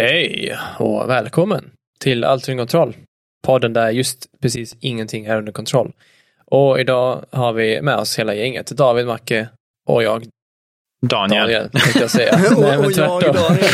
Hej 0.00 0.56
och 0.78 1.10
välkommen 1.10 1.70
till 2.00 2.24
Allt 2.24 2.48
under 2.48 2.62
kontroll. 2.62 2.96
Podden 3.46 3.72
där 3.72 3.90
just 3.90 4.26
precis 4.42 4.76
ingenting 4.80 5.26
är 5.26 5.36
under 5.36 5.52
kontroll. 5.52 5.92
Och 6.44 6.80
idag 6.80 7.24
har 7.30 7.52
vi 7.52 7.82
med 7.82 7.96
oss 7.96 8.18
hela 8.18 8.34
gänget. 8.34 8.66
David, 8.66 9.06
Macke 9.06 9.48
och 9.86 10.02
jag. 10.02 10.24
Daniel. 11.02 11.40
Daniel 11.42 11.70
tänkte 11.70 11.98
jag 12.00 12.10
säga. 12.10 12.32
Och- 12.56 12.60
Nej, 12.62 12.70
men 12.78 12.84
och 12.86 12.92
jag. 12.92 13.22
Daniel. 13.22 13.66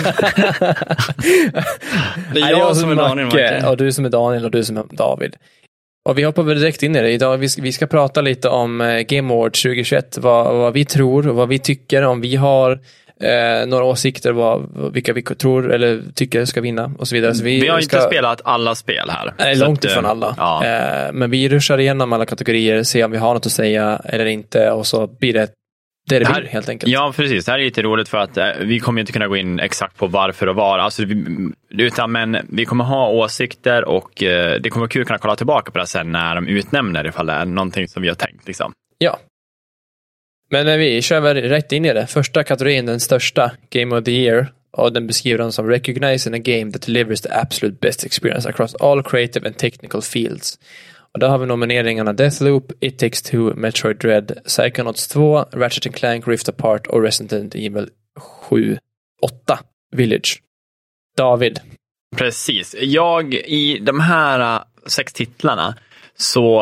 Det 2.34 2.40
är 2.40 2.44
Nej, 2.44 2.50
jag 2.50 2.76
som 2.76 2.90
är 2.90 2.94
Daniel, 2.94 3.26
Macke, 3.26 3.66
och 3.66 3.76
du 3.76 3.92
som 3.92 4.04
är 4.04 4.10
Daniel 4.10 4.44
och 4.44 4.50
du 4.50 4.64
som 4.64 4.76
är 4.76 4.84
David. 4.90 5.36
Och 6.08 6.18
vi 6.18 6.22
hoppar 6.22 6.42
väl 6.42 6.60
direkt 6.60 6.82
in 6.82 6.96
i 6.96 7.02
det. 7.02 7.10
Idag 7.10 7.36
vi 7.36 7.48
ska, 7.48 7.62
vi 7.62 7.72
ska 7.72 7.86
prata 7.86 8.20
lite 8.20 8.48
om 8.48 8.80
eh, 8.80 9.00
Game 9.00 9.34
Awards 9.34 9.62
2021. 9.62 10.18
Vad, 10.18 10.54
vad 10.56 10.72
vi 10.72 10.84
tror 10.84 11.28
och 11.28 11.36
vad 11.36 11.48
vi 11.48 11.58
tycker. 11.58 12.02
Om 12.02 12.20
vi 12.20 12.36
har 12.36 12.80
eh, 13.22 13.66
några 13.66 13.84
åsikter 13.84 14.32
vad, 14.32 14.68
vilka 14.92 15.12
vi 15.12 15.22
tror 15.22 15.72
eller 15.72 16.02
tycker 16.14 16.44
ska 16.44 16.60
vinna 16.60 16.92
och 16.98 17.08
så 17.08 17.14
vidare. 17.14 17.34
Så 17.34 17.44
Vi 17.44 17.68
har 17.68 17.80
ska, 17.80 17.96
inte 17.96 18.06
spelat 18.08 18.40
alla 18.44 18.74
spel 18.74 19.10
här. 19.10 19.34
Nej, 19.38 19.56
långt 19.56 19.78
att, 19.78 19.84
eh, 19.84 19.90
ifrån 19.90 20.06
alla. 20.06 20.34
Ja. 20.38 20.64
Eh, 20.64 21.12
men 21.12 21.30
vi 21.30 21.48
ruschar 21.48 21.78
igenom 21.78 22.12
alla 22.12 22.26
kategorier, 22.26 22.82
ser 22.82 23.04
om 23.04 23.10
vi 23.10 23.18
har 23.18 23.34
något 23.34 23.46
att 23.46 23.52
säga 23.52 24.00
eller 24.04 24.26
inte 24.26 24.70
och 24.70 24.86
så 24.86 25.06
blir 25.06 25.32
det 25.32 25.48
det, 26.08 26.18
det 26.18 26.24
Det 26.24 26.30
här- 26.32 26.40
blir 26.40 26.50
helt 26.50 26.68
enkelt. 26.68 26.92
Ja, 26.92 27.12
precis. 27.16 27.44
Det 27.44 27.52
här 27.52 27.58
är 27.58 27.64
lite 27.64 27.82
roligt 27.82 28.08
för 28.08 28.18
att 28.18 28.36
eh, 28.36 28.46
vi 28.60 28.80
kommer 28.80 29.00
inte 29.00 29.12
kunna 29.12 29.26
gå 29.28 29.36
in 29.36 29.60
exakt 29.60 29.96
på 29.98 30.06
varför 30.06 30.46
och 30.46 30.56
var. 30.56 30.78
Alltså, 30.78 31.04
vi, 31.04 31.24
utan, 31.70 32.12
men 32.12 32.36
vi 32.48 32.64
kommer 32.64 32.84
ha 32.84 33.08
åsikter 33.08 33.84
och 33.84 34.22
eh, 34.22 34.60
det 34.60 34.70
kommer 34.70 34.80
vara 34.82 34.88
kul 34.90 35.02
att 35.02 35.06
kunna 35.08 35.18
kolla 35.18 35.36
tillbaka 35.36 35.70
på 35.70 35.78
det 35.78 35.86
sen 35.86 36.12
när 36.12 36.34
de 36.34 36.48
utnämner 36.48 37.06
ifall 37.06 37.26
det 37.26 37.32
är 37.32 37.44
någonting 37.44 37.88
som 37.88 38.02
vi 38.02 38.08
har 38.08 38.14
tänkt. 38.14 38.46
Liksom. 38.46 38.72
Ja. 38.98 39.18
Men 40.50 40.78
vi 40.78 41.02
kör 41.02 41.20
väl 41.20 41.36
rätt 41.36 41.72
in 41.72 41.84
i 41.84 41.92
det. 41.92 42.06
Första 42.06 42.44
kategorin, 42.44 42.86
den 42.86 43.00
största, 43.00 43.50
Game 43.70 43.96
of 43.96 44.04
the 44.04 44.10
Year. 44.10 44.52
Och 44.70 44.92
den 44.92 45.06
beskriver 45.06 45.38
den 45.38 45.52
som 45.52 45.68
Recognizing 45.68 46.34
a 46.34 46.38
game 46.38 46.72
that 46.72 46.82
delivers 46.82 47.20
the 47.20 47.28
absolute 47.32 47.76
best 47.80 48.04
experience 48.04 48.48
across 48.48 48.74
all 48.74 49.02
creative 49.02 49.46
and 49.46 49.56
technical 49.56 50.02
fields. 50.02 50.58
Och 51.12 51.20
där 51.20 51.28
har 51.28 51.38
vi 51.38 51.46
nomineringarna 51.46 52.12
Deathloop, 52.12 52.72
It 52.80 52.98
takes 52.98 53.22
two, 53.22 53.54
Metroid 53.54 53.98
Dread, 53.98 54.38
Psychonauts 54.44 55.08
2, 55.08 55.44
Ratchet 55.52 55.94
Clank, 55.94 56.28
Rift 56.28 56.48
Apart 56.48 56.86
och 56.86 57.02
Resident 57.02 57.54
Evil 57.54 57.88
7, 58.48 58.78
8, 59.22 59.58
Village. 59.92 60.42
David. 61.16 61.60
Precis. 62.16 62.74
Jag, 62.78 63.34
i 63.34 63.78
de 63.78 64.00
här 64.00 64.56
äh, 64.56 64.62
sex 64.86 65.12
titlarna 65.12 65.74
så 66.16 66.60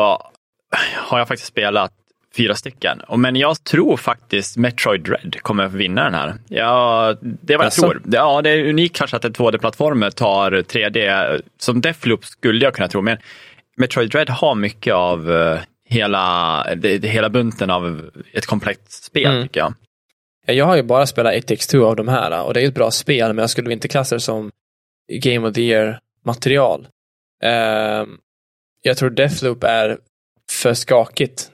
har 0.93 1.19
jag 1.19 1.27
faktiskt 1.27 1.47
spelat 1.47 1.91
fyra 2.37 2.55
stycken. 2.55 2.99
Och- 3.01 3.19
Men 3.19 3.35
jag 3.35 3.63
tror 3.63 3.97
faktiskt 3.97 4.57
Metroid 4.57 5.01
Dread 5.01 5.35
kommer 5.41 5.63
att 5.63 5.73
vinna 5.73 6.03
den 6.03 6.13
här. 6.13 6.33
Ja, 6.47 7.15
det 7.21 7.53
är 7.53 7.57
vad 7.57 7.65
jag 7.65 7.73
tror. 7.73 8.01
Ja, 8.11 8.41
det 8.41 8.49
är 8.49 8.69
unikt 8.69 8.95
kanske 8.95 9.17
att 9.17 9.25
en 9.25 9.33
2D-plattform 9.33 10.11
tar 10.11 10.51
3D. 10.51 11.41
Som 11.57 11.81
Deathloop 11.81 12.25
skulle 12.25 12.65
jag 12.65 12.73
kunna 12.73 12.87
tro, 12.87 13.01
men 13.01 13.17
Metroid 13.77 14.09
Dread 14.09 14.29
har 14.29 14.55
mycket 14.55 14.93
av 14.93 15.31
eh, 15.31 15.59
hela, 15.89 16.63
det, 16.75 16.97
det, 16.97 17.07
hela 17.07 17.29
bunten 17.29 17.69
av 17.69 18.09
ett 18.33 18.45
komplext 18.45 19.03
spel, 19.03 19.25
Mm. 19.31 19.43
tycker 19.43 19.59
jag. 19.59 19.73
Ja, 20.45 20.53
Jag 20.53 20.65
har 20.65 20.75
ju 20.75 20.83
bara 20.83 21.05
spelat 21.05 21.35
It 21.35 21.47
takes 21.47 21.67
two 21.67 21.77
av 21.83 21.95
de 21.95 22.07
här 22.07 22.43
och 22.43 22.53
det 22.53 22.61
är 22.61 22.67
ett 22.67 22.75
bra 22.75 22.91
spel 22.91 23.27
men 23.33 23.37
jag 23.43 23.49
skulle 23.49 23.73
inte 23.73 23.87
klassa 23.87 24.15
det 24.15 24.21
som 24.21 24.51
Game 25.13 25.47
of 25.47 25.53
the 25.55 25.61
Year 25.61 25.99
material. 26.25 26.87
Ehm, 27.43 28.17
jag 28.81 28.97
tror 28.97 29.09
Deathloop 29.09 29.63
är 29.63 29.97
för 30.51 30.73
skakigt. 30.73 31.51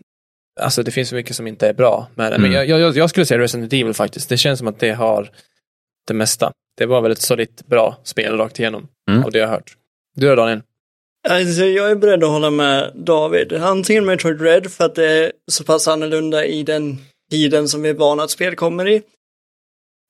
Alltså 0.62 0.84
det 0.84 0.92
finns 0.92 1.10
så 1.10 1.16
mycket 1.16 1.36
som 1.36 1.48
inte 1.48 1.68
är 1.68 1.74
bra. 1.74 2.08
Men 2.16 2.34
Mm. 2.34 2.52
jag, 2.52 2.66
jag, 2.68 2.98
jag 2.98 3.10
skulle 3.10 3.26
säga 3.26 3.40
Resident 3.40 3.74
Evil 3.74 3.94
faktiskt. 3.94 4.30
Det 4.30 4.38
känns 4.38 4.60
som 4.60 4.68
att 4.68 4.80
det 4.80 4.92
har 4.92 5.30
det 6.08 6.14
mesta. 6.14 6.52
Det 6.78 6.86
var 6.86 7.02
väl 7.02 7.12
ett 7.12 7.22
solitt 7.22 7.68
bra 7.68 7.98
spel 8.04 8.38
rakt 8.38 8.60
igenom 8.60 8.88
Mm. 9.12 9.24
av 9.24 9.32
det 9.32 9.40
jag 9.40 9.48
har 9.48 9.54
hört. 9.54 9.76
Du 10.16 10.28
då 10.28 10.36
Daniel? 10.36 10.62
Alltså, 11.30 11.64
jag 11.66 11.92
är 11.92 11.96
beredd 11.96 12.24
att 12.24 12.30
hålla 12.30 12.50
med 12.50 12.92
David. 12.96 13.54
Antingen 13.54 14.06
Metroid 14.06 14.42
Red 14.42 14.72
för 14.72 14.86
att 14.86 14.96
det 14.96 15.06
är 15.12 15.32
så 15.52 15.64
pass 15.64 15.88
annorlunda 15.88 16.46
i 16.46 16.64
den 16.64 16.98
tiden 17.32 17.68
som 17.68 17.82
vi 17.82 17.90
är 17.90 17.94
vana 17.94 18.24
att 18.24 18.32
spel 18.32 18.56
kommer 18.56 18.88
i. 18.88 19.02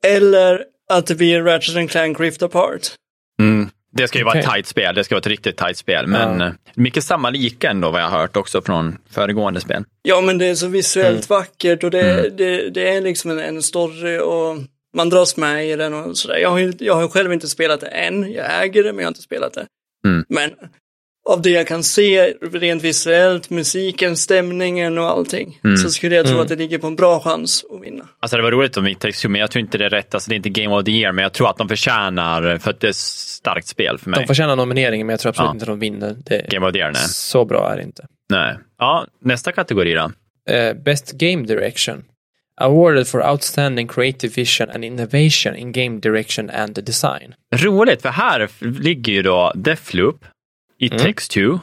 Eller 0.05 0.63
att 0.89 1.07
det 1.07 1.15
blir 1.15 1.41
Ratchet 1.41 1.89
Clank 1.91 2.19
Rift 2.19 2.43
Apart. 2.43 2.81
Mm. 3.39 3.69
Det 3.93 4.07
ska 4.07 4.17
ju 4.17 4.23
vara 4.25 4.39
ett 4.39 4.45
tajt 4.45 4.67
spel, 4.67 4.95
det 4.95 5.03
ska 5.03 5.15
vara 5.15 5.19
ett 5.19 5.27
riktigt 5.27 5.57
tajt 5.57 5.77
spel. 5.77 6.07
Men 6.07 6.39
Ja. 6.39 6.45
eh, 6.47 6.51
mycket 6.75 7.03
samma 7.03 7.29
lika 7.29 7.69
ändå 7.69 7.91
vad 7.91 8.01
jag 8.01 8.09
har 8.09 8.19
hört 8.19 8.37
också 8.37 8.61
från 8.61 8.97
föregående 9.09 9.61
spel. 9.61 9.83
Ja, 10.01 10.21
men 10.21 10.37
det 10.37 10.45
är 10.45 10.55
så 10.55 10.67
visuellt 10.67 11.29
vackert 11.29 11.83
och 11.83 11.91
det, 11.91 12.11
Mm. 12.19 12.35
det, 12.37 12.69
det 12.69 12.89
är 12.89 13.01
liksom 13.01 13.31
en, 13.31 13.39
en 13.39 13.61
story 13.61 14.19
och 14.19 14.57
man 14.97 15.09
dras 15.09 15.37
med 15.37 15.69
i 15.69 15.75
den 15.75 15.93
och 15.93 16.17
sådär. 16.17 16.37
Jag 16.37 16.49
har, 16.49 16.73
jag 16.79 16.95
har 16.95 17.07
själv 17.07 17.33
inte 17.33 17.47
spelat 17.47 17.79
det 17.81 17.87
än. 17.87 18.31
Jag 18.31 18.63
äger 18.63 18.83
det, 18.83 18.93
men 18.93 18.99
jag 18.99 19.05
har 19.05 19.11
inte 19.11 19.21
spelat 19.21 19.53
det. 19.53 19.65
Mm. 20.05 20.25
Men 20.29 20.51
av 21.29 21.41
det 21.41 21.49
jag 21.49 21.67
kan 21.67 21.83
se 21.83 22.33
rent 22.41 22.83
visuellt, 22.83 23.49
musiken, 23.49 24.17
stämningen 24.17 24.97
och 24.97 25.05
allting, 25.09 25.59
Mm. 25.63 25.77
så 25.77 25.89
skulle 25.89 26.15
jag 26.15 26.25
tro 26.25 26.33
Mm. 26.33 26.43
att 26.43 26.49
det 26.49 26.55
ligger 26.55 26.77
på 26.77 26.87
en 26.87 26.95
bra 26.95 27.19
chans 27.19 27.65
att 27.69 27.81
vinna. 27.85 28.07
Alltså 28.19 28.37
det 28.37 28.43
var 28.43 28.51
roligt 28.51 28.77
om 28.77 28.87
It 28.87 28.99
takes 28.99 29.21
two, 29.21 29.27
men 29.29 29.41
jag 29.41 29.51
tror 29.51 29.61
inte 29.61 29.77
det 29.77 29.85
är 29.85 29.89
rätt. 29.89 30.13
Alltså 30.13 30.29
det 30.29 30.33
är 30.35 30.37
inte 30.37 30.49
Game 30.49 30.75
of 30.75 30.85
the 30.85 30.91
Year, 30.91 31.11
men 31.11 31.23
jag 31.23 31.33
tror 31.33 31.49
att 31.49 31.57
de 31.57 31.69
förtjänar, 31.69 32.57
för 32.57 32.69
att 32.71 32.79
det 32.79 32.87
är 32.87 32.91
starkt 32.95 33.67
spel 33.67 33.97
för 33.97 34.09
mig. 34.09 34.19
De 34.19 34.27
förtjänar 34.27 34.55
nomineringen 34.55 35.07
men 35.07 35.13
jag 35.13 35.19
tror 35.19 35.29
absolut 35.29 35.49
Ja. 35.49 35.53
inte 35.53 35.65
de 35.65 35.79
vinner. 35.79 36.15
Det, 36.25 36.49
Game 36.49 36.67
of 36.67 36.73
the 36.73 36.79
Year, 36.79 36.91
nej. 36.91 37.01
så 37.07 37.45
bra 37.45 37.71
är 37.73 37.77
det 37.77 37.83
inte. 37.83 38.05
nej. 38.29 38.57
Ja, 38.79 39.05
nästa 39.21 39.51
kategori 39.51 39.93
då. 39.93 40.11
Eh, 40.53 40.73
Best 40.73 41.11
Game 41.11 41.43
Direction. 41.45 42.03
Awarded 42.61 43.07
for 43.07 43.29
outstanding 43.29 43.87
creative 43.87 44.33
vision 44.35 44.69
and 44.69 44.85
innovation 44.85 45.55
in 45.55 45.71
game 45.71 45.99
direction 45.99 46.49
and 46.49 46.83
design. 46.85 47.33
Roligt, 47.55 48.01
för 48.01 48.09
här 48.09 48.49
ligger 48.81 49.13
ju 49.13 49.21
då 49.21 49.51
Deathloop, 49.55 50.25
It 50.81 50.91
Mm. 50.91 51.03
takes 51.05 51.27
two, 51.27 51.59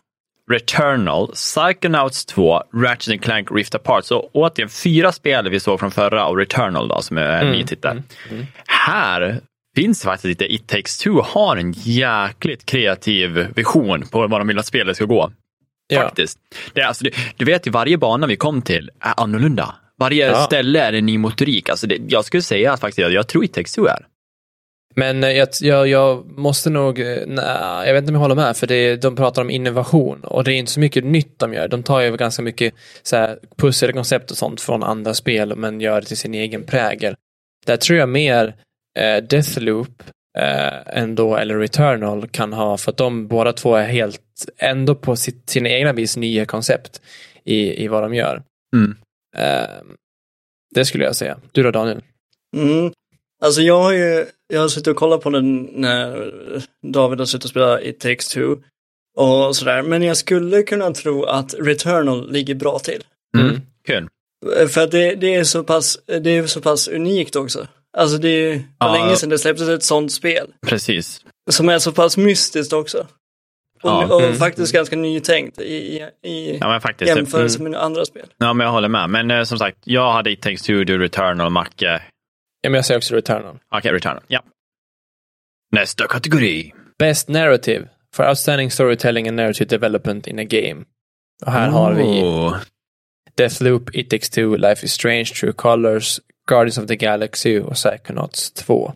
Returnal, 0.50 1.32
Psychonauts 1.34 2.24
2, 2.26 2.62
Ratchet 2.74 3.22
Clank 3.22 3.48
Rift 3.50 3.74
Apart. 3.74 4.04
Så 4.04 4.30
återigen 4.32 4.68
fyra 4.68 5.12
spel 5.12 5.48
vi 5.50 5.60
såg 5.60 5.80
från 5.80 5.90
förra 5.90 6.26
och 6.26 6.36
Returnal 6.36 6.88
då, 6.88 7.02
som 7.02 7.18
är 7.18 7.22
en 7.22 7.40
Mm, 7.40 7.52
ny 7.52 7.64
titel. 7.64 7.90
mm, 7.90 8.04
mm. 8.30 8.46
Här 8.66 9.40
finns 9.76 10.02
faktiskt 10.02 10.24
lite, 10.24 10.54
It 10.54 10.66
takes 10.68 10.98
two 10.98 11.10
har 11.24 11.56
en 11.56 11.72
jäkligt 11.76 12.66
kreativ 12.66 13.46
vision 13.56 14.02
på 14.10 14.26
vad 14.26 14.40
de 14.40 14.48
vill 14.48 14.58
att 14.58 14.66
spelet 14.66 14.96
ska 14.96 15.04
gå. 15.04 15.30
Ja. 15.88 16.02
Faktiskt. 16.02 16.38
Det 16.72 16.80
är, 16.80 16.86
alltså, 16.86 17.04
det, 17.04 17.10
du 17.36 17.44
vet 17.44 17.66
ju, 17.66 17.70
varje 17.70 17.98
bana 17.98 18.26
vi 18.26 18.36
kom 18.36 18.62
till 18.62 18.90
är 19.00 19.14
annorlunda. 19.16 19.74
Varje 19.98 20.26
Ja. 20.26 20.42
ställe 20.44 20.80
är 20.80 20.92
en 20.92 21.06
ny 21.06 21.18
motorik. 21.18 21.68
Alltså 21.68 21.86
det, 21.86 21.98
jag 22.08 22.24
skulle 22.24 22.42
säga 22.42 22.72
att 22.72 22.80
faktiskt, 22.80 22.98
jag, 22.98 23.12
jag 23.12 23.28
tror 23.28 23.44
It 23.44 23.52
takes 23.54 23.72
two 23.72 23.86
är. 23.86 24.06
Men 24.94 25.24
eh, 25.24 25.30
jag, 25.30 25.48
jag, 25.60 25.88
jag 25.88 26.38
måste 26.38 26.70
nog, 26.70 27.00
eh, 27.00 27.22
nej, 27.26 27.86
jag 27.86 27.94
vet 27.94 28.02
inte 28.02 28.10
om 28.10 28.14
jag 28.14 28.20
håller 28.20 28.34
med, 28.34 28.56
för 28.56 28.66
det, 28.66 28.96
de 28.96 29.16
pratar 29.16 29.42
om 29.42 29.50
innovation 29.50 30.24
och 30.24 30.44
det 30.44 30.52
är 30.52 30.56
inte 30.56 30.72
så 30.72 30.80
mycket 30.80 31.04
nytt 31.04 31.38
de 31.38 31.54
gör. 31.54 31.68
De 31.68 31.82
tar 31.82 32.00
ju 32.00 32.16
ganska 32.16 32.42
mycket 32.42 32.74
så 33.02 33.16
här, 33.16 33.38
pusselkoncept 33.56 34.30
och 34.30 34.36
sånt 34.36 34.60
från 34.60 34.82
andra 34.82 35.14
spel 35.14 35.56
men 35.56 35.80
gör 35.80 36.00
det 36.00 36.06
till 36.06 36.16
sin 36.16 36.34
egen 36.34 36.64
prägel. 36.64 37.16
Där 37.66 37.76
tror 37.76 37.98
jag 37.98 38.08
mer 38.08 38.54
eh, 38.98 39.24
Deathloop 39.24 40.02
eh, 40.38 40.98
ändå, 40.98 41.36
eller 41.36 41.58
Returnal 41.58 42.28
kan 42.28 42.52
ha, 42.52 42.76
för 42.76 42.90
att 42.90 42.96
de 42.96 43.28
båda 43.28 43.52
två 43.52 43.76
är 43.76 43.86
helt, 43.86 44.20
ändå 44.58 44.94
på 44.94 45.16
sitt, 45.16 45.50
sina 45.50 45.68
egna 45.68 45.92
vis 45.92 46.16
nya 46.16 46.46
koncept 46.46 47.02
i, 47.44 47.84
i 47.84 47.88
vad 47.88 48.02
de 48.02 48.14
gör. 48.14 48.42
Mm. 48.76 48.96
Eh, 49.36 49.68
det 50.74 50.84
skulle 50.84 51.04
jag 51.04 51.16
säga. 51.16 51.40
Du 51.52 51.62
då 51.62 51.70
Daniel? 51.70 52.02
Mm. 52.56 52.92
Alltså 53.42 53.60
jag 53.62 53.82
har 53.82 53.92
ju, 53.92 54.26
jag 54.48 54.60
har 54.60 54.68
suttit 54.68 54.86
och 54.88 54.96
kollat 54.96 55.20
på 55.20 55.30
den 55.30 55.62
när 55.72 56.32
David 56.92 57.18
har 57.18 57.26
suttit 57.26 57.44
och 57.44 57.50
spelat 57.50 57.82
It 57.82 58.00
takes 58.00 58.28
two 58.28 58.56
och 59.16 59.56
sådär. 59.56 59.82
Men 59.82 60.02
jag 60.02 60.16
skulle 60.16 60.62
kunna 60.62 60.90
tro 60.92 61.24
att 61.24 61.54
Returnal 61.58 62.32
ligger 62.32 62.54
bra 62.54 62.78
till. 62.78 63.04
Mm. 63.36 63.48
Mm. 63.48 63.60
Kul. 63.86 64.08
För 64.68 64.80
att 64.80 64.90
det, 64.90 65.14
det, 65.14 65.34
är 65.34 65.44
så 65.44 65.64
pass, 65.64 65.98
det 66.06 66.30
är 66.30 66.46
så 66.46 66.60
pass 66.60 66.88
unikt 66.88 67.36
också. 67.36 67.66
Alltså 67.96 68.18
det 68.18 68.28
är 68.28 68.62
Ja. 68.78 68.92
länge 68.92 69.16
sedan 69.16 69.28
det 69.28 69.38
släpptes 69.38 69.68
ett 69.68 69.82
sånt 69.82 70.12
spel. 70.12 70.46
Precis. 70.66 71.20
Som 71.50 71.68
är 71.68 71.78
så 71.78 71.92
pass 71.92 72.16
mystiskt 72.16 72.72
också. 72.72 72.98
Och, 73.82 73.90
Ja. 73.90 74.06
och 74.14 74.22
Mm. 74.22 74.34
faktiskt 74.34 74.72
ganska 74.72 74.96
nytänkt 74.96 75.60
i, 75.60 76.06
i, 76.24 76.58
Ja, 76.60 76.68
men 76.68 76.80
faktiskt. 76.80 77.16
jämförelse 77.16 77.62
med 77.62 77.74
andra 77.74 78.04
spel. 78.04 78.26
Ja, 78.38 78.52
men 78.52 78.64
jag 78.64 78.72
håller 78.72 78.88
med. 78.88 79.10
Men 79.10 79.30
eh, 79.30 79.42
som 79.44 79.58
sagt, 79.58 79.78
jag 79.84 80.12
hade 80.12 80.30
It 80.32 80.42
takes 80.42 80.62
two, 80.62 80.84
du 80.84 80.98
Returnal, 80.98 81.50
Macke. 81.50 82.02
Ja, 82.60 82.70
men 82.70 82.74
jag 82.74 82.84
säger 82.84 82.98
också 82.98 83.14
Returnal. 83.14 83.58
Okej, 83.70 83.92
Returnal. 83.92 84.22
Ja. 84.28 84.42
Nästa 85.72 86.06
kategori. 86.06 86.72
Best 86.98 87.28
Narrative 87.28 87.88
for 88.14 88.28
Outstanding 88.28 88.70
Storytelling 88.70 89.28
and 89.28 89.36
Narrative 89.36 89.68
Development 89.68 90.26
in 90.26 90.38
a 90.38 90.44
Game. 90.44 90.84
Och 91.46 91.52
här 91.52 91.68
har 91.68 91.92
vi 91.92 92.02
Oh. 92.02 92.56
Deathloop, 93.36 93.94
It 93.94 94.10
takes 94.10 94.30
two, 94.30 94.56
Life 94.56 94.86
is 94.86 94.92
Strange, 94.92 95.24
True 95.24 95.52
Colors, 95.52 96.20
Guardians 96.48 96.78
of 96.78 96.86
the 96.86 96.96
Galaxy 96.96 97.60
och 97.60 97.74
Psychonauts 97.74 98.50
2. 98.52 98.92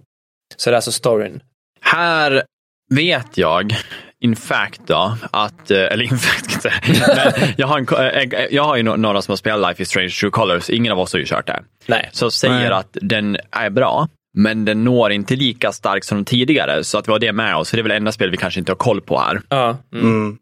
Så 0.57 0.71
det 0.71 0.75
är 0.75 0.77
alltså 0.77 0.93
storyn. 0.93 1.43
Här 1.81 2.43
vet 2.91 3.39
jag, 3.39 3.77
in 4.23 4.37
fact 4.37 4.81
då, 4.87 5.17
att, 5.31 5.71
eh, 5.71 5.79
eller 5.79 6.03
in 6.05 6.19
fact 6.19 6.55
inte, 6.55 6.73
men 6.89 7.49
jag 7.57 7.67
har, 7.67 7.79
en, 7.79 7.87
ko- 7.87 7.97
eh, 7.97 8.47
jag 8.51 8.65
har 8.65 8.77
ju 8.77 8.83
några 8.83 9.23
som 9.23 9.33
har 9.33 9.37
spelat 9.37 9.69
Life 9.71 9.83
is 9.83 9.89
Strange 9.89 10.09
True 10.09 10.31
Colors, 10.31 10.71
ingen 10.71 10.93
av 10.93 10.99
oss 11.01 11.13
har 11.13 11.21
ju 11.21 11.27
kört 11.27 11.47
det. 11.47 11.63
Nej. 11.87 12.09
Så 12.13 12.31
säger 12.31 12.55
Nej. 12.55 12.71
att 12.73 12.97
den 13.01 13.37
är 13.51 13.71
bra, 13.71 14.09
men 14.39 14.65
den 14.65 14.85
når 14.85 15.13
inte 15.13 15.37
lika 15.37 15.73
starkt 15.73 16.07
som 16.07 16.19
de 16.19 16.25
tidigare. 16.25 16.85
Så 16.85 16.99
att 16.99 17.09
vi 17.09 17.13
har 17.13 17.19
det 17.19 17.33
med 17.33 17.57
oss, 17.57 17.71
för 17.71 17.77
det 17.77 17.81
är 17.81 17.83
väl 17.83 17.93
enda 17.93 18.13
spel 18.13 18.31
vi 18.31 18.37
kanske 18.37 18.61
inte 18.61 18.73
har 18.73 18.77
koll 18.77 19.01
på 19.01 19.19
här. 19.19 19.41
Ja. 19.49 19.77
Mm. 19.95 20.07
Mm. 20.07 20.39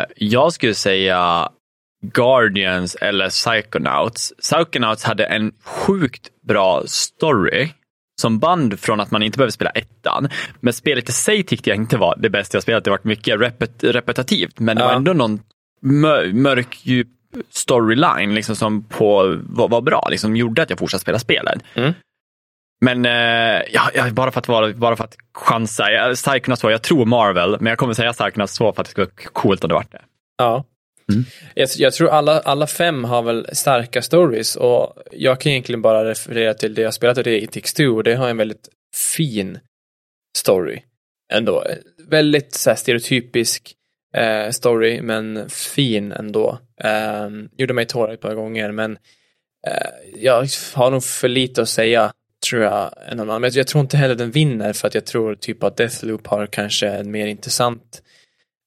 Eh, 0.00 0.06
jag 0.16 0.52
skulle 0.52 0.74
säga 0.74 1.48
Guardians 2.02 2.94
eller 2.94 3.28
Psychonauts. 3.28 4.32
Psychonauts 4.42 5.04
hade 5.04 5.24
en 5.24 5.52
sjukt 5.64 6.28
bra 6.48 6.82
story 6.86 7.68
som 8.20 8.38
band 8.38 8.80
från 8.80 9.00
att 9.00 9.10
man 9.10 9.22
inte 9.22 9.38
behöver 9.38 9.52
spela 9.52 9.70
ettan. 9.70 10.28
Men 10.60 10.72
spelet 10.72 11.08
i 11.08 11.12
sig 11.12 11.42
tyckte 11.42 11.70
jag 11.70 11.76
inte 11.76 11.96
var 11.96 12.16
det 12.18 12.30
bästa 12.30 12.56
jag 12.56 12.62
spelat. 12.62 12.84
Det 12.84 12.90
var 12.90 13.00
mycket 13.02 13.40
repet 13.40 13.84
repetitivt, 13.84 14.60
men 14.60 14.76
det 14.76 14.84
var 14.84 14.92
ändå 14.92 15.12
någon 15.12 15.40
mör 15.82 16.32
mörk, 16.32 16.78
djup 16.82 17.08
storyline 17.50 18.34
liksom, 18.34 18.56
som 18.56 18.84
på, 18.84 19.38
var, 19.42 19.68
var 19.68 19.80
bra, 19.80 20.08
liksom, 20.10 20.36
gjorde 20.36 20.62
att 20.62 20.70
jag 20.70 20.78
fortsatte 20.78 21.02
spela 21.02 21.18
spelet. 21.18 21.62
Mm. 21.74 21.92
Men 22.80 23.06
eh, 23.06 23.62
ja, 23.72 23.90
ja, 23.94 24.10
bara, 24.10 24.30
för 24.30 24.38
att 24.38 24.48
vara, 24.48 24.72
bara 24.72 24.96
för 24.96 25.04
att 25.04 25.16
chansa. 25.34 25.84
Psychonauts 26.14 26.60
2, 26.62 26.70
jag 26.70 26.82
tror 26.82 27.06
Marvel, 27.06 27.56
men 27.60 27.70
jag 27.70 27.78
kommer 27.78 27.94
säga 27.94 28.12
Psychonauts 28.12 28.58
2 28.58 28.72
för 28.72 28.80
att 28.80 28.86
det 28.86 28.90
skulle 28.90 29.06
vara 29.06 29.30
coolt 29.32 29.64
om 29.64 29.68
det 29.68 29.74
vart 29.74 29.92
det. 29.92 30.02
Ja. 30.38 30.64
Mm. 31.10 31.24
Jag, 31.54 31.68
jag 31.76 31.92
tror 31.92 32.08
alla, 32.10 32.40
alla 32.40 32.66
fem 32.66 33.04
har 33.04 33.22
väl 33.22 33.46
starka 33.52 34.02
stories 34.02 34.56
och 34.56 35.02
jag 35.12 35.40
kan 35.40 35.52
egentligen 35.52 35.82
bara 35.82 36.04
referera 36.04 36.54
till 36.54 36.74
det 36.74 36.82
jag 36.82 36.94
spelat 36.94 37.18
och 37.18 37.24
det 37.24 37.30
är 37.30 37.56
It 37.56 37.80
och 37.80 38.04
det 38.04 38.14
har 38.14 38.28
en 38.28 38.36
väldigt 38.36 38.68
fin 38.94 39.58
story 40.38 40.82
ändå. 41.32 41.64
Väldigt 42.08 42.54
så 42.54 42.70
här, 42.70 42.76
stereotypisk 42.76 43.74
eh, 44.16 44.50
story 44.50 45.02
men 45.02 45.50
fin 45.50 46.12
ändå. 46.12 46.58
Eh, 46.80 47.28
gjorde 47.56 47.74
mig 47.74 47.86
tårögd 47.86 48.14
ett 48.14 48.20
par 48.20 48.34
gånger 48.34 48.72
men 48.72 48.98
eh, 49.66 49.88
jag 50.16 50.46
har 50.74 50.90
nog 50.90 51.04
för 51.04 51.28
lite 51.28 51.62
att 51.62 51.68
säga 51.68 52.12
tror 52.48 52.62
jag 52.62 52.92
än 53.08 53.16
någon 53.16 53.30
annan. 53.30 53.40
Men 53.40 53.50
jag 53.54 53.66
tror 53.66 53.80
inte 53.80 53.96
heller 53.96 54.14
den 54.14 54.30
vinner 54.30 54.72
för 54.72 54.88
att 54.88 54.94
jag 54.94 55.06
tror 55.06 55.34
typ 55.34 55.62
att 55.62 55.76
Deathloop 55.76 56.26
har 56.26 56.46
kanske 56.46 56.88
en 56.88 57.10
mer 57.10 57.26
intressant 57.26 58.02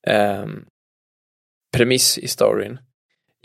ehm, 0.08 0.66
premiss 1.74 2.18
i 2.18 2.28
storyn. 2.28 2.78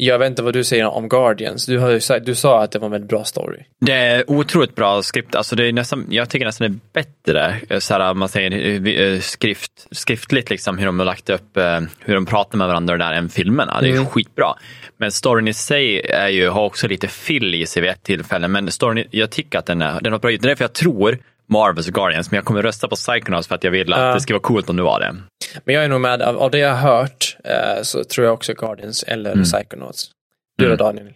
Jag 0.01 0.19
vet 0.19 0.27
inte 0.31 0.43
vad 0.43 0.53
du 0.53 0.65
säger 0.65 0.87
om 0.87 1.09
Guardians. 1.09 1.67
Du, 1.67 1.79
har 1.79 1.99
sagt, 1.99 2.27
du 2.27 2.35
sa 2.35 2.63
att 2.63 2.73
det 2.73 2.79
var 2.79 2.87
en 2.87 2.93
väldigt 2.93 3.11
bra 3.11 3.25
story. 3.25 3.59
Det 3.81 3.93
är 3.93 4.31
otroligt 4.31 4.75
bra 4.75 5.03
skript. 5.03 5.35
Alltså 5.35 5.57
det 5.57 5.67
är 5.67 5.73
nästan, 5.73 6.07
jag 6.11 6.31
tycker 6.31 6.47
nästan 6.47 6.71
det 6.71 7.01
är 7.01 7.05
bättre, 7.05 7.57
eh, 7.69 7.79
så 7.79 7.95
här, 7.95 8.15
man 8.15 8.29
säger 8.29 8.87
eh, 9.01 9.21
skrift, 9.21 9.87
skriftligt, 9.91 10.51
liksom, 10.51 10.79
hur 10.79 10.87
de 10.87 10.99
har 10.99 11.07
lagt 11.07 11.31
upp, 11.31 11.57
eh, 11.57 11.81
hur 11.99 12.15
de 12.15 12.27
pratar 12.27 12.59
med 12.59 12.67
varandra 12.67 12.97
där 12.97 13.13
än 13.13 13.29
filmerna. 13.29 13.81
Det 13.81 13.89
är 13.89 13.93
Mm. 13.93 14.07
skitbra. 14.07 14.55
Men 14.97 15.13
storyn 15.13 15.49
i 15.49 15.53
sig 15.55 16.01
är 16.01 16.29
ju, 16.29 16.49
har 16.49 16.65
också 16.65 16.89
lite 16.89 17.09
fill 17.09 17.55
i 17.55 17.67
sig 17.67 17.83
vid 17.83 17.91
ett 17.91 18.03
tillfälle. 18.03 18.49
Men 18.49 18.71
storyn, 18.71 19.05
jag 19.11 19.31
tycker 19.31 19.59
att 19.59 19.67
den 19.67 19.83
är, 19.83 20.01
den 20.01 20.13
har 20.13 20.21
bra 20.21 20.31
Det 20.31 20.37
är 20.37 20.49
därför 20.49 20.65
jag 20.65 20.73
tror 20.73 21.19
Marvels 21.49 21.89
och 21.89 21.95
Guardians, 21.95 22.31
men 22.31 22.37
jag 22.39 22.45
kommer 22.45 22.63
rösta 22.63 22.89
på 22.89 22.97
Psychonauts 22.97 23.49
för 23.49 23.55
att 23.55 23.65
jag 23.65 23.71
vill 23.71 23.93
att 23.93 24.01
Ja. 24.01 24.15
det 24.15 24.21
ska 24.21 24.35
vara 24.35 24.43
coolt 24.43 24.71
om 24.71 24.77
det 24.77 24.83
var 24.83 25.01
det. 25.01 25.17
Men 25.65 25.75
jag 25.75 25.85
är 25.85 25.89
nog 25.89 26.01
med, 26.01 26.23
av, 26.23 26.37
av 26.39 26.51
det 26.51 26.59
jag 26.59 26.75
har 26.75 26.97
hört 26.97 27.37
eh, 27.45 27.83
så 27.83 28.05
tror 28.05 28.25
jag 28.27 28.35
också 28.35 28.55
Guardians 28.55 29.03
eller 29.03 29.33
Mm. 29.33 29.45
Psychonauts. 29.45 30.11
Du 30.59 30.65
då 30.65 30.71
Mm. 30.75 30.79
Daniel? 30.79 31.13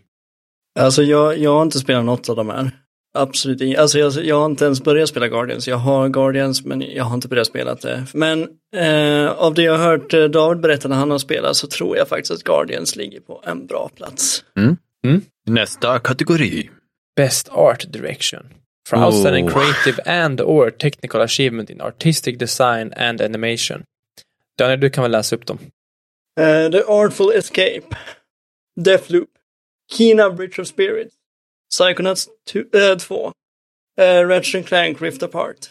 Alltså 0.81 1.03
jag, 1.03 1.39
jag 1.39 1.55
har 1.55 1.63
inte 1.63 1.79
spelat 1.79 2.05
något 2.05 2.29
av 2.29 2.37
de 2.37 2.49
här. 2.49 2.71
Absolut 3.15 3.61
inte. 3.61 3.81
Alltså 3.81 3.99
jag, 3.99 4.13
jag 4.13 4.37
har 4.39 4.47
inte 4.47 4.65
ens 4.65 4.85
börjat 4.85 5.09
spela 5.09 5.29
Guardians. 5.29 5.69
Jag 5.69 5.77
har 5.77 6.09
Guardians 6.09 6.65
men 6.65 6.81
jag 6.81 7.05
har 7.05 7.15
inte 7.15 7.29
börjat 7.29 7.47
spela 7.47 7.75
det. 7.75 8.07
Men 8.15 8.49
eh, 8.77 9.31
av 9.31 9.55
det 9.55 9.63
jag 9.63 9.79
har 9.79 9.85
hört 9.85 10.15
eh, 10.15 10.25
David 10.25 10.61
berätta 10.63 10.89
när 10.89 10.97
han 10.97 11.11
har 11.11 11.19
spelat 11.19 11.57
så 11.57 11.67
tror 11.67 11.97
jag 11.97 12.09
faktiskt 12.09 12.31
att 12.33 12.43
Guardians 12.45 12.97
ligger 12.97 13.21
på 13.21 13.43
en 13.47 13.67
bra 13.67 13.91
plats. 13.97 14.45
Nästa 15.47 15.99
kategori. 15.99 16.71
Best 17.17 17.49
Art 17.49 17.85
Direction. 17.93 18.43
For 18.89 18.97
Oh. 18.99 19.03
outstanding 19.05 19.49
creative 19.51 20.01
and 20.07 20.41
or 20.41 20.71
technical 20.71 21.21
achievement 21.21 21.71
in 21.71 21.81
artistic 21.81 22.39
design 22.39 22.93
and 22.97 23.21
animation. 23.21 23.85
Daniel, 24.59 24.81
du 24.81 24.91
kan 24.91 25.03
väl 25.03 25.11
läsa 25.11 25.37
upp 25.37 25.47
dem? 25.47 25.59
Eh, 26.41 26.71
The 26.71 26.83
Artful 26.89 27.33
Escape. 27.35 27.83
Deathloop. 28.81 29.29
Kina 29.93 30.31
Bridge 30.31 30.63
of 30.63 30.69
Spirits. 30.69 31.15
Psychonauts 31.71 32.29
2. 32.47 33.33
Uh, 34.01 34.27
Ratchet 34.27 34.67
Clank 34.67 35.01
Rift 35.03 35.23
Apart. 35.23 35.71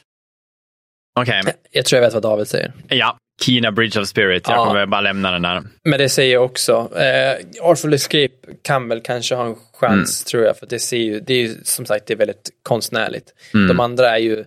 Okej, 1.20 1.42
Jag 1.72 1.86
tror 1.86 2.02
jag 2.02 2.08
vet 2.08 2.14
vad 2.14 2.24
David 2.24 2.48
säger. 2.48 2.74
ja. 2.90 3.18
Kina 3.44 3.72
Bridge 3.72 4.00
of 4.02 4.08
Spirit. 4.08 4.48
Jag 4.48 4.58
Ja. 4.58 4.66
kommer 4.66 4.86
bara 4.86 5.02
lämna 5.02 5.32
den 5.32 5.42
där. 5.42 5.64
Men 5.84 6.00
det 6.00 6.10
säger 6.10 6.34
jag 6.34 6.44
också. 6.46 6.90
Eh, 6.98 7.46
Artful 7.70 7.94
Escape 7.94 8.30
kan 8.64 8.88
väl 8.88 9.02
kanske 9.02 9.36
ha 9.36 9.46
en 9.46 9.56
chans 9.74 10.24
tror 10.24 10.44
jag. 10.44 10.58
För 10.58 10.66
det 10.68 10.80
ser 10.80 10.98
ju, 10.98 11.20
det 11.20 11.34
är 11.34 11.38
ju 11.42 11.56
som 11.64 11.86
sagt 11.86 12.08
det 12.08 12.14
är 12.14 12.18
väldigt 12.18 12.50
konstnärligt. 12.64 13.26
Mm. 13.54 13.68
De 13.68 13.80
andra 13.80 14.10
är 14.18 14.22
ju 14.22 14.44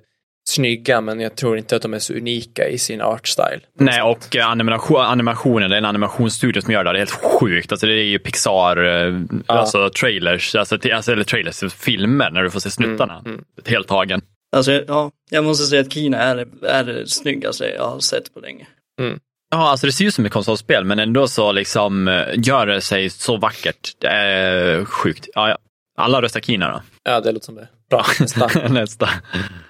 snygga 0.49 1.01
men 1.01 1.21
jag 1.21 1.37
tror 1.37 1.59
inte 1.59 1.77
att 1.77 1.83
de 1.83 1.95
är 1.95 1.99
så 1.99 2.15
unika 2.15 2.69
i 2.69 2.79
sin 2.79 3.01
artstyle. 3.01 3.61
Nej, 3.79 4.03
och 4.03 4.37
eh, 4.37 4.49
animation, 4.49 5.01
animationen, 5.01 5.71
det 5.71 5.77
är 5.77 5.79
en 5.79 5.85
animationsstudio 5.85 6.61
som 6.63 6.73
gör 6.73 6.85
det. 6.85 6.91
Det 6.93 6.97
är 6.97 6.99
helt 6.99 7.11
sjukt. 7.41 7.73
Alltså, 7.73 7.87
det 7.87 7.93
är 7.93 8.05
ju 8.05 8.19
Pixar, 8.19 8.77
eh, 9.07 9.21
alltså 9.47 9.91
trailers, 9.91 10.55
alltså, 10.55 10.79
till- 10.79 10.93
alltså, 10.93 11.13
eller 11.13 11.25
trailers, 11.25 11.73
filmer 11.75 12.31
när 12.31 12.43
du 12.43 12.51
får 12.51 12.61
se 12.61 12.71
snuttarna. 12.71 13.23
Mm, 13.27 13.45
Helt 13.67 13.89
tagen. 13.89 14.21
Alltså, 14.57 14.73
ja, 14.89 15.11
jag 15.31 15.45
måste 15.45 15.65
säga 15.65 15.81
att 15.81 15.93
Kina 15.93 16.19
är, 16.19 16.47
är 16.67 16.85
det 16.85 17.07
snyggaste 17.11 17.65
jag 17.77 17.89
har 17.89 18.01
sett 18.01 18.35
på 18.35 18.41
länge. 18.41 18.67
Ja, 19.51 19.71
alltså 19.71 19.87
det 19.87 19.93
ser 19.93 20.05
ut 20.05 20.15
som 20.15 20.27
ett 20.27 20.33
konsolspel, 20.33 20.85
men 20.85 20.99
ändå 20.99 21.29
så 21.29 21.53
liksom 21.53 22.09
eh, 22.09 22.27
gör 22.37 22.67
det 22.67 22.81
sig 22.81 23.11
så 23.11 23.37
vackert. 23.37 23.97
Det 23.99 24.09
är 24.09 24.85
sjukt. 24.85 25.29
Ja, 25.35 25.49
ja. 25.49 25.59
Alla 25.99 26.23
röstar 26.23 26.41
Kina 26.41 26.71
då. 26.71 26.83
Ja, 27.03 27.21
det 27.21 27.33
låter 27.33 27.45
som 27.45 27.55
det. 27.55 27.69
Bra, 27.91 28.05
nästa. 28.21 28.69
Nästa. 28.69 29.09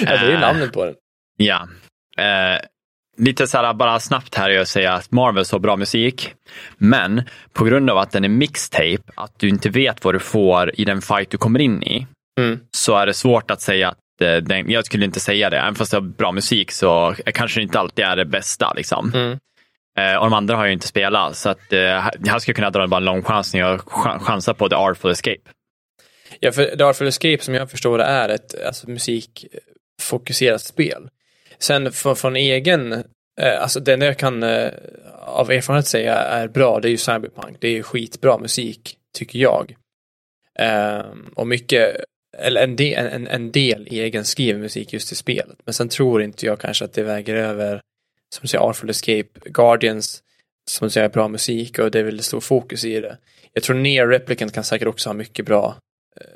Ja, 0.00 0.06
det 0.06 0.12
är 0.16 0.28
ju 0.28 0.34
Äh. 0.34 0.40
namnet 0.40 0.72
på 0.72 0.84
den. 0.84 0.94
Ja. 1.36 1.68
Eh, 2.18 2.60
lite 3.18 3.46
så 3.46 3.58
här 3.58 3.74
bara 3.74 4.00
snabbt 4.00 4.34
här 4.34 4.50
är 4.50 4.60
att 4.60 4.68
säga 4.68 4.92
att 4.92 5.12
Marvel 5.12 5.44
har 5.52 5.58
bra 5.58 5.76
musik. 5.76 6.34
Men 6.78 7.22
på 7.52 7.64
grund 7.64 7.90
av 7.90 7.98
att 7.98 8.10
den 8.10 8.24
är 8.24 8.28
mixtape, 8.28 9.02
att 9.14 9.38
du 9.38 9.48
inte 9.48 9.68
vet 9.70 10.04
vad 10.04 10.14
du 10.14 10.18
får 10.18 10.80
i 10.80 10.84
den 10.84 11.02
fight 11.02 11.30
du 11.30 11.38
kommer 11.38 11.60
in 11.60 11.82
i, 11.82 12.06
Mm. 12.40 12.58
så 12.70 12.96
är 12.96 13.06
det 13.06 13.14
svårt 13.14 13.50
att 13.50 13.60
säga 13.60 13.88
att 13.88 13.98
eh, 14.22 14.36
den, 14.36 14.70
jag 14.70 14.86
skulle 14.86 15.04
inte 15.04 15.20
säga 15.20 15.50
det. 15.50 15.58
Även 15.58 15.74
fast 15.74 15.90
det 15.90 15.96
har 15.96 16.02
bra 16.02 16.32
musik 16.32 16.70
så 16.72 17.14
kanske 17.34 17.60
det 17.60 17.62
inte 17.62 17.78
alltid 17.78 18.04
är 18.04 18.16
det 18.16 18.24
bästa. 18.24 18.72
Liksom. 18.76 19.12
Mm. 19.14 19.38
Eh, 19.96 20.16
och 20.16 20.24
de 20.24 20.32
andra 20.32 20.56
har 20.56 20.64
jag 20.64 20.72
inte 20.72 20.86
spelat. 20.86 21.36
Så 21.36 21.48
att, 21.48 21.72
eh, 21.72 22.08
jag 22.24 22.42
skulle 22.42 22.54
kunna 22.54 22.70
dra 22.70 22.86
bara 22.86 22.96
en 22.96 23.04
lång 23.04 23.22
chansning 23.22 23.64
och 23.64 23.80
ch- 23.80 24.18
chansa 24.18 24.54
på 24.54 24.68
The 24.68 24.74
Artful 24.74 25.10
Escape. 25.10 25.40
Ja, 26.40 26.52
för 26.52 26.76
The 26.76 26.82
Artful 26.84 27.06
Escape 27.06 27.38
som 27.40 27.54
jag 27.54 27.70
förstår 27.70 27.98
det 27.98 28.04
är 28.04 28.28
ett 28.28 28.64
alltså, 28.66 28.90
musikfokuserat 28.90 30.62
spel. 30.62 31.08
Sen 31.58 31.92
från, 31.92 32.16
från 32.16 32.36
egen, 32.36 32.92
eh, 33.40 33.62
alltså 33.62 33.90
enda 33.90 34.06
jag 34.06 34.18
kan 34.18 34.42
eh, 34.42 34.70
av 35.26 35.50
erfarenhet 35.50 35.86
säga 35.86 36.14
är 36.14 36.48
bra, 36.48 36.80
det 36.80 36.88
är 36.88 36.90
ju 36.90 36.96
Cyberpunk. 36.96 37.56
Det 37.60 37.68
är 37.78 37.82
skitbra 37.82 38.38
musik, 38.38 38.96
tycker 39.18 39.38
jag. 39.38 39.74
Eh, 40.58 41.02
och 41.34 41.46
mycket, 41.46 41.96
eller 42.38 42.62
en 42.64 42.76
del, 42.76 43.06
en, 43.06 43.26
en 43.26 43.52
del 43.52 43.86
egen 43.90 44.24
skriven 44.24 44.60
musik 44.60 44.92
just 44.92 45.12
i 45.12 45.14
spelet. 45.14 45.56
Men 45.64 45.74
sen 45.74 45.88
tror 45.88 46.22
inte 46.22 46.46
jag 46.46 46.60
kanske 46.60 46.84
att 46.84 46.92
det 46.92 47.02
väger 47.02 47.34
över, 47.34 47.80
som 48.34 48.42
du 48.42 48.48
säger, 48.48 48.64
Artful 48.64 48.90
Escape, 48.90 49.28
Guardians, 49.44 50.22
som 50.70 50.86
du 50.86 50.90
säger, 50.90 51.08
bra 51.08 51.28
musik 51.28 51.78
och 51.78 51.90
det 51.90 51.98
är 51.98 52.04
väl 52.04 52.22
stor 52.22 52.40
fokus 52.40 52.84
i 52.84 53.00
det. 53.00 53.18
Jag 53.52 53.62
tror 53.62 53.76
Near 53.76 54.06
Replicant 54.06 54.52
kan 54.54 54.64
säkert 54.64 54.88
också 54.88 55.08
ha 55.08 55.14
mycket 55.14 55.46
bra 55.46 55.76
eh, 56.20 56.26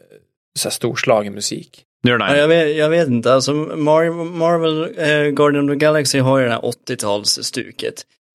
så 0.58 0.68
här 0.68 0.70
storslagen 0.70 1.32
musik. 1.34 1.84
Ja, 2.30 2.36
jag, 2.36 2.48
vet, 2.48 2.76
jag 2.76 2.88
vet 2.88 3.08
inte, 3.08 3.32
alltså 3.32 3.52
Mar 3.54 4.24
Marvel 4.24 4.82
eh, 4.98 5.30
Guardian 5.30 5.70
of 5.70 5.74
the 5.74 5.78
Galaxy 5.78 6.18
har 6.18 6.38
ju 6.38 6.44
det 6.44 6.50
här 6.52 6.60
80-talsstuket. 6.60 7.94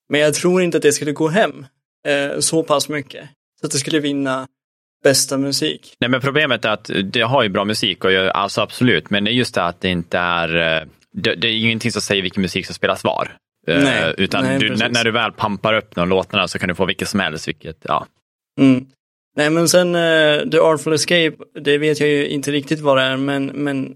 Men 0.09 0.21
jag 0.21 0.33
tror 0.33 0.61
inte 0.61 0.77
att 0.77 0.83
det 0.83 0.91
skulle 0.91 1.11
gå 1.11 1.27
hem 1.27 1.65
eh, 2.07 2.39
så 2.39 2.63
pass 2.63 2.89
mycket. 2.89 3.29
Så 3.59 3.65
att 3.65 3.71
det 3.71 3.77
skulle 3.77 3.99
vinna 3.99 4.47
bästa 5.03 5.37
musik. 5.37 5.93
Nej, 5.99 6.09
men 6.09 6.21
problemet 6.21 6.65
är 6.65 6.69
att 6.69 6.89
det 7.03 7.21
har 7.21 7.43
ju 7.43 7.49
bra 7.49 7.65
musik, 7.65 8.03
och 8.05 8.11
jag, 8.11 8.27
alltså 8.29 8.61
absolut, 8.61 9.09
men 9.09 9.23
det 9.23 9.31
är 9.31 9.33
just 9.33 9.55
det 9.55 9.63
att 9.63 9.81
det 9.81 9.89
inte 9.89 10.17
är... 10.17 10.81
eh, 10.81 10.87
Det, 11.11 11.35
det 11.35 11.47
är 11.47 11.51
ju 11.51 11.65
ingenting 11.65 11.91
som 11.91 12.01
säger 12.01 12.21
vilken 12.21 12.41
musik 12.41 12.65
som 12.65 12.75
spelas 12.75 13.03
var. 13.03 13.37
Eh, 13.67 13.83
Nej, 13.83 14.13
utan 14.17 14.43
nej, 14.43 14.59
du, 14.59 14.75
när, 14.75 14.89
när 14.89 15.03
du 15.03 15.11
väl 15.11 15.31
pampar 15.31 15.73
upp 15.73 15.95
de 15.95 16.09
låtarna 16.09 16.47
så 16.47 16.59
kan 16.59 16.69
du 16.69 16.75
få 16.75 16.85
vilket 16.85 17.09
som 17.09 17.19
helst. 17.19 17.47
Vilket, 17.47 17.77
ja. 17.81 18.07
Mm. 18.61 18.85
Nej 19.37 19.49
men 19.49 19.69
sen 19.69 19.95
eh, 19.95 20.49
The 20.49 20.59
Artful 20.59 20.93
Escape, 20.93 21.33
det 21.61 21.77
vet 21.77 21.99
jag 21.99 22.09
ju 22.09 22.27
inte 22.27 22.51
riktigt 22.51 22.79
vad 22.79 22.97
det 22.97 23.03
är 23.03 23.17
men, 23.17 23.45
men 23.45 23.95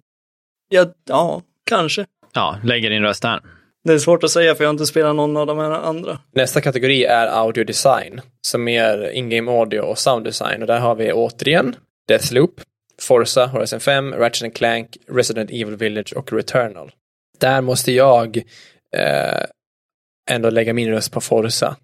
ja, 0.70 0.86
ja 1.10 1.42
kanske. 1.66 2.06
ja, 2.34 2.58
lägger 2.64 2.90
din 2.90 3.02
röst 3.04 3.22
där. 3.22 3.40
Det 3.84 3.94
är 3.94 4.00
svårt 4.00 4.24
att 4.24 4.32
säga 4.32 4.56
för 4.56 4.64
jag 4.64 4.70
har 4.70 4.74
inte 4.74 4.86
spelat 4.86 5.16
någon 5.16 5.38
av 5.38 5.48
de 5.48 5.58
här 5.58 5.72
andra. 5.72 6.20
Nästa 6.36 6.62
kategori 6.62 7.04
är 7.04 7.28
audio 7.28 7.64
design, 7.64 8.22
som 8.42 8.68
är 8.68 9.12
in-game 9.12 9.52
audio 9.52 9.80
och 9.80 9.98
sound 9.98 10.26
design. 10.26 10.62
Och 10.62 10.68
där 10.68 10.80
har 10.80 10.96
vi 10.96 11.12
återigen 11.14 11.76
Deathloop, 12.08 12.62
Forza, 13.02 13.46
Horizon 13.46 13.80
5, 13.80 14.14
Ratchet 14.14 14.56
Clank, 14.56 14.98
Resident 15.08 15.50
Evil 15.50 15.76
Village 15.76 16.14
och 16.16 16.34
Returnal. 16.34 16.92
Där 17.40 17.62
måste 17.62 17.92
jag 17.92 18.38
eh, 18.96 19.44
ändå 20.30 20.50
lägga 20.50 20.74
min 20.74 20.90
röst 20.90 21.12
på 21.12 21.22
Forza. 21.22 21.76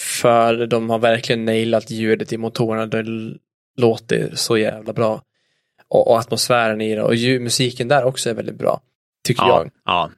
För 0.00 0.66
de 0.66 0.90
har 0.90 0.98
verkligen 0.98 1.44
nailat 1.44 1.90
ljudet 1.90 2.32
i 2.32 2.36
motorerna. 2.36 2.86
Det 2.86 3.04
låter 3.76 4.30
så 4.34 4.58
jävla 4.58 4.92
bra. 4.92 5.22
Och, 5.88 6.10
och 6.10 6.18
atmosfären 6.18 6.80
i 6.80 6.94
det. 6.94 7.02
Och 7.02 7.14
ljud, 7.14 7.42
musiken 7.42 7.88
där 7.88 8.04
också 8.04 8.30
är 8.30 8.34
väldigt 8.34 8.58
bra. 8.58 8.80
Tycker 9.26 9.42
Ja, 9.42 9.58
jag. 9.62 9.70
ja 9.84 10.10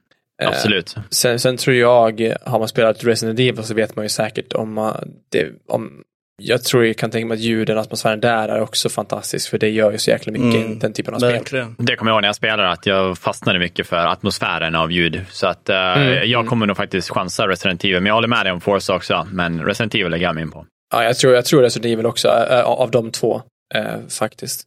absolut. 0.47 0.97
Eh, 0.97 1.03
sen, 1.09 1.39
sen 1.39 1.57
tror 1.57 1.75
jag, 1.75 2.35
har 2.41 2.59
man 2.59 2.67
spelat 2.67 3.03
Resident 3.03 3.39
Evil 3.39 3.63
så 3.63 3.73
vet 3.73 3.95
man 3.95 4.05
ju 4.05 4.09
säkert 4.09 4.53
om, 4.53 4.73
man- 4.73 5.13
det, 5.29 5.51
om 5.67 6.03
jag 6.41 6.63
tror 6.63 6.85
jag 6.85 6.97
kan 6.97 7.11
tänka 7.11 7.25
mig 7.27 7.35
att 7.35 7.41
ljuden 7.41 7.77
och 7.77 7.81
atmosfären 7.83 8.19
där 8.19 8.47
är 8.49 8.61
också 8.61 8.89
fantastisk 8.89 9.49
för 9.49 9.57
det 9.57 9.69
gör 9.69 9.91
ju 9.91 9.97
så 9.97 10.09
jäkla 10.09 10.31
mycket 10.31 10.65
Mm, 10.65 10.79
den 10.79 10.93
typen 10.93 11.13
av 11.13 11.19
spel. 11.19 11.31
Verkligen. 11.31 11.75
Det 11.79 11.95
kommer 11.95 12.11
jag 12.11 12.15
ihåg 12.15 12.21
när 12.21 12.27
jag 12.27 12.35
spelade, 12.35 12.69
att 12.69 12.85
jag 12.85 13.17
fastnade 13.17 13.59
mycket 13.59 13.87
för 13.87 13.95
atmosfären 13.97 14.75
av 14.75 14.91
ljud. 14.91 15.21
Så 15.29 15.47
att 15.47 15.69
eh, 15.69 15.75
Mm, 15.77 16.29
jag 16.29 16.47
kommer 16.47 16.65
nog 16.65 16.77
faktiskt 16.77 17.09
chansa 17.09 17.47
Resident 17.47 17.83
Evil, 17.83 17.95
men 17.99 18.05
jag 18.05 18.13
håller 18.13 18.27
med 18.27 18.45
dig 18.45 18.51
om 18.53 18.61
Forza 18.61 18.95
också. 18.95 19.27
Men 19.31 19.65
Resident 19.65 19.95
Evil 19.95 20.09
lägger 20.11 20.25
jag 20.25 20.35
mig 20.35 20.41
in 20.43 20.51
på. 20.51 20.65
Ja, 20.93 21.03
jag 21.03 21.17
tror, 21.17 21.33
jag 21.33 21.45
tror 21.45 21.61
Resident 21.61 21.93
Evil 21.93 22.05
också, 22.05 22.27
äh, 22.27 22.61
av 22.63 22.91
de 22.91 23.11
två, 23.11 23.41
äh, 23.75 23.83
faktiskt. 24.19 24.63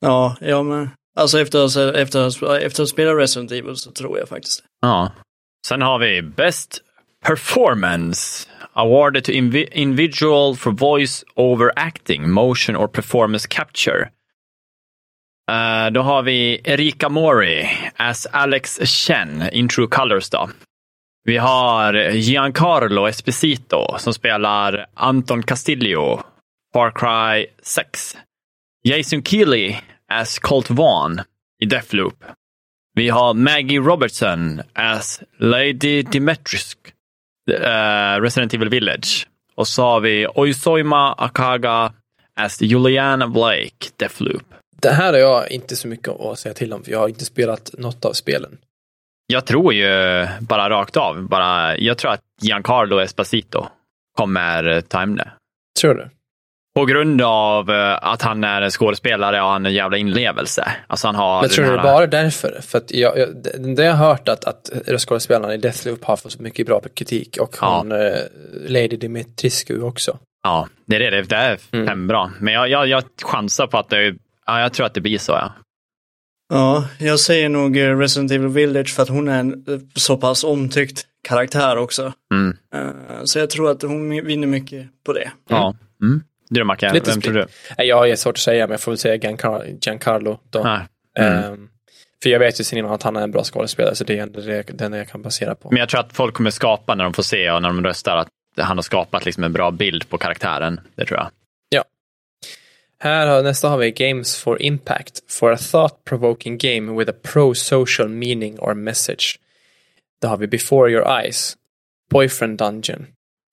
Ja, 0.00 0.36
jag 0.40 0.66
med. 0.66 0.88
Alltså 1.18 1.40
efter 1.40 1.94
efter, 1.96 2.26
att 2.26 2.36
ha- 2.40 2.58
efter 2.58 2.82
att 2.82 2.88
spela 2.88 3.12
Resident 3.14 3.52
Evil 3.52 3.76
så 3.76 3.90
tror 3.90 4.18
jag 4.18 4.28
faktiskt. 4.28 4.62
Ja. 4.82 5.12
Sen 5.68 5.82
har 5.82 5.98
vi 5.98 6.22
Best 6.22 6.80
Performance. 7.26 8.48
Awarded 8.76 9.24
to 9.24 9.32
invi- 9.32 9.72
individual 9.72 10.54
for 10.54 10.72
voice 10.72 11.24
over 11.36 11.72
acting, 11.76 12.30
motion 12.30 12.76
or 12.76 12.88
performance 12.88 13.46
capture. 13.46 14.10
Uh, 15.50 15.90
då 15.92 16.02
har 16.02 16.22
vi 16.22 16.60
Erika 16.64 17.08
Mori 17.08 17.68
as 17.96 18.26
Alex 18.32 18.80
Chen 18.84 19.42
in 19.52 19.68
True 19.68 19.86
Colors 19.90 20.30
då. 20.30 20.50
Vi 21.24 21.36
har 21.36 21.94
Giancarlo 22.10 23.06
Esposito 23.08 23.98
som 23.98 24.14
spelar 24.14 24.86
Anton 24.94 25.42
Castillo, 25.42 26.22
Far 26.72 26.90
Cry 26.90 27.46
6. 27.62 28.16
Jason 28.84 29.22
Keeley 29.22 29.76
as 30.08 30.38
Colt 30.38 30.70
Vaughn 30.70 31.20
i 31.60 31.66
Deathloop. 31.66 32.24
Vi 32.94 33.08
har 33.08 33.34
Maggie 33.34 33.78
Robertson 33.80 34.62
as 34.72 35.22
Lady 35.38 36.02
Dimitrescu, 36.02 36.90
uh, 37.50 38.22
Resident 38.22 38.54
Evil 38.54 38.68
Village. 38.68 39.28
Och 39.54 39.68
så 39.68 39.82
har 39.82 40.00
vi 40.00 40.26
Oisoima 40.26 41.12
Akaga 41.12 41.92
as 42.40 42.62
Julianne 42.62 43.28
Blake, 43.28 43.90
Deathloop. 43.96 44.42
Det 44.82 44.90
här 44.90 45.12
har 45.12 45.20
jag 45.20 45.50
inte 45.50 45.76
så 45.76 45.88
mycket 45.88 46.08
att 46.08 46.38
säga 46.38 46.54
till 46.54 46.72
om, 46.72 46.84
för 46.84 46.92
jag 46.92 46.98
har 46.98 47.08
inte 47.08 47.24
spelat 47.24 47.70
något 47.78 48.04
av 48.04 48.12
spelen. 48.12 48.58
Jag 49.26 49.46
tror 49.46 49.74
ju 49.74 50.26
bara 50.40 50.70
rakt 50.70 50.96
av, 50.96 51.28
bara, 51.28 51.78
jag 51.78 51.98
tror 51.98 52.10
att 52.12 52.20
Giancarlo 52.42 52.98
Esposito 52.98 53.66
kommer 54.16 54.80
ta 54.80 54.98
hem 54.98 55.16
det. 55.16 55.30
Tror 55.80 55.94
du? 55.94 56.08
På 56.74 56.84
grund 56.84 57.22
av 57.22 57.70
eh, 57.70 57.98
att 58.02 58.22
han 58.22 58.44
är 58.44 58.62
en 58.62 58.70
skådespelare 58.70 59.42
och 59.42 59.48
han 59.48 59.64
har 59.64 59.68
en 59.70 59.74
jävla 59.74 59.96
inlevelse. 59.96 60.72
Alltså 60.86 61.08
han 61.08 61.14
har 61.14 61.40
Men 61.40 61.50
tror 61.50 61.64
du 61.64 61.70
här- 61.70 61.82
bara 61.82 62.06
därför? 62.06 62.60
För 62.62 62.78
att 62.78 62.90
jag, 62.94 63.18
jag, 63.18 63.28
det, 63.36 63.74
det 63.74 63.84
jag 63.84 63.92
har 63.94 64.06
hört 64.08 64.28
att, 64.28 64.44
att 64.44 64.70
röstskådespelarna 64.86 65.54
i 65.54 65.56
Deathloop 65.56 66.04
har 66.04 66.16
fått 66.16 66.32
så 66.32 66.42
mycket 66.42 66.66
bra 66.66 66.80
kritik 66.94 67.36
och 67.40 67.56
Ja. 67.60 67.78
hon, 67.78 67.92
eh, 67.92 67.98
Lady 68.68 68.96
Dimitrescu 68.96 69.80
också. 69.82 70.18
Ja, 70.42 70.68
det 70.86 70.96
är 70.96 71.10
det. 71.10 71.22
Det 71.22 71.36
är 71.36 71.58
Mm. 71.72 71.86
fem 71.86 72.06
bra. 72.06 72.30
Men 72.40 72.54
jag, 72.54 72.68
jag, 72.68 72.86
jag 72.88 73.02
chansar 73.22 73.66
på 73.66 73.78
att 73.78 73.88
det, 73.88 74.14
ja, 74.46 74.60
jag 74.60 74.72
tror 74.72 74.86
att 74.86 74.94
det 74.94 75.00
blir 75.00 75.18
så. 75.18 75.32
Ja. 75.32 75.52
Ja, 76.48 76.84
jag 76.98 77.20
säger 77.20 77.48
nog 77.48 77.76
eh, 77.76 77.98
Resident 77.98 78.32
Evil 78.32 78.48
Village 78.48 78.94
för 78.94 79.02
att 79.02 79.08
hon 79.08 79.28
är 79.28 79.40
en 79.40 79.64
så 79.94 80.16
pass 80.16 80.44
omtyckt 80.44 81.06
karaktär 81.28 81.76
också. 81.76 82.12
Mm. 82.34 82.56
Så 83.24 83.38
jag 83.38 83.50
tror 83.50 83.70
att 83.70 83.82
hon 83.82 84.10
vinner 84.10 84.46
mycket 84.46 84.86
på 85.06 85.12
det. 85.12 85.30
Ja. 85.48 85.74
Mm. 86.02 86.22
Du 86.54 86.64
Macke, 86.64 86.92
Lite 86.92 87.10
vem 87.10 87.20
tror 87.20 87.34
du? 87.34 87.46
Jag 87.84 87.96
har 87.96 88.16
svårt 88.16 88.32
att 88.32 88.38
säga, 88.38 88.66
men 88.66 88.70
jag 88.70 88.80
får 88.80 88.92
väl 88.92 88.98
säga 88.98 89.16
Giancar- 89.16 89.78
Giancarlo 89.80 90.38
då. 90.50 90.62
Nej. 90.62 90.80
Mm. 91.18 91.44
Ehm, 91.44 91.68
för 92.22 92.30
jag 92.30 92.38
vet 92.38 92.60
ju 92.60 92.64
sen 92.64 92.78
innan 92.78 92.92
att 92.92 93.02
han 93.02 93.16
är 93.16 93.20
en 93.20 93.30
bra 93.30 93.44
skådespelare, 93.44 93.94
så 93.94 94.04
det 94.04 94.18
är 94.18 94.72
den 94.72 94.92
jag 94.92 95.08
kan 95.08 95.22
basera 95.22 95.54
på. 95.54 95.68
Men 95.70 95.78
jag 95.78 95.88
tror 95.88 96.00
att 96.00 96.12
folk 96.12 96.34
kommer 96.34 96.50
skapa 96.50 96.94
när 96.94 97.04
de 97.04 97.12
får 97.12 97.22
se 97.22 97.50
och 97.50 97.62
när 97.62 97.68
de 97.68 97.84
röstar 97.84 98.16
att 98.16 98.28
han 98.56 98.78
har 98.78 98.82
skapat 98.82 99.24
liksom 99.24 99.44
en 99.44 99.52
bra 99.52 99.70
bild 99.70 100.08
på 100.08 100.18
karaktären. 100.18 100.80
Det 100.94 101.04
tror 101.06 101.18
jag. 101.18 101.30
Här 103.04 103.26
har, 103.26 103.42
nästa 103.42 103.68
har 103.68 103.78
vi 103.78 103.90
Games 103.90 104.36
for 104.36 104.62
Impact. 104.62 105.20
For 105.28 105.52
a 105.52 105.56
thought-provoking 105.56 106.58
game 106.58 106.98
with 106.98 107.10
a 107.10 107.14
pro-social 107.22 108.08
meaning 108.08 108.58
or 108.58 108.74
message. 108.74 109.38
Då 110.22 110.28
har 110.28 110.36
vi 110.36 110.46
Before 110.46 110.90
Your 110.90 111.20
Eyes, 111.20 111.56
Boyfriend 112.10 112.58
Dungeon, 112.58 113.06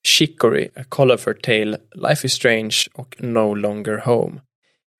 Chicory, 0.07 0.69
A 0.75 0.83
Colorful 0.89 1.35
Tale, 1.41 1.77
Life 1.95 2.27
is 2.27 2.33
Strange 2.33 2.75
och 2.93 3.15
No 3.19 3.55
Longer 3.55 3.97
Home. 3.97 4.41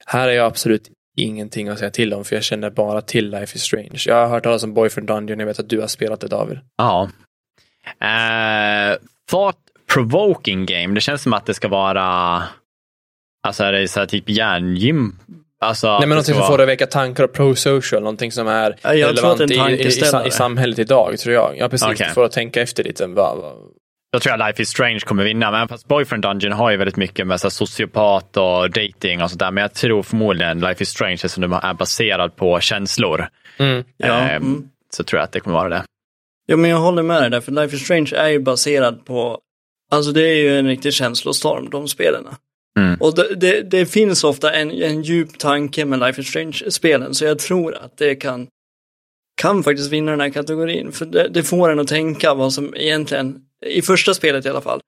Här 0.06 0.22
har 0.22 0.30
jag 0.30 0.46
absolut 0.46 0.90
ingenting 1.18 1.70
att 1.70 1.80
säga 1.80 1.92
till 1.92 2.14
om 2.14 2.26
för 2.26 2.36
jag 2.36 2.44
känner 2.44 2.70
bara 2.70 3.02
till 3.02 3.30
Life 3.30 3.56
is 3.56 3.64
Strange. 3.64 4.04
Jag 4.06 4.16
har 4.16 4.28
hört 4.28 4.44
talas 4.44 4.64
om 4.64 4.74
Boyfriend 4.74 5.08
Dungeon, 5.08 5.40
jag 5.40 5.48
vet 5.48 5.60
att 5.60 5.70
du 5.70 5.80
har 5.80 5.88
spelat 5.88 6.20
det 6.20 6.28
David. 6.28 6.60
Ja. 6.78 7.10
Eh, 8.00 8.98
thought 9.32 9.58
provoking 9.94 10.66
game. 10.66 10.94
Det 10.94 11.02
känns 11.02 11.22
som 11.22 11.34
att 11.34 11.46
det 11.46 11.54
ska 11.54 11.68
vara 11.68 12.44
Alltså 13.48 13.64
är 13.64 13.72
det 13.72 13.88
så 13.88 14.00
här 14.00 14.08
typ 14.08 14.30
hjärngym? 14.30 15.20
Alltså, 15.60 15.88
Nej 15.88 16.00
men 16.00 16.10
någonting 16.10 16.34
som 16.34 16.40
vara- 16.40 16.52
får 16.52 16.58
dig 16.58 16.64
att 16.64 16.70
väcka 16.70 16.88
tankar 16.88 17.24
och 17.24 17.34
pro-social, 17.34 18.02
någonting 18.02 18.32
som 18.32 18.48
är 18.48 18.76
Ja, 18.82 18.94
jag 18.94 19.10
är 19.10 19.14
relevant 19.14 19.42
i, 19.42 19.84
i, 19.84 20.28
i, 20.28 20.32
samhället 20.32 20.80
idag, 20.80 21.18
tror 21.20 21.36
jag. 21.36 21.58
Ja, 21.58 21.70
precis. 21.70 21.88
Okej. 21.88 22.10
För 22.10 22.26
att 22.26 22.32
tänka 22.32 22.62
efter 22.62 22.84
lite. 22.84 23.08
Vad, 23.08 23.38
Då 24.14 24.20
tror 24.20 24.38
jag 24.38 24.48
Life 24.48 24.62
is 24.62 24.70
Strange 24.70 25.00
kommer 25.00 25.24
vinna. 25.24 25.52
Men 25.52 25.68
fast 25.68 25.88
Boyfriend 25.88 26.24
Dungeon 26.24 26.54
har 26.54 26.72
ju 26.72 26.78
väldigt 26.78 26.96
mycket 26.98 27.28
med 27.28 27.40
så 27.40 27.48
här, 27.48 27.50
sociopat 27.50 28.38
och 28.38 28.72
dating 28.72 29.22
och 29.22 29.32
sådär. 29.32 29.52
Men 29.52 29.62
jag 29.62 29.74
tror 29.74 30.04
förmodligen 30.04 30.60
Life 30.60 30.84
is 30.84 30.90
Strange, 30.90 31.14
eftersom 31.14 31.42
den 31.42 31.54
är 31.54 31.74
baserad 31.74 32.36
på 32.36 32.60
känslor. 32.60 33.28
Mm. 33.58 33.84
Ja, 33.98 34.20
eh, 34.20 34.36
mm. 34.36 34.70
Så 34.94 35.04
tror 35.04 35.20
jag 35.20 35.24
att 35.24 35.32
det 35.32 35.40
kommer 35.40 35.58
vara 35.58 35.70
det. 35.70 35.84
Ja, 36.46 36.58
men 36.58 36.70
jag 36.70 36.78
håller 36.78 37.04
med 37.04 37.22
dig 37.22 37.30
där, 37.30 37.42
för 37.42 37.52
Life 37.52 37.76
is 37.76 37.84
Strange 37.84 38.12
är 38.16 38.28
ju 38.28 38.40
baserad 38.40 39.06
på, 39.06 39.40
alltså 39.92 40.12
det 40.12 40.22
är 40.22 40.36
ju 40.36 40.60
en 40.60 40.68
riktig 40.68 40.94
känslostorm, 40.94 41.70
de 41.70 41.88
spelen. 41.88 42.28
Mm. 42.80 43.02
Och 43.02 43.16
det, 43.16 43.36
det, 43.36 43.62
det 43.62 43.86
finns 43.86 44.24
ofta 44.24 44.54
en, 44.54 44.72
en 44.72 45.02
djup 45.02 45.38
tanke 45.38 45.86
med 45.86 46.00
Life 46.00 46.22
is 46.22 46.28
Strange-spelen, 46.28 47.14
så 47.14 47.26
jag 47.26 47.40
tror 47.40 47.76
att 47.76 47.98
det 47.98 48.16
kan, 48.16 48.48
kan 49.42 49.64
faktiskt 49.64 49.92
vinna 49.92 50.12
den 50.12 50.22
här 50.22 50.30
kategorin. 50.30 50.92
För 50.92 51.06
det, 51.06 51.28
det 51.28 51.44
får 51.44 51.72
en 51.72 51.80
att 51.80 51.88
tänka 51.88 52.34
vad 52.34 52.54
som 52.54 52.76
egentligen, 52.76 53.42
i 53.66 53.82
första 53.82 54.14
spelet 54.14 54.46
i 54.46 54.50
alla 54.50 54.62
fall, 54.62 54.80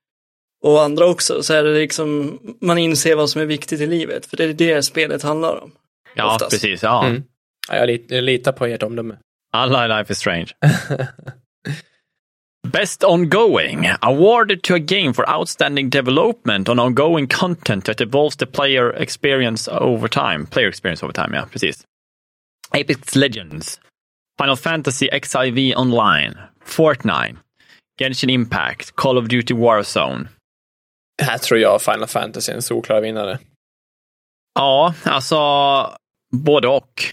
och 0.64 0.82
andra 0.82 1.06
också, 1.06 1.44
så 1.44 1.54
är 1.54 1.64
det 1.64 1.74
liksom, 1.74 2.40
man 2.62 2.78
inser 2.78 3.16
vad 3.16 3.30
som 3.30 3.42
är 3.42 3.46
viktigt 3.46 3.82
i 3.82 3.88
livet, 3.88 4.26
för 4.26 4.38
det 4.38 4.44
är 4.44 4.54
det 4.54 4.84
spelet 4.84 5.24
handlar 5.24 5.62
om. 5.62 5.72
Ja, 6.16 6.34
Oftast. 6.34 6.52
precis. 6.52 6.84
Ja. 6.84 7.06
Mm. 7.06 7.24
Ja, 7.70 7.76
jag, 7.76 7.88
lit, 7.88 8.06
jag 8.10 8.24
litar 8.24 8.52
på 8.52 8.66
ert 8.66 8.84
omdöme. 8.84 9.18
Alla 9.54 9.86
i 9.86 9.88
Life 9.88 10.14
is 10.14 10.20
Strange. 10.20 10.48
Best 12.68 13.04
ongoing. 13.04 13.90
Awarded 14.02 14.64
to 14.64 14.74
a 14.74 14.80
game 14.80 15.14
for 15.14 15.30
outstanding 15.30 15.90
development 15.90 16.70
on 16.70 16.80
ongoing 16.80 17.28
content 17.28 17.86
that 17.86 18.02
evolves 18.02 18.36
the 18.38 18.46
player 18.46 18.90
experience 19.02 19.72
over 19.72 20.08
time. 20.08 20.46
Player 20.46 20.70
experience 20.70 21.06
over 21.06 21.14
time, 21.14 21.36
ja, 21.36 21.46
precis. 21.52 21.84
Apex 22.72 23.16
Legends. 23.16 23.80
Final 24.38 24.56
Fantasy 24.56 25.10
XIV 25.12 25.76
Online. 25.76 26.38
Fortnite. 26.66 27.38
Genshin 28.00 28.30
Impact. 28.30 28.96
Call 28.96 29.18
of 29.18 29.28
Duty 29.28 29.54
Warzone. 29.54 30.28
Här 31.22 31.38
tror 31.38 31.60
jag 31.60 31.82
Final 31.82 32.08
Fantasy 32.08 32.52
är 32.52 32.56
en 32.56 32.62
solklar 32.62 33.02
vinnare. 33.02 33.40
Ja, 34.56 34.94
alltså 35.04 35.38
både 36.32 36.68
och. 36.68 37.04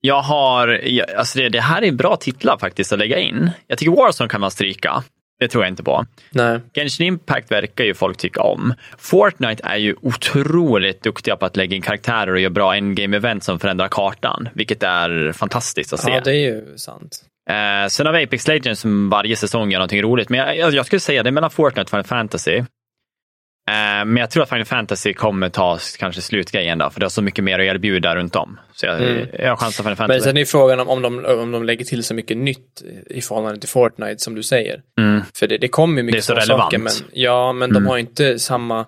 Jag 0.00 0.22
har, 0.22 0.80
alltså 1.16 1.38
det, 1.38 1.48
det 1.48 1.60
här 1.60 1.82
är 1.82 1.92
bra 1.92 2.16
titlar 2.16 2.58
faktiskt 2.58 2.92
att 2.92 2.98
lägga 2.98 3.18
in. 3.18 3.50
Jag 3.66 3.78
tycker 3.78 3.92
Warzone 3.92 4.28
kan 4.28 4.40
man 4.40 4.50
stryka. 4.50 5.04
Det 5.40 5.48
tror 5.48 5.64
jag 5.64 5.72
inte 5.72 5.82
på. 5.82 6.06
Nej. 6.30 6.60
Genshin 6.74 7.06
Impact 7.06 7.50
verkar 7.50 7.84
ju 7.84 7.94
folk 7.94 8.16
tycka 8.16 8.42
om. 8.42 8.74
Fortnite 8.98 9.62
är 9.64 9.76
ju 9.76 9.96
otroligt 10.02 11.02
duktiga 11.02 11.36
på 11.36 11.46
att 11.46 11.56
lägga 11.56 11.76
in 11.76 11.82
karaktärer 11.82 12.32
och 12.32 12.40
göra 12.40 12.50
bra 12.50 12.74
endgame-event 12.74 13.40
som 13.40 13.58
förändrar 13.58 13.88
kartan, 13.88 14.48
vilket 14.54 14.82
är 14.82 15.32
fantastiskt 15.32 15.92
att 15.92 16.00
se. 16.00 16.10
Ja, 16.10 16.20
det 16.20 16.30
är 16.30 16.34
ju 16.34 16.78
sant. 16.78 17.24
Eh, 17.50 17.88
sen 17.88 18.06
har 18.06 18.12
vi 18.12 18.24
Apex 18.24 18.48
Legends 18.48 18.80
som 18.80 19.10
varje 19.10 19.36
säsong 19.36 19.70
gör 19.70 19.78
någonting 19.78 20.02
roligt, 20.02 20.28
men 20.28 20.38
jag, 20.58 20.74
jag, 20.74 20.86
skulle 20.86 21.00
säga 21.00 21.22
det 21.22 21.28
är 21.30 21.32
mellan 21.32 21.50
Fortnite 21.50 21.82
och 21.82 21.90
Final 21.90 22.04
Fantasy. 22.04 22.56
Eh, 22.56 22.64
men 24.04 24.16
jag 24.16 24.30
tror 24.30 24.42
att 24.42 24.48
Final 24.48 24.64
Fantasy 24.64 25.14
kommer 25.14 25.48
ta 25.48 25.78
kanske 25.98 26.20
slutgrejen 26.22 26.78
då, 26.78 26.90
för 26.90 27.00
det 27.00 27.04
har 27.04 27.10
så 27.10 27.22
mycket 27.22 27.44
mer 27.44 27.58
att 27.58 27.64
erbjuda 27.64 28.14
runt 28.16 28.36
om. 28.36 28.58
Så 28.72 28.86
jag, 28.86 29.02
Mm. 29.02 29.26
jag 29.38 29.58
chansar 29.58 29.84
Final 29.84 29.90
Men 29.90 29.96
Fantasy. 29.96 30.20
sen 30.20 30.36
är 30.36 30.44
frågan 30.44 30.80
om, 30.80 30.88
om, 30.88 31.02
de, 31.02 31.24
om 31.24 31.52
de 31.52 31.64
lägger 31.64 31.84
till 31.84 32.04
så 32.04 32.14
mycket 32.14 32.36
nytt 32.36 32.82
i 33.10 33.20
förhållande 33.20 33.60
till 33.60 33.68
Fortnite 33.68 34.18
som 34.18 34.34
du 34.34 34.42
säger. 34.42 34.82
Mm. 35.00 35.22
För 35.34 35.46
det, 35.46 35.58
det 35.58 35.68
kommer 35.68 35.96
ju 35.96 36.02
mycket 36.02 36.26
Det 36.26 36.32
är 36.32 36.34
så 36.40 36.40
relevant. 36.40 36.62
saker. 36.62 36.78
Men, 36.78 36.92
ja, 37.12 37.52
men 37.52 37.70
de 37.70 37.76
Mm. 37.76 37.86
har 37.88 37.96
ju 37.96 38.00
inte 38.00 38.38
samma... 38.38 38.86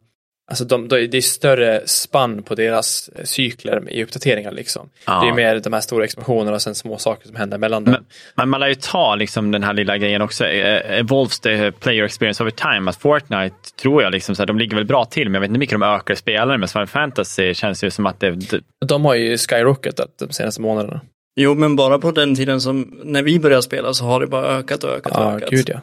Alltså 0.52 0.64
de, 0.64 0.88
de, 0.88 1.06
det 1.06 1.16
är 1.16 1.22
större 1.22 1.82
spann 1.86 2.42
på 2.42 2.54
deras 2.54 3.08
eh, 3.08 3.24
cykler 3.24 3.90
i 3.90 4.04
uppdateringar 4.04 4.52
liksom. 4.52 4.90
Ja. 5.06 5.20
Det 5.22 5.28
är 5.28 5.32
mer 5.32 5.60
de 5.60 5.72
här 5.72 5.80
stora 5.80 6.04
explosionerna 6.04 6.54
och 6.54 6.62
sen 6.62 6.74
små 6.74 6.98
saker 6.98 7.26
som 7.26 7.36
händer 7.36 7.58
mellan 7.58 7.84
dem. 7.84 7.92
Men, 7.92 8.04
men 8.34 8.48
man 8.48 8.60
lär 8.60 8.68
ju 8.68 8.74
ta 8.74 9.14
liksom 9.14 9.50
den 9.50 9.62
här 9.62 9.72
lilla 9.72 9.98
grejen 9.98 10.22
också. 10.22 10.46
Eh, 10.46 10.98
Evolves 10.98 11.40
the 11.40 11.72
player 11.72 12.04
experience 12.04 12.42
over 12.42 12.50
time. 12.50 12.90
Att 12.90 12.96
Fortnite 12.96 13.56
tror 13.82 14.02
jag, 14.02 14.12
liksom, 14.12 14.34
så 14.34 14.42
här, 14.42 14.46
de 14.46 14.58
ligger 14.58 14.76
väl 14.76 14.84
bra 14.84 15.04
till, 15.04 15.28
men 15.28 15.34
jag 15.34 15.40
vet 15.40 15.48
inte 15.48 15.56
hur 15.56 15.58
mycket 15.58 15.80
de 15.80 15.82
ökar 15.82 16.14
spelare. 16.14 16.58
Men 16.58 16.68
Final 16.68 16.86
Fantasy 16.86 17.54
känns 17.54 17.84
ju 17.84 17.90
som 17.90 18.06
att 18.06 18.20
det... 18.20 18.38
De 18.86 19.04
har 19.04 19.14
ju 19.14 19.38
skyrocketat 19.38 20.18
de 20.18 20.32
senaste 20.32 20.60
månaderna. 20.60 21.00
Jo, 21.36 21.54
men 21.54 21.76
bara 21.76 21.98
på 21.98 22.10
den 22.10 22.34
tiden 22.34 22.60
som 22.60 23.00
när 23.04 23.22
vi 23.22 23.40
började 23.40 23.62
spela 23.62 23.94
så 23.94 24.04
har 24.04 24.20
det 24.20 24.26
bara 24.26 24.46
ökat 24.46 24.84
och 24.84 24.90
ökat 24.90 25.16
och 25.16 25.32
ökat. 25.32 25.50
gud 25.50 25.68
ja. 25.68 25.80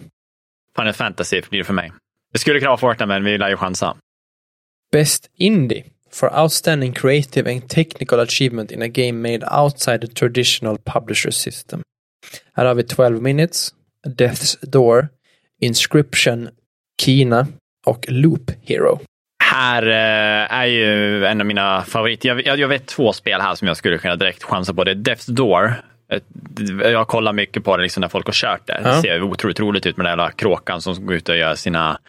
Final 0.77 0.93
Fantasy 0.93 1.41
blir 1.49 1.59
det 1.59 1.65
för 1.65 1.73
mig. 1.73 1.91
Det 2.33 2.39
skulle 2.39 2.59
kunna 2.59 2.69
vara 2.69 2.77
Fortnite, 2.77 3.05
men 3.05 3.23
vi 3.23 3.38
lär 3.38 3.49
ju 3.49 3.57
chansa. 3.57 3.95
Best 4.91 5.29
Indie 5.39 5.84
for 6.12 6.39
outstanding 6.39 6.93
creative 6.93 7.51
and 7.51 7.69
technical 7.69 8.19
achievement 8.19 8.72
in 8.72 8.81
a 8.81 8.88
game 8.88 9.12
made 9.22 9.46
outside 9.51 10.01
the 10.01 10.08
traditional 10.08 10.77
publisher 10.77 11.31
system. 11.31 11.81
Här 12.53 12.65
har 12.65 12.75
vi 12.75 12.84
12 12.84 13.22
Minutes, 13.22 13.69
Death's 14.08 14.58
Door, 14.62 15.08
Inscription, 15.62 16.50
Kina 17.01 17.48
och 17.86 18.05
Loop 18.10 18.51
Hero. 18.62 19.00
Här 19.43 19.84
eh, 19.88 20.53
är 20.60 20.65
ju 20.65 21.25
en 21.25 21.41
av 21.41 21.48
mina 21.48 21.81
favoriter. 21.84 22.29
Jag, 22.29 22.46
jag, 22.46 22.60
jag 22.60 22.67
vet 22.67 22.86
två 22.88 23.13
spel 23.13 23.41
här 23.41 23.55
som 23.55 23.67
jag 23.67 23.77
skulle 23.77 23.98
kunna 23.98 24.15
direkt 24.15 24.43
chansa 24.43 24.74
på. 24.74 24.84
Det 24.84 24.91
är 24.91 24.96
Death's 24.96 25.31
Door. 25.31 25.74
Ett- 26.12 26.24
Jag 26.84 27.08
kollar 27.08 27.34
mycket 27.34 27.63
på 27.63 27.77
det 27.77 27.84
liksom 27.84 28.01
när 28.01 28.08
folk 28.08 28.25
har 28.25 28.34
kört 28.34 28.67
det. 28.67 28.81
Det 28.84 29.01
ser 29.01 29.22
otroligt 29.24 29.60
roligt 29.60 29.86
ut 29.86 29.98
med 29.98 30.05
den 30.05 30.17
där 30.17 30.31
kråkan 30.31 30.81
som 30.81 31.05
går 31.05 31.15
ut 31.15 31.29
och 31.29 31.38
gör 31.38 31.55
sina... 31.55 32.00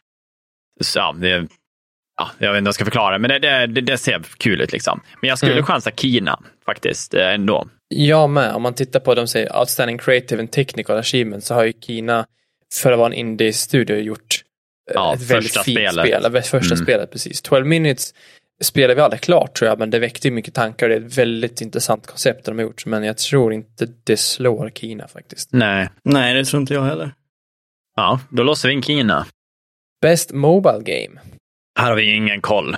Ja, 0.95 1.15
det, 1.19 1.47
ja, 2.21 2.31
jag 2.47 2.53
vet 2.53 2.59
inte 2.59 2.63
hur 2.65 2.67
jag 2.69 2.75
ska 2.75 2.85
förklara, 2.85 3.19
men 3.19 3.31
det, 3.31 3.67
det, 3.67 3.81
det, 3.81 3.99
ser 3.99 4.23
kul 4.37 4.61
ut. 4.61 4.73
Liksom. 4.73 5.01
Men 5.21 5.29
jag 5.29 5.39
skulle 5.39 5.53
Mm. 5.53 5.65
chansa 5.65 5.91
Kina 5.91 6.41
faktiskt 6.67 7.15
eh, 7.15 7.35
ändå. 7.35 7.69
Jag 7.89 8.31
med. 8.31 8.55
Om 8.55 8.63
man 8.63 8.75
tittar 8.75 9.01
på 9.01 9.15
de 9.15 9.27
säger 9.27 9.59
outstanding 9.59 9.99
creative 9.99 10.41
and 10.41 10.51
technical 10.51 10.97
achievement 10.99 11.45
så 11.45 11.55
har 11.55 11.65
ju 11.65 11.73
Kina 11.81 12.27
för 12.75 12.93
att 12.93 12.99
vara 12.99 13.07
en 13.09 13.13
indie-studio 13.13 13.97
gjort 13.97 14.43
eh, 14.91 14.95
Ja, 14.95 15.15
ett 15.15 15.31
väldigt 15.31 15.53
fint 15.53 15.63
spelet. 15.93 16.07
spel. 16.33 16.43
Första 16.43 16.75
Mm. 16.75 16.85
spelet, 16.85 17.13
precis. 17.13 17.43
12 17.43 17.67
minutes 17.67 18.15
spelade 18.63 18.95
vi 18.95 19.01
aldrig 19.01 19.21
klart 19.21 19.55
tror 19.57 19.69
jag, 19.69 19.79
men 19.79 19.91
det 19.91 19.99
väckte 19.99 20.29
ju 20.29 20.35
mycket 20.35 20.55
tankar. 20.55 20.89
Det 20.89 20.95
är 20.95 21.01
ett 21.07 21.19
väldigt 21.19 21.61
intressant 21.61 22.07
koncept 22.07 22.45
de 22.45 22.59
har 22.59 22.63
gjort, 22.63 22.87
men 22.87 23.05
jag 23.05 23.19
tror 23.19 23.53
inte 23.53 23.87
det 24.05 24.17
slår 24.17 24.71
Kina 24.71 25.09
faktiskt. 25.09 25.49
Nej. 25.53 25.89
Nej, 26.05 26.35
det 26.35 26.45
tror 26.45 26.61
inte 26.61 26.75
jag 26.75 26.83
heller. 26.85 27.13
Ja, 27.97 28.21
då 28.31 28.43
låser 28.43 28.69
vi 28.69 28.75
in 28.75 28.83
Kina. 28.83 29.27
Best 30.03 30.33
Mobile 30.33 30.81
Game. 30.85 31.21
Här 31.79 31.89
har 31.89 31.97
vi 31.97 32.15
ingen 32.17 32.41
koll. 32.41 32.77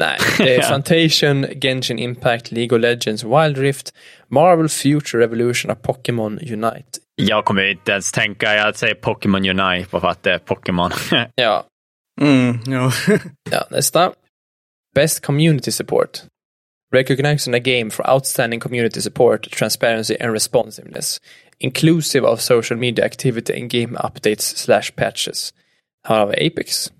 Nej, 0.00 0.18
det 0.38 0.56
är 0.56 0.62
Fantation, 0.68 1.46
Genshin 1.60 1.98
Impact, 1.98 2.52
League 2.52 2.78
of 2.78 2.82
Legends, 2.82 3.24
Wild 3.24 3.58
Rift, 3.58 3.94
Marvel 4.28 4.68
Future 4.68 5.22
Revolution 5.22 5.70
och 5.70 5.82
Pokémon 5.82 6.38
Unite. 6.38 6.98
Jag 7.16 7.44
kommer 7.44 7.70
inte 7.70 7.92
ens 7.92 8.12
tänka, 8.12 8.54
jag 8.54 8.76
säger 8.76 8.94
Pokémon 8.94 9.44
Unite 9.48 9.88
bara 9.90 10.00
för 10.00 10.08
att 10.08 10.22
det 10.22 10.32
är 10.32 10.38
Pokémon. 10.38 10.90
Ja, 11.34 11.66
Mm, 12.20 12.58
ja. 12.66 12.92
Ja, 13.50 13.66
nästa. 13.70 14.12
Best 14.94 15.20
Community 15.26 15.72
Support. 15.72 16.22
Recognizing 16.92 17.54
a 17.54 17.58
game 17.58 17.90
for 17.90 18.10
outstanding 18.10 18.60
community 18.60 19.00
support, 19.00 19.50
transparency 19.50 20.16
and 20.20 20.32
responsiveness. 20.32 21.18
Inclusive 21.58 22.26
of 22.26 22.40
social 22.40 22.78
media 22.78 23.04
activity 23.04 23.60
and 23.60 23.70
game 23.70 23.98
updates 23.98 24.56
slash 24.56 24.90
patches. 24.96 25.54
Här 26.08 26.18
har 26.18 26.26
vi 26.26 26.46
Apex, 26.46 26.92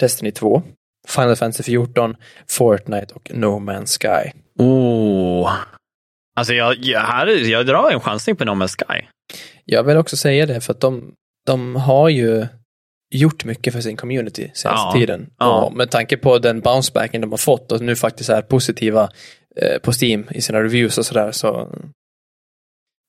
Destiny 0.00 0.30
2, 0.30 0.62
Final 1.08 1.36
Fantasy 1.36 1.62
14, 1.62 2.16
Fortnite 2.50 3.14
och 3.14 3.30
No 3.34 3.46
Man's 3.58 3.98
Sky. 4.00 4.30
Oh. 4.58 5.52
Alltså 6.36 6.54
jag, 6.54 6.76
jag, 6.76 7.00
här, 7.00 7.26
jag 7.50 7.66
drar 7.66 7.90
en 7.90 8.00
chansning 8.00 8.36
på 8.36 8.44
No 8.44 8.50
Man's 8.50 8.76
Sky. 8.86 9.06
Jag 9.64 9.82
vill 9.84 9.96
också 9.96 10.16
säga 10.16 10.46
det 10.46 10.60
för 10.60 10.72
att 10.72 10.80
de, 10.80 11.12
de 11.46 11.76
har 11.76 12.08
ju 12.08 12.46
gjort 13.14 13.44
mycket 13.44 13.72
för 13.72 13.80
sin 13.80 13.96
community 13.96 14.50
senaste 14.54 14.86
Ja, 14.86 14.92
tiden. 14.92 15.30
ja. 15.38 15.64
Och 15.64 15.72
med 15.76 15.90
tanke 15.90 16.16
på 16.16 16.38
den 16.38 16.60
bouncebacken 16.60 17.20
de 17.20 17.30
har 17.30 17.38
fått 17.38 17.72
och 17.72 17.80
nu 17.80 17.96
faktiskt 17.96 18.30
är 18.30 18.42
positiva 18.42 19.10
eh, 19.62 19.78
på 19.78 19.92
Steam 20.02 20.26
i 20.30 20.40
sina 20.40 20.62
reviews 20.62 20.98
och 20.98 21.06
sådär. 21.06 21.32
Så. 21.32 21.68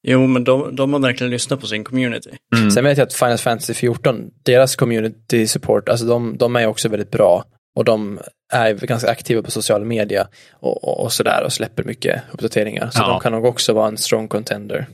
Jo, 0.07 0.27
men 0.27 0.43
de, 0.43 0.75
de 0.75 0.93
har 0.93 0.99
verkligen 0.99 1.31
lyssnat 1.31 1.59
på 1.61 1.67
sin 1.67 1.83
community. 1.83 2.29
Mm. 2.55 2.71
Sen 2.71 2.83
vet 2.83 2.97
jag 2.97 3.05
att 3.05 3.13
Final 3.13 3.37
Fantasy 3.37 3.73
14, 3.73 4.29
deras 4.43 4.75
community 4.75 5.47
support, 5.47 5.89
alltså 5.89 6.05
de, 6.05 6.37
de 6.37 6.55
är 6.55 6.65
också 6.67 6.89
väldigt 6.89 7.11
bra. 7.11 7.43
Och 7.79 7.85
de 7.85 8.19
är 8.53 8.73
ganska 8.73 9.09
aktiva 9.11 9.41
på 9.41 9.51
sociala 9.51 9.85
medier 9.85 10.27
och, 10.53 10.83
och, 10.83 11.03
och 11.03 11.13
sådär 11.13 11.43
och 11.45 11.53
släpper 11.53 11.83
mycket 11.83 12.23
uppdateringar. 12.31 12.89
Så 12.89 13.01
Ja. 13.01 13.07
de 13.07 13.19
kan 13.19 13.31
nog 13.31 13.45
också 13.45 13.73
vara 13.73 13.87
en 13.87 13.97
strong 13.97 14.27
contender. 14.27 14.87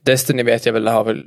Destiny 0.00 0.42
vet 0.42 0.66
jag 0.66 0.72
väl 0.72 0.88
har 0.88 1.04
väl, 1.04 1.24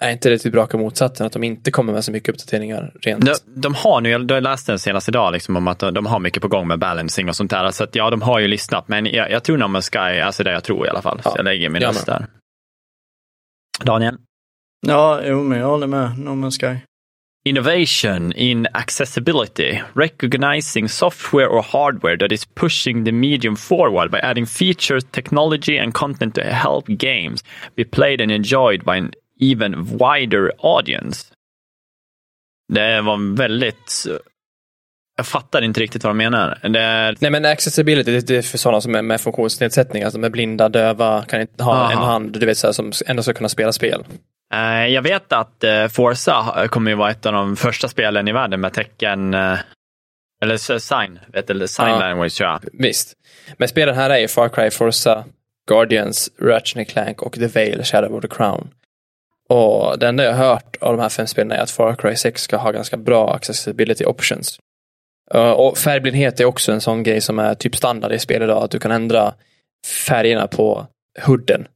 är 0.00 0.10
inte 0.10 0.28
det 0.30 0.38
till 0.38 0.52
raka 0.54 0.76
motsatsen, 0.76 1.26
att 1.26 1.32
de 1.32 1.44
inte 1.44 1.70
kommer 1.70 1.92
med 1.92 2.04
så 2.04 2.12
mycket 2.12 2.28
uppdateringar 2.28 2.92
rent. 3.02 3.24
De, 3.26 3.34
de 3.60 3.74
har 3.74 4.00
nu, 4.00 4.10
jag 4.10 4.42
läste 4.42 4.72
den 4.72 4.78
senast 4.78 5.08
idag, 5.08 5.32
liksom, 5.32 5.56
om 5.56 5.68
att 5.68 5.78
de, 5.78 5.94
de 5.94 6.06
har 6.06 6.18
mycket 6.20 6.42
på 6.42 6.48
gång 6.48 6.68
med 6.68 6.78
balancing 6.78 7.28
och 7.28 7.36
sånt 7.36 7.50
där. 7.50 7.70
Så 7.70 7.84
att, 7.84 7.94
ja, 7.94 8.10
de 8.10 8.22
har 8.22 8.38
ju 8.40 8.48
lyssnat, 8.48 8.88
men 8.88 9.06
jag, 9.06 9.30
jag 9.30 9.44
tror 9.44 9.56
No 9.58 9.64
Man's 9.64 9.90
Sky, 10.14 10.20
alltså 10.20 10.44
det 10.44 10.52
jag 10.52 10.64
tror 10.64 10.86
i 10.86 10.90
alla 10.90 11.02
fall. 11.02 11.20
Ja, 11.24 11.30
Så 11.30 11.36
jag 11.38 11.44
lägger 11.44 11.68
min 11.68 11.82
röst 11.82 12.06
där. 12.06 12.26
Daniel? 13.84 14.16
Ja, 14.86 15.20
jo, 15.24 15.42
men 15.42 15.58
jag 15.58 15.66
håller 15.66 15.86
med. 15.86 16.18
No 16.18 16.30
Man's 16.30 16.60
Sky. 16.60 16.78
Innovation 17.46 18.32
in 18.32 18.66
accessibility, 18.74 19.82
recognizing 19.94 20.88
software 20.88 21.46
or 21.46 21.62
hardware 21.62 22.16
that 22.16 22.32
is 22.32 22.46
pushing 22.46 23.04
the 23.04 23.12
medium 23.12 23.56
forward 23.56 24.10
by 24.10 24.18
adding 24.18 24.46
features, 24.46 25.04
technology 25.10 25.76
and 25.78 25.92
content 25.94 26.34
to 26.34 26.42
help 26.42 26.86
games 26.86 27.44
be 27.76 27.84
played 27.84 28.22
and 28.22 28.32
enjoyed 28.32 28.84
by 28.84 28.96
an 28.96 29.12
even 29.38 29.98
wider 29.98 30.52
audience. 30.58 31.26
Det 32.72 33.00
var 33.00 33.36
väldigt... 33.36 34.06
Jag 35.16 35.26
fattar 35.26 35.62
inte 35.62 35.80
riktigt 35.80 36.04
vad 36.04 36.10
de 36.10 36.16
menar. 36.16 36.58
Det, 36.62 37.14
Nej 37.20 37.30
men 37.30 37.44
accessibility, 37.44 38.20
det 38.20 38.36
är 38.36 38.42
för 38.42 38.58
sådana 38.58 38.80
som 38.80 38.94
är 38.94 39.02
med 39.02 39.20
funktionsnedsättning, 39.20 40.02
alltså 40.02 40.18
de 40.18 40.26
är 40.26 40.30
blinda, 40.30 40.68
döva, 40.68 41.24
kan 41.24 41.40
inte 41.40 41.64
ha 41.64 41.74
Aha. 41.74 41.92
en 41.92 41.98
hand, 41.98 42.40
du 42.40 42.46
vet 42.46 42.58
så 42.58 42.66
här, 42.66 42.72
som 42.72 42.92
ändå 43.06 43.22
ska 43.22 43.32
kunna 43.32 43.48
spela 43.48 43.72
spel. 43.72 44.04
Eh, 44.54 44.86
Jag 44.86 45.02
vet 45.02 45.32
att 45.32 45.64
eh, 45.64 45.86
Forza 45.88 46.68
kommer 46.70 46.90
ju 46.90 46.96
vara 46.96 47.10
ett 47.10 47.26
av 47.26 47.32
de 47.32 47.56
första 47.56 47.88
spelen 47.88 48.28
i 48.28 48.32
världen 48.32 48.60
med 48.60 48.72
tecken, 48.72 49.34
eh, 49.34 49.58
eller 50.42 50.78
sign, 50.78 51.18
vet 51.32 51.46
du, 51.46 51.68
sign 51.68 51.88
Ja. 51.88 51.98
language 51.98 52.36
tror 52.36 52.50
jag. 52.50 52.60
Visst. 52.72 53.12
Men 53.56 53.68
spelen 53.68 53.94
här 53.94 54.10
är 54.10 54.18
ju 54.18 54.28
Far 54.28 54.48
Cry, 54.48 54.70
Forza, 54.70 55.24
Guardians, 55.68 56.30
Ratchet 56.42 56.88
Clank 56.88 57.22
och 57.22 57.32
The 57.34 57.46
Veil, 57.46 57.84
Shadow 57.84 58.14
of 58.14 58.22
the 58.22 58.28
Crown. 58.28 58.70
Och 59.48 59.98
det 59.98 60.08
enda 60.08 60.24
jag 60.24 60.32
har 60.34 60.44
hört 60.46 60.76
av 60.80 60.96
de 60.96 61.02
här 61.02 61.08
fem 61.08 61.26
spelen 61.26 61.52
är 61.52 61.62
att 61.62 61.70
Far 61.70 61.94
Cry 61.94 62.16
6 62.16 62.42
ska 62.42 62.56
ha 62.56 62.70
ganska 62.70 62.96
bra 62.96 63.34
accessibility 63.34 64.04
options. 64.04 64.58
Och 65.56 65.78
färgblindhet 65.78 66.40
är 66.40 66.44
också 66.44 66.72
en 66.72 66.80
sån 66.80 67.02
grej 67.02 67.20
som 67.20 67.38
är 67.38 67.54
typ 67.54 67.76
standard 67.76 68.12
i 68.12 68.18
spel 68.18 68.42
idag, 68.42 68.62
att 68.62 68.70
du 68.70 68.78
kan 68.78 68.90
ändra 68.90 69.34
färgerna 70.06 70.46
på 70.46 70.86
hooden 71.26 71.66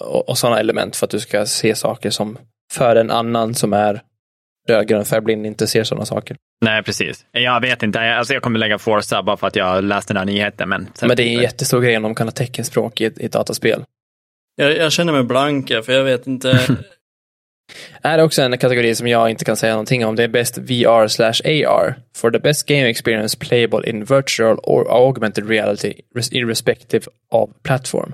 och, 0.00 0.28
och 0.28 0.38
sådana 0.38 0.60
element 0.60 0.96
för 0.96 1.06
att 1.06 1.10
du 1.10 1.20
ska 1.20 1.46
se 1.46 1.74
saker 1.74 2.10
som 2.10 2.38
för 2.72 2.96
en 2.96 3.10
annan 3.10 3.54
som 3.54 3.72
är 3.72 4.02
rödgrön 4.68 5.04
färgblind 5.04 5.46
inte 5.46 5.66
ser 5.66 5.84
sådana 5.84 6.06
saker. 6.06 6.36
Nej, 6.64 6.82
precis. 6.82 7.24
Jag 7.32 7.60
vet 7.60 7.82
inte. 7.82 7.98
Jag- 7.98 8.18
Alltså, 8.18 8.34
jag 8.34 8.42
kommer 8.42 8.58
lägga 8.58 8.78
Forza 8.78 9.22
bara 9.22 9.36
för 9.36 9.46
att 9.46 9.56
jag 9.56 9.84
läste 9.84 10.12
den 10.12 10.18
här 10.18 10.24
nyheten. 10.24 10.68
Men, 10.68 10.88
Men 11.02 11.16
det 11.16 11.22
är 11.22 11.36
en 11.36 11.42
jättestor 11.42 11.80
grej 11.80 11.96
om 11.96 12.02
de 12.02 12.14
kan 12.14 12.26
ha 12.26 12.32
teckenspråk 12.32 13.00
i 13.00 13.04
ett, 13.04 13.18
i 13.18 13.24
ett 13.24 13.32
dataspel. 13.32 13.84
Jag, 14.56 14.76
jag 14.76 14.92
känner 14.92 15.12
mig 15.12 15.22
blank 15.22 15.68
för 15.68 15.92
jag 15.92 16.04
vet 16.04 16.26
inte. 16.26 16.60
är 18.02 18.18
också 18.24 18.42
en 18.42 18.58
kategori 18.58 18.94
som 18.94 19.06
jag 19.08 19.30
inte 19.30 19.44
kan 19.44 19.56
säga 19.56 19.72
någonting 19.72 20.06
om. 20.06 20.16
Det 20.16 20.24
är 20.24 20.28
Best 20.28 20.58
VR 20.58 21.08
slash 21.08 21.40
AR 21.44 21.94
for 22.16 22.30
the 22.30 22.38
best 22.38 22.66
game 22.68 22.88
experience 22.88 23.38
playable 23.38 23.90
in 23.90 24.04
virtual 24.04 24.58
or 24.62 24.90
augmented 24.90 25.48
reality 25.48 25.94
res- 26.14 26.32
irrespective 26.32 27.06
of 27.30 27.50
platform. 27.62 28.12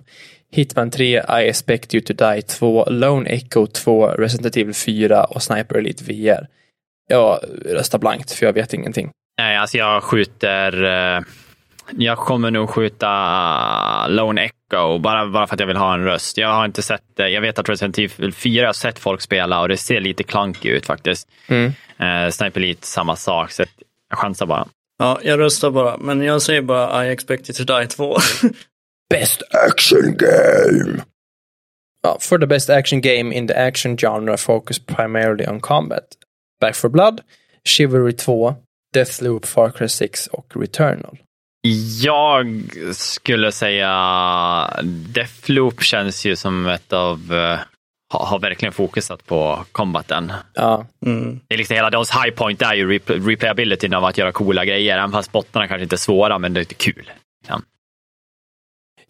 Hitman 0.53 0.91
3, 0.91 1.17
I 1.19 1.49
expect 1.49 1.95
you 1.95 2.05
to 2.05 2.13
die 2.13 2.43
2, 2.43 2.85
Lone 2.91 3.31
Echo 3.31 3.67
2, 3.67 4.07
Resident 4.09 4.57
Evil 4.57 4.75
4 4.75 5.25
och 5.25 5.43
Sniper 5.43 5.75
Elite 5.79 6.05
VR. 6.05 6.47
Jag 7.09 7.39
röstar 7.67 7.99
blankt 7.99 8.33
för 8.33 8.47
jag 8.47 8.53
vet 8.53 8.75
ingenting. 8.75 9.11
Nej, 9.39 9.57
alltså 9.57 9.79
jag 9.79 10.03
skjuter... 10.03 10.85
eh, 11.17 11.23
Jag 11.97 12.19
kommer 12.19 12.51
nog 12.51 12.71
skjuta 12.71 14.09
Lone 14.09 14.41
Echo 14.45 14.99
bara, 14.99 15.27
bara 15.27 15.47
för 15.47 15.55
att 15.55 15.61
jag 15.61 15.67
vill 15.67 15.77
ha 15.77 15.95
en 15.95 16.05
röst. 16.05 16.37
Jag 16.39 16.49
har 16.49 16.65
inte 16.65 16.83
sett 16.83 17.03
det. 17.17 17.29
Jag 17.29 17.41
vet 17.41 17.59
att 17.59 17.69
Resident 17.69 17.99
Evil 17.99 18.33
4 18.33 18.61
jag 18.63 18.69
har 18.69 18.73
sett 18.73 18.99
folk 18.99 19.21
spela 19.21 19.61
och 19.61 19.69
det 19.69 19.77
ser 19.77 20.01
lite 20.01 20.23
clunky 20.23 20.69
ut 20.69 20.87
faktiskt. 20.87 21.29
Mm. 21.49 21.73
Eh, 21.99 22.31
Sniper 22.31 22.61
Elite, 22.61 22.87
samma 22.87 23.17
sak. 23.17 23.51
Så 23.51 23.65
Jag 24.11 24.19
chansar 24.19 24.47
bara. 24.47 24.67
Ja, 24.99 25.19
jag 25.23 25.39
röstar 25.41 25.71
bara, 25.71 25.97
men 25.97 26.23
jag 26.23 26.43
säger 26.43 26.63
bara 26.63 27.07
I 27.07 27.11
expect 27.13 27.49
it 27.49 27.57
to 27.57 27.65
die 27.65 27.87
2. 27.87 28.17
Best 29.13 29.43
action 29.67 30.17
game! 30.17 31.03
Ja, 32.03 32.17
for 32.21 32.39
the 32.39 32.47
best 32.47 32.71
action 32.71 33.01
game 33.01 33.33
in 33.37 33.47
the 33.49 33.55
action 33.55 33.97
genre 33.99 34.37
focus 34.37 34.79
primarily 34.79 35.47
on 35.47 35.61
combat. 35.61 36.05
Back 36.61 36.75
for 36.75 36.91
Blood, 36.91 37.21
Chivalry 37.65 38.13
2, 38.13 38.55
Deathloop, 38.95 39.47
Far 39.47 39.71
Cry 39.71 39.89
6 39.89 40.27
och 40.27 40.47
Returnal. 40.57 41.19
Jag 42.03 42.63
skulle 42.93 43.53
säga 43.53 43.91
Deathloop 45.15 45.83
känns 45.83 46.25
ju 46.25 46.37
som 46.37 46.67
ett 46.67 46.93
av 46.93 47.35
eh, 47.35 47.59
har, 48.15 48.39
verkligen 48.39 48.73
fokusat 48.73 49.27
på 49.27 49.65
combaten. 49.73 50.33
Ja, 50.55 50.87
Mm. 51.07 51.41
Det 51.49 51.55
är 51.55 51.59
liksom 51.59 51.77
hela 51.77 51.91
deras 51.91 52.11
high 52.11 52.31
point 52.35 52.63
är 52.63 52.75
ju 52.75 52.99
rep- 52.99 53.27
replayabilityn 53.29 53.95
av 53.95 54.05
att 54.05 54.19
göra 54.19 54.33
coola 54.33 54.65
grejer. 54.65 54.99
Även 54.99 55.13
fast 55.13 55.33
bottnarna 55.33 55.69
kanske 55.69 55.83
inte 55.83 55.95
är 55.95 55.99
svåra, 55.99 56.39
men 56.39 56.53
det 56.55 56.61
är 56.61 56.65
kul. 56.65 57.11
Ja. 57.49 57.61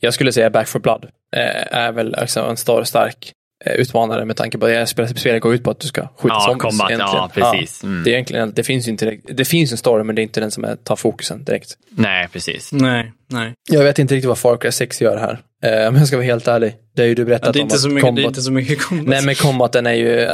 Jag 0.04 0.14
skulle 0.14 0.32
säga 0.32 0.50
Back 0.50 0.68
for 0.68 0.78
Blood 0.78 1.04
eh, 1.36 1.76
är 1.76 1.92
väl 1.92 2.14
också 2.22 2.40
en 2.40 2.56
stor 2.56 2.84
stark 2.84 3.32
eh, 3.64 3.72
utmanare 3.72 4.24
med 4.24 4.36
tanke 4.36 4.58
på 4.58 4.66
att 4.66 4.88
spelet, 4.88 5.18
spelet 5.18 5.42
går 5.42 5.54
ut 5.54 5.64
på 5.64 5.70
att 5.70 5.80
du 5.80 5.88
ska 5.88 6.00
skjuta 6.18 6.34
Ja, 6.34 6.40
zombies. 6.40 6.62
combat, 6.62 6.90
egentligen. 6.90 7.14
ja, 7.16 7.30
precis. 7.52 7.84
Mm. 7.84 8.04
Det, 8.04 8.10
är 8.10 8.12
egentligen, 8.12 8.52
det 8.54 8.62
finns 8.62 8.88
inte 8.88 9.04
direkt, 9.04 9.24
det 9.36 9.44
finns 9.44 9.72
en 9.72 9.78
story 9.78 10.04
men 10.04 10.14
det 10.14 10.20
är 10.20 10.24
inte 10.24 10.40
den 10.40 10.50
som 10.50 10.64
är, 10.64 10.76
tar 10.76 10.96
fokusen 10.96 11.44
direkt. 11.44 11.76
Nej, 11.90 12.28
precis. 12.32 12.72
Nej, 12.72 13.12
nej. 13.30 13.52
Jag 13.70 13.84
vet 13.84 13.98
inte 13.98 14.14
riktigt 14.14 14.28
vad 14.28 14.38
Far 14.38 14.56
Cry 14.56 14.72
6 14.72 15.00
gör 15.00 15.16
här. 15.16 15.38
Eh, 15.64 15.88
om 15.88 15.96
jag 15.96 16.06
ska 16.06 16.16
vara 16.16 16.26
helt 16.26 16.48
ärlig. 16.48 16.74
Det 16.96 17.02
är 17.02 17.06
ju 17.06 17.14
du 17.14 17.24
berättat 17.24 17.46
Ja, 17.46 17.52
det, 17.52 17.58
är 17.58 17.60
om 17.60 17.64
inte 17.64 17.74
att 17.74 17.80
så 17.80 17.88
mycket, 17.88 18.02
det 18.02 18.08
är 18.08 18.24
combat- 18.24 18.28
inte 18.28 18.42
så 18.42 18.52
mycket 18.52 18.82
combat. 18.82 19.06
Nej 19.08 19.22
men 19.24 19.34
combaten 19.34 19.86
är 19.86 19.92
ju, 19.94 20.20
eh, 20.20 20.30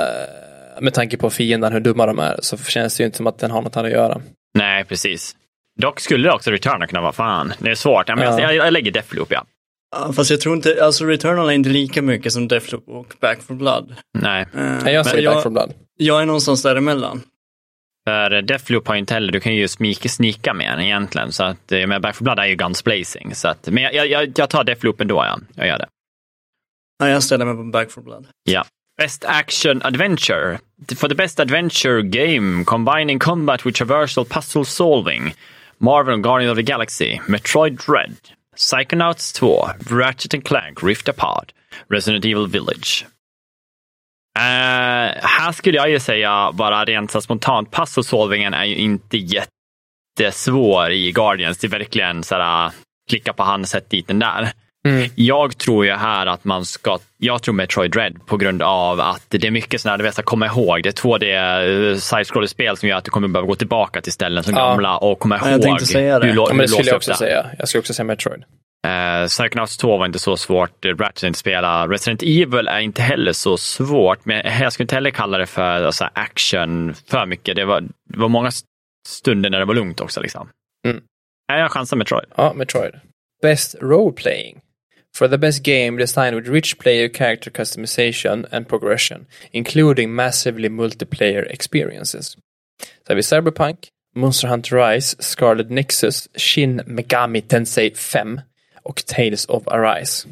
med 0.81 0.95
tanke 0.95 1.17
på 1.17 1.31
fienden, 1.31 1.73
hur 1.73 1.81
dumma 1.81 2.07
de 2.07 2.19
är, 2.19 2.37
så 2.43 2.57
känns 2.59 2.97
det 2.97 3.03
ju 3.03 3.07
inte 3.07 3.17
som 3.17 3.27
att 3.27 3.39
den 3.39 3.51
har 3.51 3.63
något 3.63 3.75
här 3.75 3.85
att 3.85 3.91
göra. 3.91 4.21
Nej, 4.55 4.85
precis. 4.85 5.35
Dock 5.81 6.01
skulle 6.01 6.33
också 6.33 6.51
Return 6.51 6.87
kunna 6.87 7.01
vara 7.01 7.13
fan. 7.13 7.53
Det 7.59 7.71
är 7.71 7.75
svårt. 7.75 8.09
Ja, 8.09 8.17
men 8.17 8.25
Ja. 8.25 8.41
jag, 8.41 8.55
jag 8.55 8.73
lägger 8.73 8.91
Deathloop, 8.93 9.29
ja. 9.33 9.45
Ja, 9.97 10.13
fast 10.13 10.31
jag 10.31 10.41
tror 10.41 10.57
inte, 10.57 10.85
alltså 10.85 11.05
Returnal 11.05 11.49
är 11.49 11.53
inte 11.53 11.69
lika 11.71 12.03
mycket 12.03 12.33
som 12.33 12.49
Deathloop 12.49 12.89
och 12.89 13.15
Back 13.21 13.43
for 13.43 13.55
Blood. 13.55 13.95
Nej. 14.19 14.47
Nej, 14.53 14.95
jag 14.95 15.07
säger 15.07 15.35
Back 15.35 15.43
for 15.43 15.51
Blood. 15.51 15.75
jag 15.97 16.23
är 16.23 16.27
någonstans 16.27 16.63
däremellan. 16.63 17.23
För 18.09 18.43
Deathloop 18.43 18.87
har 18.89 18.95
ju 18.95 18.99
inte 19.01 19.15
heller, 19.15 19.33
du 19.33 19.41
kan 19.41 19.55
ju 19.55 19.69
smika, 19.69 20.09
snika 20.09 20.55
med 20.55 20.73
den 20.73 20.81
egentligen. 20.81 21.33
Så 21.33 21.45
att, 21.45 21.73
eh, 21.73 21.87
men 21.87 22.03
Back 22.03 22.17
4 22.17 22.25
Blood 22.25 22.39
är 22.39 22.47
ju 22.47 22.55
guns 22.55 22.85
blazing. 22.85 23.35
Så 23.35 23.49
att, 23.49 23.69
men 23.69 23.83
jag, 23.83 24.07
jag, 24.07 24.33
jag 24.37 24.51
tar 24.51 24.65
Deathloop 24.65 25.01
ändå, 25.01 25.17
ja. 25.17 25.39
Jag 25.55 25.67
gör 25.67 25.79
det. 25.79 25.87
Ja, 26.99 27.09
jag 27.09 27.23
ställer 27.23 27.45
mig 27.45 27.55
på 27.55 27.63
Back 27.63 27.91
for 27.91 28.03
Blood. 28.03 28.27
Ja. 28.45 28.65
Best 28.99 29.25
Action 29.25 29.83
Adventure. 29.83 30.59
For 30.97 31.09
the 31.09 31.15
best 31.15 31.41
adventure 31.41 32.03
game 32.03 32.65
combining 32.65 33.19
combat 33.19 33.67
with 33.67 33.83
traversal 33.83 34.25
puzzle 34.25 34.65
solving. 34.65 35.35
Marvel 35.79 36.17
Guardian 36.17 36.51
of 36.51 36.57
the 36.57 36.63
Galaxy, 36.63 37.21
Metroid 37.29 37.77
Dread, 37.87 38.17
Psychonauts 38.59 39.33
2, 39.33 39.71
Ratchet 39.91 40.35
and 40.35 40.45
Clank 40.45 40.83
Rift 40.83 41.09
Apart, 41.09 41.53
Resident 41.89 42.25
Evil 42.25 42.49
Village. 42.49 43.07
Uh, 44.39 45.15
här 45.23 45.53
skulle 45.53 45.77
jag 45.77 45.91
ju 45.91 46.01
säga 46.01 46.53
bara 46.53 46.85
rent 46.85 47.11
så 47.11 47.21
spontant, 47.21 47.71
puzzle 47.71 48.03
är 48.55 48.65
ju 48.65 48.77
inte 48.77 49.17
jättesvår 50.19 50.91
i 50.91 51.13
Guardians. 51.13 51.59
Det 51.59 51.67
är 51.67 51.69
verkligen 51.69 52.23
så 52.23 52.35
här, 52.35 52.73
klicka 53.11 53.33
på 53.33 53.43
hand, 53.43 53.69
sätt 53.69 53.91
dit 53.91 54.09
den 54.09 54.19
där. 54.19 54.53
Mm. 54.89 55.11
Jag 55.15 55.59
tror 55.59 55.87
ju 55.87 55.93
här 55.93 56.27
att 56.27 56.45
man 56.45 56.65
ska, 56.65 56.99
jag 57.19 57.43
tror 57.43 57.55
Metroid 57.55 57.91
Dread 57.91 58.27
på 58.27 58.37
grund 58.37 58.63
av 58.63 59.01
att 59.01 59.25
det 59.29 59.45
är 59.47 59.51
mycket 59.51 59.81
sådana, 59.81 59.97
du 59.97 60.05
vet, 60.05 60.25
komma 60.25 60.47
ihåg. 60.47 60.83
Det 60.83 60.89
är 60.89 60.93
2D 60.93 61.95
side-scroller-spel 61.99 62.77
som 62.77 62.89
gör 62.89 62.97
att 62.97 63.05
du 63.05 63.11
kommer 63.11 63.29
behöva 63.29 63.47
gå 63.47 63.55
tillbaka 63.55 64.01
till 64.01 64.13
ställen 64.13 64.45
som 64.45 64.55
Ja. 64.55 64.69
gamla 64.69 64.99
och 64.99 65.19
komma 65.19 65.37
ihåg 65.39 65.49
jag 65.49 65.63
tänkte 65.63 65.87
säga 65.87 66.19
det. 66.19 66.27
hur, 66.27 66.35
Ja, 66.35 66.47
men 66.49 66.59
det 66.59 66.69
skulle 66.69 66.89
jag 66.89 66.97
också 66.97 67.11
det. 67.11 67.17
säga. 67.17 67.47
Jag 67.59 67.69
skulle 67.69 67.81
också 67.81 67.95
säga 67.95 68.05
Metroid. 68.05 68.45
Eh, 68.87 69.27
Psychonauts 69.27 69.77
2 69.77 69.97
var 69.97 70.07
inte 70.07 70.19
så 70.19 70.37
svårt, 70.37 70.85
eh, 70.85 70.89
Ratchet 70.97 71.23
inte 71.23 71.39
spela. 71.39 71.89
Resident 71.89 72.23
Evil 72.23 72.69
är 72.69 72.79
inte 72.79 73.03
heller 73.03 73.33
så 73.33 73.57
svårt, 73.57 74.25
men 74.25 74.61
jag 74.63 74.73
skulle 74.73 74.85
inte 74.85 74.95
heller 74.95 75.11
kalla 75.11 75.39
det 75.39 75.47
för 75.47 75.83
alltså, 75.83 76.09
action 76.13 76.95
för 76.95 77.27
mycket. 77.27 77.57
Det 77.57 77.65
var, 77.65 77.81
det 77.81 78.19
var 78.19 78.29
många 78.29 78.51
stunder 79.09 79.51
när 79.51 79.59
det 79.59 79.65
var 79.65 79.75
lugnt 79.75 80.01
också. 80.01 80.21
Liksom. 80.21 80.49
Mm. 80.87 81.01
Jag 81.53 81.71
chansar 81.73 81.97
Metroid. 81.97 82.27
Ja, 82.37 82.53
Metroid. 82.57 82.95
Best 83.43 83.75
Role 83.81 84.13
Playing. 84.17 84.61
For 85.19 85.29
the 85.29 85.39
best 85.39 85.65
game 85.65 85.99
designed 85.99 86.37
with 86.37 86.49
rich 86.49 86.79
player 86.79 87.09
character 87.09 87.51
customization 87.51 88.47
and 88.53 88.69
progression, 88.69 89.27
including 89.53 90.15
massively 90.15 90.69
multiplayer 90.69 91.53
experiences. 91.53 92.37
Så 93.07 93.13
har 93.13 93.15
vi 93.15 93.23
Cyberpunk, 93.23 93.79
Monster 94.17 94.49
Hunter 94.49 94.77
Rise, 94.77 95.17
Scarlet 95.19 95.71
Nexus, 95.71 96.29
Shin 96.37 96.83
Megami 96.87 97.41
Tensei 97.41 97.95
5 97.95 98.41
och 98.83 99.03
Tales 99.07 99.47
of 99.47 99.69
Arise. 99.69 100.29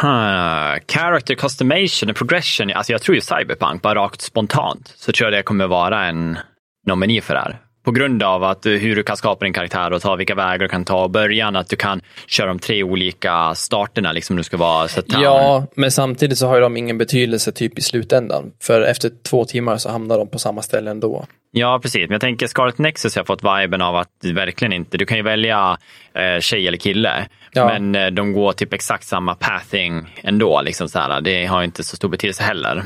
Huh. 0.00 0.78
Character 0.88 1.34
customation 1.34 2.10
och 2.10 2.16
progression. 2.16 2.70
Alltså 2.70 2.92
jag 2.92 3.02
tror 3.02 3.14
ju 3.14 3.20
Cyberpunk, 3.20 3.82
bara 3.82 3.94
rakt 3.94 4.20
spontant, 4.20 4.94
så 4.96 5.12
tror 5.12 5.30
jag 5.30 5.38
det 5.38 5.42
kommer 5.42 5.66
vara 5.66 6.06
en 6.06 6.38
nomini 6.86 7.20
för 7.20 7.34
det 7.34 7.40
här. 7.40 7.67
På 7.88 7.92
grund 7.92 8.22
av 8.22 8.44
att 8.44 8.66
eh, 8.66 8.72
hur 8.72 8.96
du 8.96 9.02
kan 9.02 9.16
skapa 9.16 9.44
din 9.44 9.52
karaktär 9.54 9.92
och 9.92 10.02
ta 10.02 10.16
vilka 10.16 10.34
vägar 10.34 10.58
du 10.58 10.68
kan 10.68 10.84
ta 10.84 11.04
i 11.04 11.08
början, 11.08 11.56
att 11.56 11.68
du 11.68 11.76
kan 11.76 12.00
köra 12.26 12.46
de 12.46 12.58
tre 12.58 12.82
olika 12.82 13.54
starterna, 13.54 14.12
liksom 14.12 14.36
du 14.36 14.42
ska 14.42 14.56
vara. 14.56 14.88
Ja, 15.06 15.66
men 15.74 15.90
samtidigt 15.90 16.38
så 16.38 16.46
har 16.46 16.54
ju 16.54 16.60
de 16.60 16.76
ingen 16.76 16.98
betydelse 16.98 17.52
typ 17.52 17.78
i 17.78 17.82
slutändan. 17.82 18.52
För 18.62 18.80
efter 18.82 19.10
två 19.28 19.44
timmar 19.44 19.76
så 19.76 19.90
hamnar 19.90 20.18
de 20.18 20.28
på 20.28 20.38
samma 20.38 20.62
ställe 20.62 20.90
ändå. 20.90 21.26
Ja, 21.50 21.78
precis. 21.82 22.00
Men 22.00 22.12
jag 22.12 22.20
tänker 22.20 22.46
Scarlet 22.46 22.78
Nexus 22.78 23.16
har 23.16 23.24
fått 23.24 23.42
viben 23.42 23.82
av 23.82 23.96
att 23.96 24.08
verkligen 24.34 24.72
inte, 24.72 24.98
du 24.98 25.06
kan 25.06 25.16
ju 25.16 25.22
välja 25.22 25.78
eh, 26.14 26.40
tjej 26.40 26.68
eller 26.68 26.78
kille, 26.78 27.26
Ja. 27.52 27.66
men 27.66 27.94
eh, 27.94 28.06
de 28.10 28.32
går 28.32 28.52
typ 28.52 28.72
exakt 28.72 29.04
samma 29.06 29.34
pathing 29.34 30.20
ändå. 30.22 30.62
Liksom 30.62 30.88
så 30.88 30.98
här. 30.98 31.20
Det 31.20 31.46
har 31.46 31.62
inte 31.62 31.84
så 31.84 31.96
stor 31.96 32.08
betydelse 32.08 32.42
heller. 32.42 32.82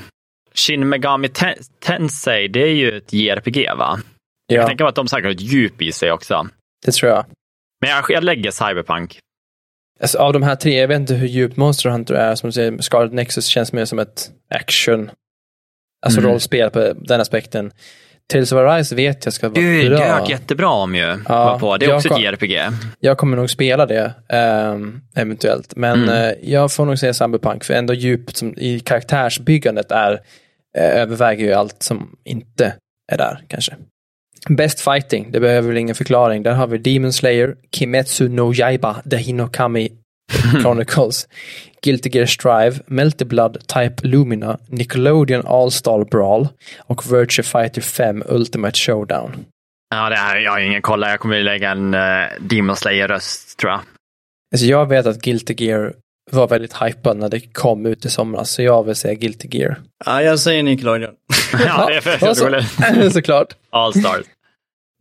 Shin 0.55 0.89
Megami 0.89 1.29
Ten- 1.29 1.55
Tensei, 1.85 2.49
det 2.49 2.63
är 2.63 2.75
ju 2.75 2.97
ett 2.97 3.13
JRPG 3.13 3.69
va? 3.77 3.99
Jag 4.53 4.63
Ja, 4.63 4.67
tänker 4.69 4.85
mig 4.85 4.89
att 4.89 4.95
de 4.95 5.09
säkert 5.09 5.25
har 5.25 5.31
ett 5.33 5.41
djup 5.41 5.83
i 5.83 5.93
sig 5.93 6.13
också. 6.13 6.49
det 6.87 6.93
tror 6.93 7.11
jag. 7.13 7.25
Men 7.81 7.91
jag, 7.91 8.05
jag 8.09 8.25
lägger 8.25 8.51
Cyberpunk. 8.51 9.19
Alltså, 10.01 10.19
av 10.19 10.33
de 10.33 10.43
här 10.43 10.57
tre, 10.57 10.81
jag 10.81 10.89
vet 10.89 11.01
inte 11.01 11.15
hur 11.15 11.27
djupt 11.29 11.57
Monster 11.57 11.91
Hunter 11.91 12.15
är. 12.15 12.35
Som 12.35 12.49
du 12.49 12.53
säger, 12.53 12.79
Scarlet 12.83 13.13
Nexus 13.13 13.47
känns 13.47 13.73
mer 13.73 13.85
som 13.85 13.99
ett 13.99 14.31
action. 14.51 15.11
Alltså 16.07 16.21
Mm. 16.21 16.31
rollspel 16.31 16.71
på 16.71 16.93
den 16.97 17.21
aspekten. 17.21 17.73
Tales 18.33 18.53
of 18.53 18.57
Arise 18.59 18.95
vet 18.95 19.25
jag 19.25 19.35
ska 19.35 19.49
vara 19.49 19.61
Du, 19.61 19.89
det 19.89 19.99
har 19.99 20.07
jag 20.07 20.17
bra. 20.19 20.31
jättebra 20.31 20.69
om 20.69 20.95
ju. 20.95 21.19
Ja, 21.29 21.59
på. 21.61 21.77
Det 21.77 21.87
är 21.87 21.89
jag 21.89 21.97
också 21.97 22.15
ett 22.15 22.21
JRPG. 22.21 22.61
Jag 23.01 23.19
kommer 23.19 23.37
nog 23.37 23.51
spela 23.51 23.87
det, 23.87 24.13
ehm, 24.29 25.01
eventuellt. 25.17 25.77
Men 25.77 26.03
Mm. 26.03 26.09
eh, 26.31 26.35
jag 26.43 26.73
får 26.73 26.85
nog 26.87 26.99
säga 26.99 27.15
Cyberpunk, 27.15 27.65
för 27.65 27.75
ändå 27.75 27.95
djupt 27.95 28.37
som 28.37 28.55
i 28.59 28.81
karaktärsbyggandet 28.81 29.91
är, 29.93 30.13
eh, 30.79 31.01
överväger 31.01 31.45
ju 31.47 31.53
allt 31.53 31.83
som 31.83 32.17
inte 32.25 32.75
är 33.13 33.19
där, 33.19 33.45
kanske. 33.49 33.77
Best 34.49 34.81
Fighting, 34.81 35.33
det 35.33 35.41
behöver 35.41 35.69
väl 35.69 35.77
ingen 35.77 35.95
förklaring. 35.95 36.43
Där 36.43 36.53
har 36.53 36.67
vi 36.67 36.79
Demon 36.79 37.13
Slayer, 37.13 37.57
Kimetsu 37.73 38.29
no 38.29 38.55
Yaiba, 38.55 39.03
The 39.11 39.17
Hinokami 39.17 39.89
Chronicles, 40.63 41.29
Guilty 41.83 42.11
Gear 42.13 42.27
Strive, 42.27 42.81
Melty 42.87 43.25
Blood, 43.25 43.59
Type 43.67 44.09
Lumina, 44.09 44.59
Nickelodeon 44.69 45.47
All-Star 45.47 46.05
Brawl 46.05 46.49
och 46.79 47.13
Virtua 47.13 47.43
Fighter 47.43 47.81
5 47.81 48.23
Ultimate 48.27 48.79
Showdown. 48.79 49.45
Ja, 49.95 50.09
det 50.09 50.17
här, 50.17 50.39
jag 50.39 50.53
har 50.53 50.61
ingen 50.61 50.83
koll. 50.83 51.03
Jag 51.03 51.21
kommer 51.21 51.41
lägga 51.41 51.71
en 51.71 51.95
uh, 51.95 52.27
Demon 52.41 52.77
Slayer-röst, 52.77 53.59
tror 53.59 53.73
jag. 53.73 53.81
Alltså 54.55 54.67
jag 54.67 54.89
vet 54.89 55.07
att 55.07 55.23
Guilty 55.23 55.55
Gear 55.65 55.93
var 56.31 56.49
väldigt 56.49 56.83
hypad 56.83 57.17
när 57.17 57.29
det 57.29 57.41
kom 57.41 57.87
ut 57.87 58.05
i 58.05 58.11
somras, 58.11 58.51
så 58.51 58.63
jag 58.63 58.87
vill 58.87 58.95
säga 58.95 59.15
Guilty 59.15 59.49
Gear. 59.59 59.81
Ja, 60.07 60.23
jag 60.23 60.39
säger 60.39 60.63
Nickelodeon. 60.63 61.15
ja, 61.67 61.87
det 61.87 61.97
är 61.97 62.01
för 62.01 62.35
så-. 63.05 63.11
Såklart. 63.11 63.55
All 63.71 63.93
Stars. 63.93 64.27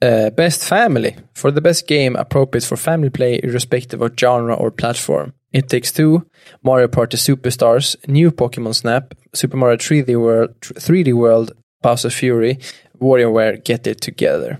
Uh, 0.05 0.35
best 0.35 0.63
Family. 0.63 1.15
For 1.35 1.51
the 1.51 1.61
best 1.61 1.87
game 1.87 2.19
appropriate 2.19 2.67
for 2.67 2.75
family 2.75 3.09
play 3.09 3.39
irrespective 3.43 4.05
of 4.05 4.11
genre 4.15 4.55
or 4.55 4.71
platform. 4.71 5.31
It 5.53 5.69
Takes 5.69 5.91
Two, 5.91 6.21
Mario 6.63 6.87
Party 6.87 7.17
Superstars, 7.17 7.95
New 8.07 8.31
Pokémon 8.31 8.73
Snap, 8.73 9.13
Super 9.33 9.57
Mario 9.57 9.77
3D 9.77 10.15
World, 10.15 10.55
3D 10.61 11.13
World, 11.13 11.51
Bowser 11.83 12.09
Fury, 12.09 12.59
WarioWare 12.99 13.61
Get 13.63 13.87
It 13.87 14.01
Together. 14.01 14.57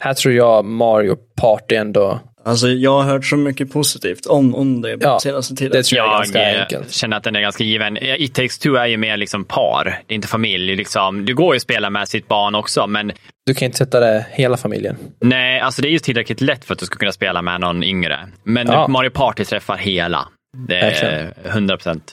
Här 0.00 0.14
tror 0.14 0.34
jag 0.34 0.64
Mario 0.64 1.16
Party 1.36 1.74
ändå, 1.74 2.20
Alltså, 2.44 2.68
jag 2.68 3.02
har 3.02 3.02
hört 3.12 3.24
så 3.24 3.36
mycket 3.36 3.72
positivt 3.72 4.26
om, 4.26 4.54
om 4.54 4.80
det 4.82 4.96
Ja, 5.00 5.20
senaste 5.20 5.54
tiden. 5.54 5.72
det 5.72 5.82
tror 5.82 5.96
jag 5.98 6.06
är 6.06 6.10
Jag 6.10 6.18
ganska 6.18 6.52
eh, 6.52 6.60
enkelt. 6.62 6.92
känner 6.92 7.16
att 7.16 7.22
den 7.24 7.36
är 7.36 7.40
ganska 7.40 7.64
given. 7.64 7.96
Eh, 7.96 8.14
It 8.22 8.34
takes 8.34 8.58
two 8.58 8.74
är 8.76 8.86
ju 8.86 8.96
mer 8.96 9.16
liksom 9.16 9.44
par, 9.44 9.84
det 10.06 10.14
är 10.14 10.16
inte 10.16 10.28
familj. 10.28 10.76
Liksom. 10.76 11.24
Du 11.24 11.34
går 11.34 11.54
ju 11.54 11.56
att 11.56 11.62
spela 11.62 11.90
med 11.90 12.08
sitt 12.08 12.28
barn 12.28 12.54
också, 12.54 12.86
men 12.86 13.12
Du 13.46 13.54
kan 13.54 13.66
inte 13.66 13.78
sätta 13.78 14.00
det 14.00 14.26
hela 14.30 14.56
familjen. 14.56 14.96
nej, 15.20 15.60
alltså 15.60 15.82
det 15.82 15.88
är 15.88 15.92
ju 15.92 15.98
tillräckligt 15.98 16.40
lätt 16.40 16.64
för 16.64 16.74
att 16.74 16.78
du 16.80 16.86
ska 16.86 16.96
kunna 16.98 17.12
spela 17.12 17.42
med 17.42 17.60
någon 17.60 17.82
yngre. 17.84 18.28
Men 18.44 18.66
Ja. 18.66 18.88
Mario 18.88 19.10
Party 19.10 19.44
träffar 19.44 19.76
hela. 19.76 20.28
Det 20.68 20.76
är 20.76 20.90
Verkligen. 20.90 21.32
100 21.52 21.76
procent. 21.76 22.12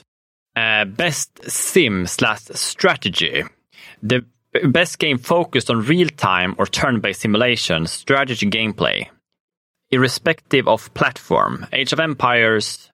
Uh, 0.58 0.88
best 0.94 1.50
sim 1.52 2.06
slash 2.06 2.36
strategy. 2.54 3.42
Det 4.00 4.22
Best 4.64 4.96
game 4.98 5.18
focused 5.18 5.76
on 5.76 5.82
real-time 5.84 6.54
or 6.58 6.64
turn-based 6.66 7.12
simulation, 7.20 7.86
strategy 7.86 8.46
gameplay. 8.46 9.10
Irrespective 9.90 10.70
of 10.70 10.94
platform. 10.94 11.64
Age 11.72 11.92
of 11.94 12.00
Empires 12.00 12.90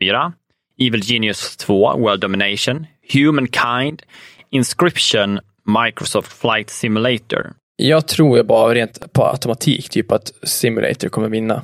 4. 0.00 0.32
Evil 0.80 1.00
Genius 1.04 1.56
2, 1.56 1.72
World 1.96 2.20
Domination. 2.20 2.86
Humankind. 3.12 4.02
Inscription, 4.50 5.40
Microsoft 5.84 6.32
Flight 6.32 6.70
Simulator. 6.70 7.52
Jag 7.76 8.08
tror 8.08 8.36
ju 8.36 8.42
bara 8.44 8.74
rent 8.74 9.12
på 9.12 9.24
automatik 9.24 9.90
typ 9.90 10.12
att 10.12 10.32
Simulator 10.42 11.08
kommer 11.08 11.28
vinna. 11.28 11.62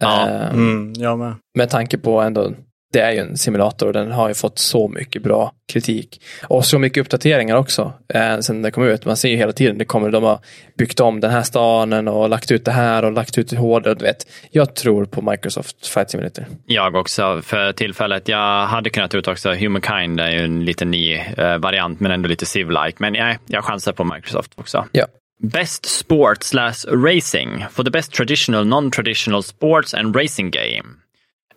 Ja. 0.00 0.28
Eh, 0.28 0.50
Mm, 0.54 0.92
jag 0.96 1.18
med. 1.18 1.34
med 1.54 1.70
tanke 1.70 1.98
på 1.98 2.20
ändå, 2.20 2.52
det 2.96 3.02
är 3.02 3.12
ju 3.12 3.18
en 3.18 3.36
simulator 3.36 3.86
och 3.86 3.92
den 3.92 4.12
har 4.12 4.28
ju 4.28 4.34
fått 4.34 4.58
så 4.58 4.88
mycket 4.88 5.22
bra 5.22 5.52
kritik. 5.72 6.20
Och 6.48 6.64
så 6.64 6.78
mycket 6.78 7.00
uppdateringar 7.00 7.56
också 7.56 7.92
eh, 8.14 8.38
sen 8.38 8.62
den 8.62 8.72
kom 8.72 8.84
ut. 8.84 9.04
Man 9.04 9.16
ser 9.16 9.28
ju 9.28 9.36
hela 9.36 9.52
tiden, 9.52 9.78
det 9.78 9.84
kommer, 9.84 10.10
de 10.10 10.24
har 10.24 10.38
byggt 10.78 11.00
om 11.00 11.20
den 11.20 11.30
här 11.30 11.42
staden 11.42 12.08
och 12.08 12.28
lagt 12.28 12.50
ut 12.50 12.64
det 12.64 12.70
här 12.70 13.04
och 13.04 13.12
lagt 13.12 13.38
ut 13.38 13.52
hårdare. 13.52 13.94
Du 13.94 14.04
vet. 14.04 14.26
Jag 14.50 14.74
tror 14.74 15.04
på 15.04 15.30
Microsoft 15.30 15.86
Flight 15.86 16.10
Simulator. 16.10 16.44
Jag 16.66 16.94
också 16.94 17.42
för 17.42 17.72
tillfället. 17.72 18.28
Jag 18.28 18.66
hade 18.66 18.90
kunnat 18.90 19.14
ut 19.14 19.28
också 19.28 19.54
Humankind 19.54 20.20
är 20.20 20.30
ju 20.30 20.44
en 20.44 20.64
lite 20.64 20.84
ny 20.84 21.14
eh, 21.14 21.58
variant 21.58 22.00
men 22.00 22.12
ändå 22.12 22.28
lite 22.28 22.46
Civ-like. 22.46 22.96
Men 22.98 23.12
nej, 23.12 23.38
jag 23.46 23.64
chansar 23.64 23.92
på 23.92 24.04
Microsoft 24.04 24.52
också. 24.54 24.84
Ja. 24.92 25.06
Best 25.42 25.86
Sport 25.86 26.42
slash 26.42 26.84
Racing 26.88 27.64
for 27.70 27.84
the 27.84 27.90
best 27.90 28.12
traditional 28.12 28.66
non-traditional 28.66 29.42
sports 29.42 29.94
and 29.94 30.16
racing 30.16 30.50
game. 30.50 30.96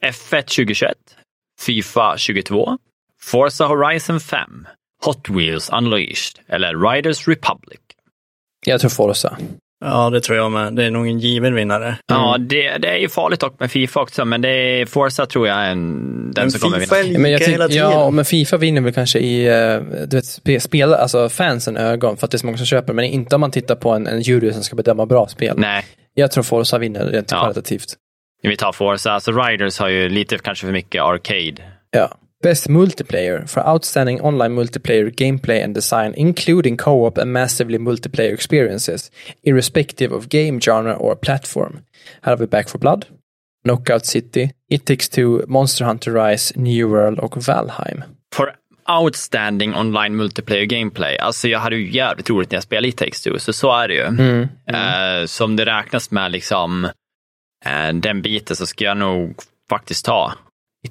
F1 0.02 0.41
2021, 0.41 0.95
Fifa 1.60 2.17
22, 2.17 2.78
Forza 3.22 3.65
Horizon 3.65 4.19
5, 4.19 4.39
Hot 5.06 5.30
Wheels 5.30 5.69
Unleashed 5.69 6.39
eller 6.50 6.91
Riders 6.91 7.28
Republic. 7.28 7.80
Jag 8.65 8.82
tror 8.82 8.89
Forza. 8.89 9.38
Ja, 9.86 10.10
det 10.10 10.22
tror 10.22 10.38
jag 10.38 10.52
med. 10.52 10.74
Det 10.76 10.84
är 10.84 10.91
nog 10.91 11.08
en 11.08 11.19
given 11.19 11.56
vinnare. 11.56 11.95
Ja, 12.08 12.38
det, 12.39 12.78
det 12.78 12.88
är 12.88 12.98
ju 12.98 13.10
farligt 13.10 13.39
dock 13.39 13.60
med 13.60 13.72
Fifa 13.72 14.02
också, 14.02 14.26
men 14.26 14.41
det 14.41 14.50
är 14.50 14.86
Forza 14.86 15.26
tror 15.26 15.48
jag 15.48 15.58
är 15.58 15.69
en, 15.72 16.32
den 16.32 16.43
Men 16.43 16.52
som 16.52 16.60
kommer 16.60 16.80
Fifa 16.80 16.95
vinna. 16.95 17.15
är 17.17 17.22
Men 17.22 17.32
jag 17.32 17.41
tiden. 17.41 17.69
ja, 17.72 18.10
men 18.12 18.26
Fifa 18.26 18.58
vinner 18.58 18.82
väl 18.82 18.93
kanske 18.93 19.19
i 19.19 19.48
eh, 19.48 19.80
du 20.08 20.17
vet, 20.17 20.26
spe, 20.26 20.60
spela, 20.60 20.98
alltså 20.98 21.30
fansen 21.30 21.78
ögon 21.78 22.17
för 22.17 22.26
att 22.26 22.32
det 22.32 22.36
är 22.36 22.39
så 22.39 22.45
många 22.45 22.58
som 22.58 22.65
köper, 22.65 22.93
men 22.93 23.06
inte 23.06 23.36
om 23.36 23.41
man 23.41 23.52
tittar 23.52 23.76
på 23.76 23.89
en, 23.91 24.08
en 24.08 24.22
jury 24.22 24.54
som 24.54 24.63
ska 24.63 24.76
bedöma 24.76 25.06
bra 25.06 25.28
spel. 25.28 25.56
Nej, 25.58 25.86
Jag 26.13 26.32
tror 26.32 26.43
Forza 26.43 26.78
vinner 26.78 27.06
rent 27.06 27.32
Ja. 27.32 27.39
kvalitativt. 27.39 27.86
Vi 28.41 28.58
tar 28.58 28.71
Forza. 28.71 29.12
Alltså 29.12 29.32
Riders 29.32 29.80
har 29.80 29.89
ju 29.89 30.10
lite 30.10 30.38
kanske 30.38 30.65
för 30.65 30.73
mycket 30.73 31.02
arcade. 31.02 31.56
Ja. 31.91 32.17
Best 32.43 32.69
multiplayer 32.69 33.45
for 33.47 33.69
outstanding 33.69 34.21
online 34.21 34.54
multiplayer 34.54 35.10
gameplay 35.10 35.63
and 35.63 35.75
design, 35.75 36.13
including 36.15 36.78
co-op 36.78 37.17
and 37.17 37.32
massively 37.34 37.78
multiplayer 37.78 38.34
experiences, 38.34 39.12
irrespective 39.43 40.15
of 40.15 40.28
game 40.28 40.60
genre 40.60 40.95
or 40.95 41.15
platform. 41.15 41.80
Här 42.21 42.32
har 42.32 42.38
vi 42.38 42.47
Back 42.47 42.69
for 42.69 42.80
Blood, 42.80 43.06
Knockout 43.63 44.06
City, 44.06 44.52
It 44.69 44.86
Takes 44.86 45.10
Two, 45.10 45.41
Monster 45.47 45.86
Hunter 45.86 46.12
Rise, 46.12 46.60
New 46.60 46.89
World 46.89 47.19
och 47.19 47.47
Valheim. 47.47 48.04
For 48.36 48.54
outstanding 49.02 49.75
online 49.75 50.15
multiplayer 50.15 50.65
gameplay. 50.65 51.17
Alltså 51.17 51.47
jag 51.47 51.60
hade 51.60 51.75
ju 51.75 51.91
jävligt 51.91 52.30
roligt 52.30 52.52
när 52.52 52.56
jag 52.56 52.63
spelade 52.63 52.88
i 52.88 52.91
Takes 52.91 53.21
Two, 53.21 53.38
så 53.38 53.54
så 53.54 53.71
är 53.71 53.88
det 53.88 53.93
ju. 53.93 54.06
Mm. 54.06 54.47
Eh, 54.67 55.25
så 55.25 55.45
om 55.45 55.56
det 55.56 55.65
räknas 55.65 56.12
med 56.12 56.32
liksom 56.32 56.88
den 57.93 58.22
biten 58.22 58.56
så 58.56 58.65
ska 58.65 58.86
jag 58.86 58.98
nog 58.98 59.36
faktiskt 59.69 60.06
ta 60.06 60.34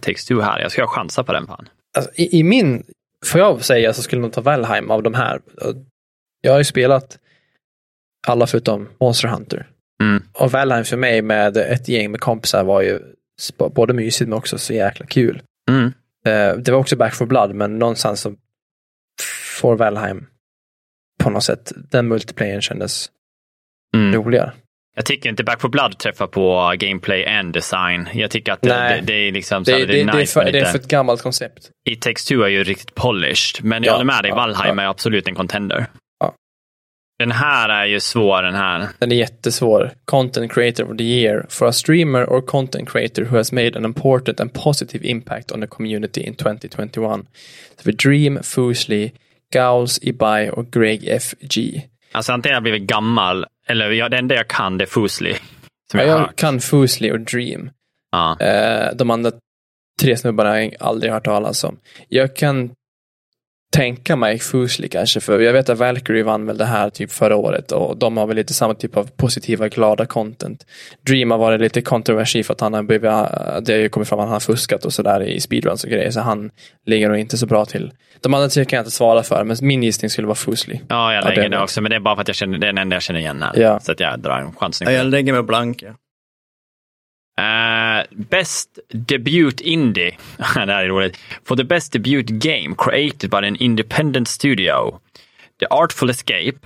Takes 0.00 0.24
Two 0.24 0.40
här. 0.40 0.60
Jag 0.60 0.72
ska 0.72 0.86
chansa 0.86 1.24
på 1.24 1.32
den 1.32 1.46
fan. 1.46 1.68
Alltså, 1.96 2.12
i, 2.14 2.38
I 2.38 2.42
min, 2.42 2.84
får 3.26 3.40
jag 3.40 3.64
säga 3.64 3.92
så 3.92 4.02
skulle 4.02 4.22
nog 4.22 4.32
ta 4.32 4.40
Valheim 4.40 4.90
av 4.90 5.02
de 5.02 5.14
här. 5.14 5.40
Jag 6.40 6.52
har 6.52 6.58
ju 6.58 6.64
spelat 6.64 7.18
alla 8.26 8.46
förutom 8.46 8.88
Monster 9.00 9.28
Hunter. 9.28 9.68
Mm. 10.02 10.22
Och 10.32 10.52
Valheim 10.52 10.84
för 10.84 10.96
mig 10.96 11.22
med 11.22 11.56
ett 11.56 11.88
gäng 11.88 12.10
med 12.10 12.20
kompisar 12.20 12.64
var 12.64 12.82
ju 12.82 13.00
både 13.74 13.92
mysigt 13.92 14.28
men 14.28 14.38
också 14.38 14.58
så 14.58 14.72
jäkla 14.72 15.06
kul. 15.06 15.42
Mm. 15.70 15.92
Eh, 16.26 16.56
det 16.56 16.72
var 16.72 16.78
också 16.78 16.96
Back 16.96 17.14
for 17.14 17.26
Blood, 17.26 17.54
men 17.54 17.78
någonstans 17.78 18.20
så 18.20 18.34
får 19.60 19.76
Valheim 19.76 20.26
på 21.22 21.30
något 21.30 21.44
sätt, 21.44 21.72
den 21.76 22.08
multiplayern 22.08 22.60
kändes 22.62 23.10
Mm. 23.94 24.14
roligare. 24.14 24.52
Jag 24.98 25.06
tycker 25.06 25.28
inte 25.28 25.44
Back 25.44 25.60
for 25.60 25.68
Blood 25.68 25.98
träffar 25.98 26.26
på 26.26 26.74
gameplay 26.78 27.26
and 27.26 27.52
design. 27.52 28.08
Jag 28.14 28.30
tycker 28.30 28.52
att 28.52 28.62
det, 28.62 28.68
det, 28.68 29.00
det 29.04 29.12
är 29.12 29.32
liksom 29.32 29.64
så 29.64 29.70
Det, 29.70 29.76
här, 29.76 29.86
det, 29.86 29.92
det, 29.92 29.92
det, 29.92 30.10
är 30.10 30.14
är 30.14 30.18
nice 30.18 30.32
för, 30.32 30.52
det 30.52 30.58
är 30.58 30.64
för 30.64 30.78
ett 30.78 30.88
gammalt 30.88 31.22
koncept. 31.22 31.70
It 31.90 32.02
Takes 32.02 32.24
Two 32.24 32.42
är 32.42 32.48
ju 32.48 32.64
riktigt 32.64 32.94
polished, 32.94 33.64
men 33.64 33.82
jag 33.82 33.90
Ja, 33.90 33.92
håller 33.92 34.04
med 34.04 34.22
dig, 34.24 34.28
ja, 34.28 34.34
Valheim 34.34 34.78
ja. 34.78 34.84
är 34.84 34.88
absolut 34.88 35.28
en 35.28 35.34
contender. 35.34 35.86
Ja. 36.20 36.34
Den 37.18 37.30
här 37.30 37.68
är 37.68 37.86
ju 37.86 38.00
svår 38.00 38.42
den 38.42 38.54
här. 38.54 38.88
Den 38.98 39.12
är 39.12 39.16
jättesvår. 39.16 39.90
Content 40.04 40.52
creator 40.52 40.90
of 40.90 40.96
the 40.98 41.04
year 41.04 41.46
for 41.48 41.66
a 41.68 41.72
streamer 41.72 42.24
or 42.24 42.40
content 42.40 42.88
creator 42.88 43.22
who 43.24 43.36
has 43.36 43.52
made 43.52 43.78
an 43.78 43.84
important 43.84 44.40
and 44.40 44.52
positive 44.52 45.08
impact 45.08 45.52
on 45.52 45.60
the 45.60 45.66
community 45.66 46.20
in 46.20 46.34
2021. 46.34 47.26
Så 47.76 47.82
vi 47.84 47.92
Dream, 47.92 48.38
Foosley, 48.42 49.10
Gauls, 49.52 49.98
Ibai 50.02 50.50
och 50.50 50.70
Greg 50.70 51.08
F.G. 51.08 51.82
Alltså 52.12 52.32
antingen 52.32 52.54
har 52.54 52.56
jag 52.56 52.62
blivit 52.62 52.82
gammal, 52.82 53.46
eller 53.68 53.90
jag, 53.90 54.10
det 54.10 54.18
enda 54.18 54.34
jag 54.34 54.48
kan 54.48 54.78
det 54.78 54.84
är 54.84 54.86
Foosley. 54.86 55.34
Som 55.90 56.00
Ja, 56.00 56.06
jag 56.06 56.20
jag 56.20 56.36
kan 56.36 56.60
Foosley 56.60 57.12
och 57.12 57.20
Dream. 57.20 57.70
Ja. 58.10 58.40
Eh, 58.40 58.96
de 58.96 59.10
andra 59.10 59.32
tre 60.00 60.16
snubbarna 60.16 60.50
har 60.50 60.56
jag 60.56 60.74
aldrig 60.80 61.12
hört 61.12 61.24
talas 61.24 61.64
om. 61.64 61.78
Jag 62.08 62.36
kan 62.36 62.70
tänka 63.72 64.16
mig 64.16 64.38
Foosley 64.38 64.88
kanske, 64.88 65.20
för 65.20 65.40
jag 65.40 65.52
vet 65.52 65.68
att 65.68 65.78
Valkyrie 65.78 66.22
vann 66.22 66.46
väl 66.46 66.58
det 66.58 66.64
här 66.64 66.90
typ 66.90 67.12
förra 67.12 67.36
året 67.36 67.72
och 67.72 67.96
de 67.96 68.16
har 68.16 68.26
väl 68.26 68.36
lite 68.36 68.54
samma 68.54 68.74
typ 68.74 68.96
av 68.96 69.10
positiva, 69.16 69.68
glada 69.68 70.06
content. 70.06 70.66
Dream 71.06 71.30
har 71.30 71.38
varit 71.38 71.60
lite 71.60 71.80
kontroversiell 71.82 72.44
för 72.44 72.54
att 72.54 72.60
han 72.60 72.74
har 72.74 72.82
blivit, 72.82 73.02
det 73.02 73.72
har 73.72 73.78
ju 73.78 73.88
kommit 73.88 74.08
fram 74.08 74.18
att 74.18 74.24
han 74.26 74.32
har 74.32 74.40
fuskat 74.40 74.84
och 74.84 74.92
sådär 74.92 75.22
i 75.22 75.40
speedruns 75.40 75.84
och 75.84 75.90
grejer, 75.90 76.10
så 76.10 76.20
han 76.20 76.50
ligger 76.86 77.08
nog 77.08 77.18
inte 77.18 77.38
så 77.38 77.46
bra 77.46 77.64
till. 77.64 77.92
De 78.20 78.34
andra 78.34 78.48
kan 78.48 78.76
jag 78.76 78.80
inte 78.80 78.90
svara 78.90 79.22
för, 79.22 79.44
men 79.44 79.56
min 79.62 79.82
gissning 79.82 80.10
skulle 80.10 80.26
vara 80.26 80.34
Foosley. 80.36 80.80
ja, 80.88 81.14
jag 81.14 81.24
Ja, 81.24 81.28
lägger 81.28 81.48
det 81.48 81.62
också, 81.62 81.80
men 81.80 81.90
det 81.90 81.96
är 81.96 82.00
bara 82.00 82.14
för 82.16 82.22
att 82.22 82.28
jag 82.28 82.36
känner, 82.36 82.58
det 82.58 82.66
är 82.66 82.68
den 82.68 82.78
enda 82.78 82.96
jag 82.96 83.02
känner 83.02 83.20
igen 83.20 83.42
här. 83.42 83.52
Ja. 83.62 83.80
Så 83.80 83.92
att 83.92 84.00
jag 84.00 84.20
drar 84.20 84.38
en 84.38 84.52
chansning. 84.52 84.88
Ja, 84.88 84.96
jag 84.96 85.06
lägger 85.06 85.32
mig 85.32 85.42
blank. 85.42 85.82
Ja. 85.82 85.88
Eh, 87.38 87.77
best 88.18 88.78
debut 88.88 89.60
indie. 89.60 90.16
det 90.36 90.44
här 90.44 90.68
är 90.68 90.88
roligt. 90.88 91.16
For 91.44 91.56
the 91.56 91.64
best 91.64 91.92
debut 91.92 92.26
game 92.26 92.74
created 92.78 93.30
by 93.30 93.36
an 93.36 93.56
independent 93.56 94.28
studio. 94.28 95.00
The 95.60 95.66
Artful 95.70 96.10
Escape. 96.10 96.58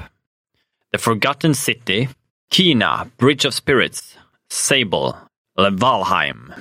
The 0.93 0.99
Forgotten 0.99 1.55
City. 1.55 2.09
Kina. 2.53 3.07
Bridge 3.19 3.49
of 3.49 3.55
Spirits. 3.55 4.19
Sable. 4.53 5.15
Eller 5.59 5.71
Valheim. 5.71 6.53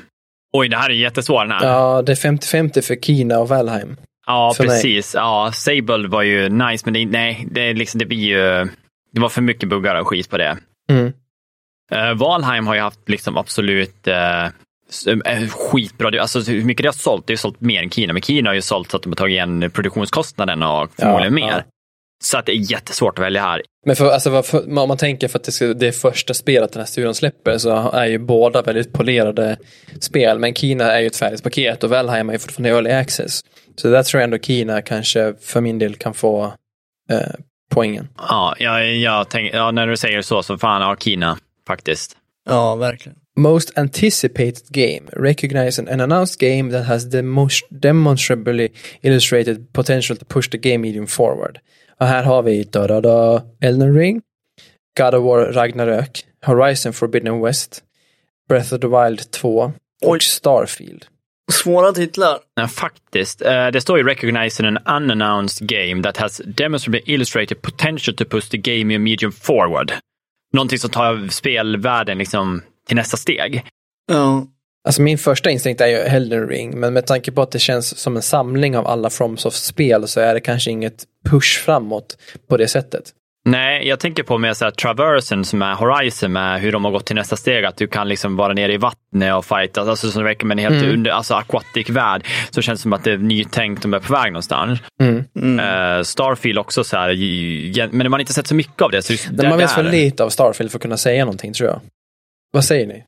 Oj, 0.53 0.69
det 0.69 0.77
här 0.77 0.89
är 0.89 0.93
jättesvårt. 0.93 1.47
Ja, 1.49 2.01
det 2.01 2.11
är 2.11 2.15
50-50 2.15 2.81
för 2.81 2.95
Kina 2.95 3.39
och 3.39 3.49
Valheim. 3.49 3.97
Ja, 4.25 4.53
För 4.57 4.63
mig. 4.63 4.75
precis. 4.75 5.13
Ja, 5.15 5.51
Sable 5.53 6.07
var 6.07 6.21
ju 6.21 6.49
nice, 6.49 6.85
men 6.85 6.93
det, 6.93 7.05
nej, 7.05 7.47
det, 7.51 7.61
är 7.61 7.73
liksom, 7.73 7.99
det 7.99 8.05
blir 8.05 8.17
ju... 8.17 8.69
Det 9.13 9.21
var 9.21 9.29
för 9.29 9.41
mycket 9.41 9.69
buggar 9.69 9.95
och 9.95 10.07
skit 10.07 10.29
på 10.29 10.37
det. 10.37 10.57
Mm. 10.89 11.13
Uh, 11.93 12.13
Valheim 12.13 12.67
har 12.67 12.75
ju 12.75 12.81
haft 12.81 13.09
liksom 13.09 13.37
absolut 13.37 14.07
uh, 14.07 14.49
skitbra, 15.49 16.21
alltså 16.21 16.39
hur 16.39 16.63
mycket 16.65 16.83
det 16.83 16.87
har 16.87 16.93
sålt, 16.93 17.27
det 17.27 17.33
har 17.33 17.37
sålt 17.37 17.61
mer 17.61 17.83
än 17.83 17.89
Kina, 17.89 18.13
men 18.13 18.21
Kina 18.21 18.49
har 18.49 18.55
ju 18.55 18.61
sålt 18.61 18.91
så 18.91 18.97
att 18.97 19.03
de 19.03 19.09
har 19.09 19.15
tagit 19.15 19.33
igen 19.33 19.71
produktionskostnaden 19.73 20.63
och 20.63 20.91
förmodligen 20.99 21.37
Ja, 21.37 21.45
mer. 21.45 21.51
ja. 21.57 21.63
Så 22.23 22.37
att 22.37 22.45
det 22.45 22.51
är 22.51 22.71
jättesvårt 22.71 23.19
att 23.19 23.25
välja 23.25 23.41
här. 23.41 23.61
Men 23.85 23.95
för, 23.95 24.11
alltså, 24.11 24.43
för, 24.43 24.79
om 24.79 24.87
man 24.87 24.97
tänker 24.97 25.27
för 25.27 25.39
att 25.39 25.43
det, 25.43 25.51
ska, 25.51 25.65
det 25.65 25.87
är 25.87 25.91
första 25.91 26.33
spelet 26.33 26.73
den 26.73 26.79
här 26.79 26.85
studion 26.87 27.15
släpper 27.15 27.57
så 27.57 27.89
är 27.91 28.05
ju 28.05 28.17
båda 28.19 28.61
väldigt 28.61 28.93
polerade 28.93 29.57
spel. 29.99 30.39
Men 30.39 30.53
Kina 30.55 30.91
är 30.91 30.99
ju 30.99 31.07
ett 31.07 31.15
färdigt 31.15 31.43
paket 31.43 31.83
och 31.83 31.89
Valheim 31.89 32.29
är 32.29 32.33
ju 32.33 32.39
fortfarande 32.39 32.69
early 32.69 32.89
access. 32.91 33.41
Så 33.75 33.87
där 33.87 34.03
tror 34.03 34.19
jag 34.21 34.23
ändå 34.23 34.37
Kina 34.37 34.81
kanske 34.81 35.33
för 35.41 35.61
min 35.61 35.79
del 35.79 35.95
kan 35.95 36.13
få 36.13 36.53
eh, 37.11 37.19
poängen. 37.71 38.07
Ja, 38.17 38.55
jag, 38.59 38.95
jag 38.95 39.29
tänk, 39.29 39.53
ja, 39.53 39.71
när 39.71 39.87
du 39.87 39.97
säger 39.97 40.21
så, 40.21 40.43
så 40.43 40.57
fan, 40.57 40.81
ja, 40.81 40.95
Kina 40.99 41.37
faktiskt. 41.67 42.17
ja, 42.49 42.75
verkligen. 42.75 43.17
Most 43.41 43.71
anticipated 43.75 44.71
game. 44.71 45.09
Recognize 45.13 45.79
an 45.79 46.01
announced 46.01 46.39
game 46.39 46.69
that 46.71 46.85
has 46.85 47.09
the 47.09 47.21
most 47.21 47.63
demonstrably 47.79 48.69
illustrated 49.01 49.73
potential 49.73 50.15
to 50.15 50.25
push 50.25 50.49
the 50.49 50.57
game 50.57 50.81
medium 50.81 51.07
forward. 51.07 51.59
Och 51.99 52.07
här 52.07 52.23
har 52.23 52.43
vi 52.43 52.63
da, 52.63 52.87
da, 52.87 53.01
da, 53.01 53.41
Elden 53.61 53.93
Ring, 53.93 54.21
God 54.97 55.13
of 55.15 55.23
War 55.23 55.53
Ragnarök, 55.53 56.25
Horizon 56.45 56.93
Forbidden 56.93 57.41
West, 57.41 57.83
Breath 58.49 58.73
of 58.73 58.79
the 58.79 58.87
Wild 58.87 59.31
2 59.31 59.47
och 59.57 59.73
Oj. 60.01 60.19
Starfield. 60.21 61.05
Svåra 61.51 61.91
titlar. 61.91 62.39
Ja, 62.55 62.67
faktiskt. 62.67 63.41
Eh, 63.41 63.67
det 63.67 63.81
står 63.81 63.97
ju 63.97 64.03
recognizing 64.03 64.65
an 64.65 64.77
unannounced 64.87 65.67
game 65.67 66.03
that 66.03 66.17
has 66.17 66.41
demonstrably 66.45 67.01
illustrated 67.05 67.61
potential 67.61 68.15
to 68.15 68.25
push 68.25 68.49
the 68.49 68.57
game 68.57 68.99
medium 68.99 69.31
forward. 69.31 69.91
Någonting 70.53 70.79
som 70.79 70.89
tar 70.89 71.27
spelvärlden 71.27 72.17
liksom 72.17 72.61
till 72.91 72.97
nästa 72.97 73.17
steg. 73.17 73.63
Ja. 74.11 74.45
Alltså 74.87 75.01
min 75.01 75.17
första 75.17 75.49
instinkt 75.49 75.81
är 75.81 75.87
ju 75.87 75.95
Elden 75.97 76.47
Ring, 76.47 76.79
men 76.79 76.93
med 76.93 77.05
tanke 77.05 77.31
på 77.31 77.41
att 77.41 77.51
det 77.51 77.59
känns 77.59 77.97
som 77.97 78.15
en 78.15 78.21
samling 78.21 78.77
av 78.77 78.87
alla 78.87 79.09
FromSoft-spel 79.09 80.07
så 80.07 80.19
är 80.19 80.33
det 80.33 80.39
kanske 80.41 80.71
inget 80.71 81.03
push 81.29 81.59
framåt 81.65 82.17
på 82.49 82.57
det 82.57 82.67
sättet. 82.67 83.03
Nej, 83.45 83.87
jag 83.87 83.99
tänker 83.99 84.23
på 84.23 84.37
med 84.37 84.57
så 84.57 84.65
här, 84.65 84.71
Traversen 84.71 85.45
som 85.45 85.61
är 85.61 85.75
Horizon 85.75 86.31
med 86.33 86.61
hur 86.61 86.71
de 86.71 86.85
har 86.85 86.91
gått 86.91 87.05
till 87.05 87.15
nästa 87.15 87.35
steg. 87.35 87.65
Att 87.65 87.77
du 87.77 87.87
kan 87.87 88.07
liksom 88.09 88.35
vara 88.35 88.53
nere 88.53 88.73
i 88.73 88.77
vattnet 88.77 89.33
och 89.35 89.45
fighta. 89.45 89.81
Alltså 89.81 90.11
som 90.11 90.23
verkar 90.23 90.45
med 90.47 90.59
en 90.59 90.63
helt 90.63 90.83
Mm. 90.83 90.93
under, 90.93 91.11
alltså 91.11 91.33
aquatic 91.33 91.89
värld. 91.89 92.27
Så 92.49 92.61
känns 92.61 92.79
det 92.79 92.81
som 92.81 92.93
att 92.93 93.03
det 93.03 93.11
är 93.11 93.17
nytänkt, 93.17 93.81
de 93.81 93.93
är 93.93 93.99
på 93.99 94.13
väg 94.13 94.31
någonstans. 94.31 94.79
Mm. 95.01 95.59
Eh, 95.59 96.03
Starfield 96.03 96.59
också 96.59 96.83
så 96.83 96.97
här, 96.97 97.87
men 97.87 97.97
man 97.97 98.13
har 98.13 98.19
inte 98.19 98.33
sett 98.33 98.47
så 98.47 98.55
mycket 98.55 98.81
av 98.81 98.91
det. 98.91 99.01
Så 99.01 99.13
det 99.31 99.49
Man 99.49 99.57
vet 99.57 99.71
för 99.71 99.83
lite 99.83 100.23
av 100.23 100.29
Starfield 100.29 100.71
för 100.71 100.77
att 100.77 100.81
kunna 100.81 100.97
säga 100.97 101.25
någonting 101.25 101.53
tror 101.53 101.69
jag. 101.69 101.81
Vad 102.51 102.65
säger 102.65 102.87
ni? 102.87 103.05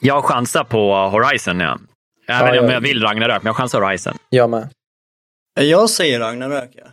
Jag 0.00 0.24
chansar 0.24 0.64
på 0.64 0.94
Horizon, 0.94 1.60
ja. 1.60 1.78
Jag 2.26 2.56
Ja, 2.56 2.60
om 2.60 2.66
ja. 2.66 2.72
jag 2.72 2.80
vill 2.80 3.02
Ragnarök, 3.02 3.42
men 3.42 3.50
jag 3.50 3.56
chansar 3.56 3.80
Horizon. 3.80 4.14
Jag 4.28 4.50
med. 4.50 4.68
Jag 5.60 5.90
säger 5.90 6.20
Ragnarök, 6.20 6.70
ja. 6.74 6.86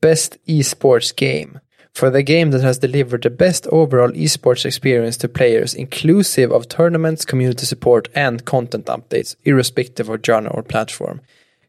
Best 0.00 0.36
esports 0.46 1.12
game. 1.12 1.60
For 1.94 2.10
the 2.10 2.22
game 2.22 2.52
that 2.52 2.62
has 2.62 2.78
delivered 2.78 3.22
the 3.22 3.30
best 3.30 3.66
overall 3.66 4.12
esports 4.14 4.66
experience 4.66 5.20
to 5.20 5.28
players 5.28 5.74
inclusive 5.74 6.54
of 6.54 6.66
tournaments, 6.68 7.24
community 7.24 7.66
support 7.66 8.08
and 8.16 8.44
content 8.44 8.86
updates, 8.86 9.36
irrespective 9.44 10.12
of 10.12 10.20
genre 10.22 10.50
or 10.50 10.62
platform. 10.62 11.20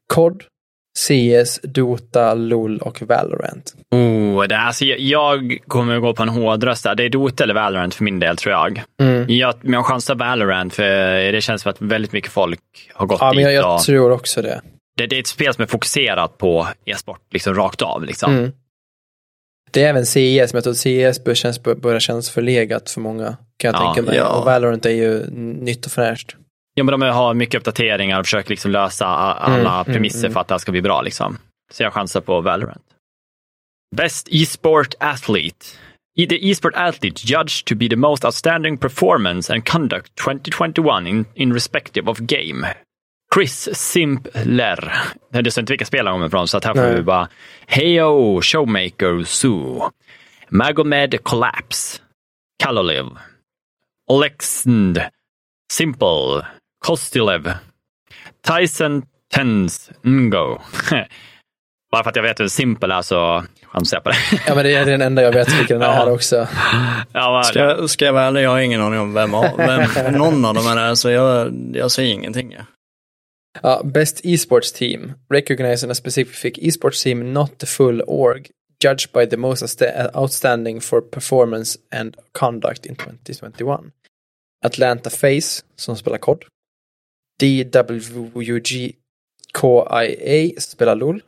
COD, 0.08 0.46
CS, 0.98 1.60
Dota, 1.64 2.34
LOL 2.34 2.78
och 2.78 3.02
Valorant. 3.02 3.74
Oh, 3.92 4.44
det, 4.48 4.58
alltså, 4.58 4.86
jag, 4.86 5.00
jag 5.00 5.58
kommer 5.68 5.96
att 5.96 6.02
gå 6.02 6.14
på 6.14 6.24
en 6.24 6.30
hårdröst 6.30 6.84
där. 6.84 6.96
Det 6.96 7.04
är 7.04 7.10
Dota 7.10 7.44
eller 7.44 7.54
Valorant 7.54 7.96
för 7.96 8.04
min 8.04 8.20
del, 8.20 8.38
tror 8.38 8.52
jag. 8.54 8.84
Mm. 9.02 9.26
Jag, 9.30 9.56
men 9.62 9.74
jag 9.74 9.86
chansar 9.86 10.16
Valorant, 10.16 10.74
för 10.74 11.32
det 11.32 11.42
känns 11.42 11.62
som 11.62 11.70
att 11.70 11.82
väldigt 11.82 12.12
mycket 12.12 12.32
folk 12.32 12.60
har 12.94 13.06
gått 13.08 13.18
Ja, 13.22 13.28
men 13.28 13.36
dit. 13.36 13.44
jag, 13.46 13.54
jag 13.54 13.76
och 13.76 13.82
tror 13.82 14.12
också 14.12 14.42
det. 14.42 14.62
det, 14.98 15.08
det 15.08 15.16
är 15.16 15.20
ett 15.20 15.28
spel 15.28 15.54
som 15.54 15.62
är 15.62 15.68
fokuserat 15.68 16.38
på 16.38 16.68
e-sport, 16.86 17.22
liksom 17.32 17.54
rakt 17.56 17.82
av. 17.82 18.04
Liksom. 18.04 18.34
Mm. 18.38 18.52
Det 19.72 19.84
är 19.84 19.90
även 19.90 20.06
CS, 20.06 20.54
men 20.54 20.62
jag 20.64 20.64
tror 20.64 20.72
att 21.04 21.14
CS 21.14 21.24
bör 21.24 21.34
känns, 21.36 21.64
börjar 21.64 22.00
kännas 22.00 22.30
förlegat 22.30 22.90
för 22.90 23.02
många. 23.02 23.38
Kan 23.58 23.72
jag 23.72 23.76
Ja, 23.82 23.94
tänka 23.94 24.10
mig. 24.10 24.18
ja. 24.20 24.28
Och 24.40 24.46
Valorant 24.46 24.86
är 24.86 24.90
ju 24.90 25.26
nytt 25.62 25.86
och 25.86 25.92
fräscht. 25.92 26.36
Ja, 26.74 26.84
men 26.84 27.00
de 27.00 27.02
har 27.02 27.34
mycket 27.34 27.56
uppdateringar 27.60 28.20
och 28.20 28.26
försöker 28.26 28.50
liksom 28.50 28.72
lösa 28.72 29.06
alla 29.06 29.56
Mm, 29.56 29.66
mm, 29.66 29.86
premisser 29.86 30.20
mm. 30.20 30.34
för 30.34 30.42
att 30.42 30.48
det 30.48 30.54
här 30.54 30.60
ska 30.60 30.72
bli 30.72 30.82
bra. 30.82 31.02
Liksom. 31.02 31.38
Så 31.72 31.84
jag 31.84 31.94
chansar 31.94 32.22
på 32.22 32.42
Valorant. 32.42 32.84
Best 33.96 34.28
e-sport 34.32 34.94
athlete. 35.00 35.66
The 36.16 36.50
e-sport 36.50 36.74
athlete 36.76 37.22
judged 37.24 37.66
to 37.66 37.76
be 37.76 37.90
the 37.90 37.96
most 37.96 38.26
outstanding 38.26 38.78
performance 38.78 39.54
and 39.54 39.70
conduct 39.70 40.16
2021 40.16 41.08
in, 41.08 41.26
in 41.36 41.54
respective 41.54 42.12
of 42.12 42.18
game. 42.20 42.68
Chris 43.34 43.70
Simpler. 43.76 44.94
Det 45.30 45.52
står 45.52 45.62
inte 45.62 45.74
vilka 45.74 45.86
spel 45.86 46.08
han 46.08 46.16
kommer 46.16 46.28
ifrån, 46.28 46.48
så 46.48 46.58
att 46.58 46.66
här 46.66 46.74
får 46.74 46.82
Nej. 46.82 46.96
vi 46.96 47.02
bara 47.02 47.28
Heyo 47.68 48.42
Showmaker 48.42 49.24
Zoo. 49.24 49.92
Magomed 50.50 51.24
Collapse. 51.24 52.02
Kaloliv. 52.64 53.06
Alexand. 54.12 55.02
Simple. 55.72 56.46
Kostilev. 56.88 57.52
Tyson 58.48 59.04
Tens 59.34 59.92
Ngo. 60.06 60.60
Bara 61.92 62.04
för 62.04 62.10
att 62.10 62.16
jag 62.16 62.24
vet 62.24 62.40
hur 62.40 62.48
Simple 62.48 62.94
är 62.96 63.02
så 63.02 63.44
chansar 63.64 63.98
jag 63.98 64.04
på 64.04 64.10
det. 64.10 64.16
Ja, 64.48 64.56
men 64.56 64.64
det 64.66 64.74
är 64.76 64.86
den 64.86 65.02
enda 65.02 65.22
jag 65.22 65.32
vet 65.32 65.60
vilken 65.60 65.80
den 65.80 65.90
är 65.92 66.12
också. 66.12 66.48
ja, 67.14 67.44
Ska, 67.46 67.60
jag- 67.60 67.90
ska 67.90 68.06
jag 68.06 68.14
vara 68.14 68.24
ärlig, 68.24 68.42
jag 68.44 68.50
har 68.50 68.60
ingen 68.60 68.82
aning 68.82 69.00
om 69.00 69.14
vem, 69.14 69.34
av- 69.34 69.58
vem 69.96 70.14
någon 70.14 70.46
av 70.46 70.56
dem 70.56 70.68
är, 70.68 70.96
så 70.96 71.10
jag, 71.10 71.54
jag 71.74 71.92
säger 71.92 72.14
ingenting. 72.14 72.52
Ja. 72.52 72.66
Ja, 73.62 73.82
best 73.84 74.22
esports 74.24 74.72
team. 74.72 75.14
Recognizing 75.34 75.92
a 75.92 75.94
specific 75.96 76.54
esports 76.58 77.04
team, 77.04 77.34
not 77.34 77.58
the 77.58 77.66
full 77.66 78.02
org. 78.08 78.50
Judged 78.84 79.12
by 79.14 79.26
the 79.30 79.38
most 79.38 79.64
outsta- 79.64 80.10
outstanding 80.18 80.82
for 80.82 81.02
performance 81.02 81.80
and 81.96 82.16
conduct 82.32 82.86
in 82.86 82.96
2021. 82.96 83.92
Atlanta 84.66 85.10
Face, 85.10 85.64
som 85.76 85.96
spelar 85.96 86.18
COD. 86.18 86.44
DWG 87.40 88.92
KIA 89.62 90.60
spelar 90.62 90.96
LOL. 90.96 91.22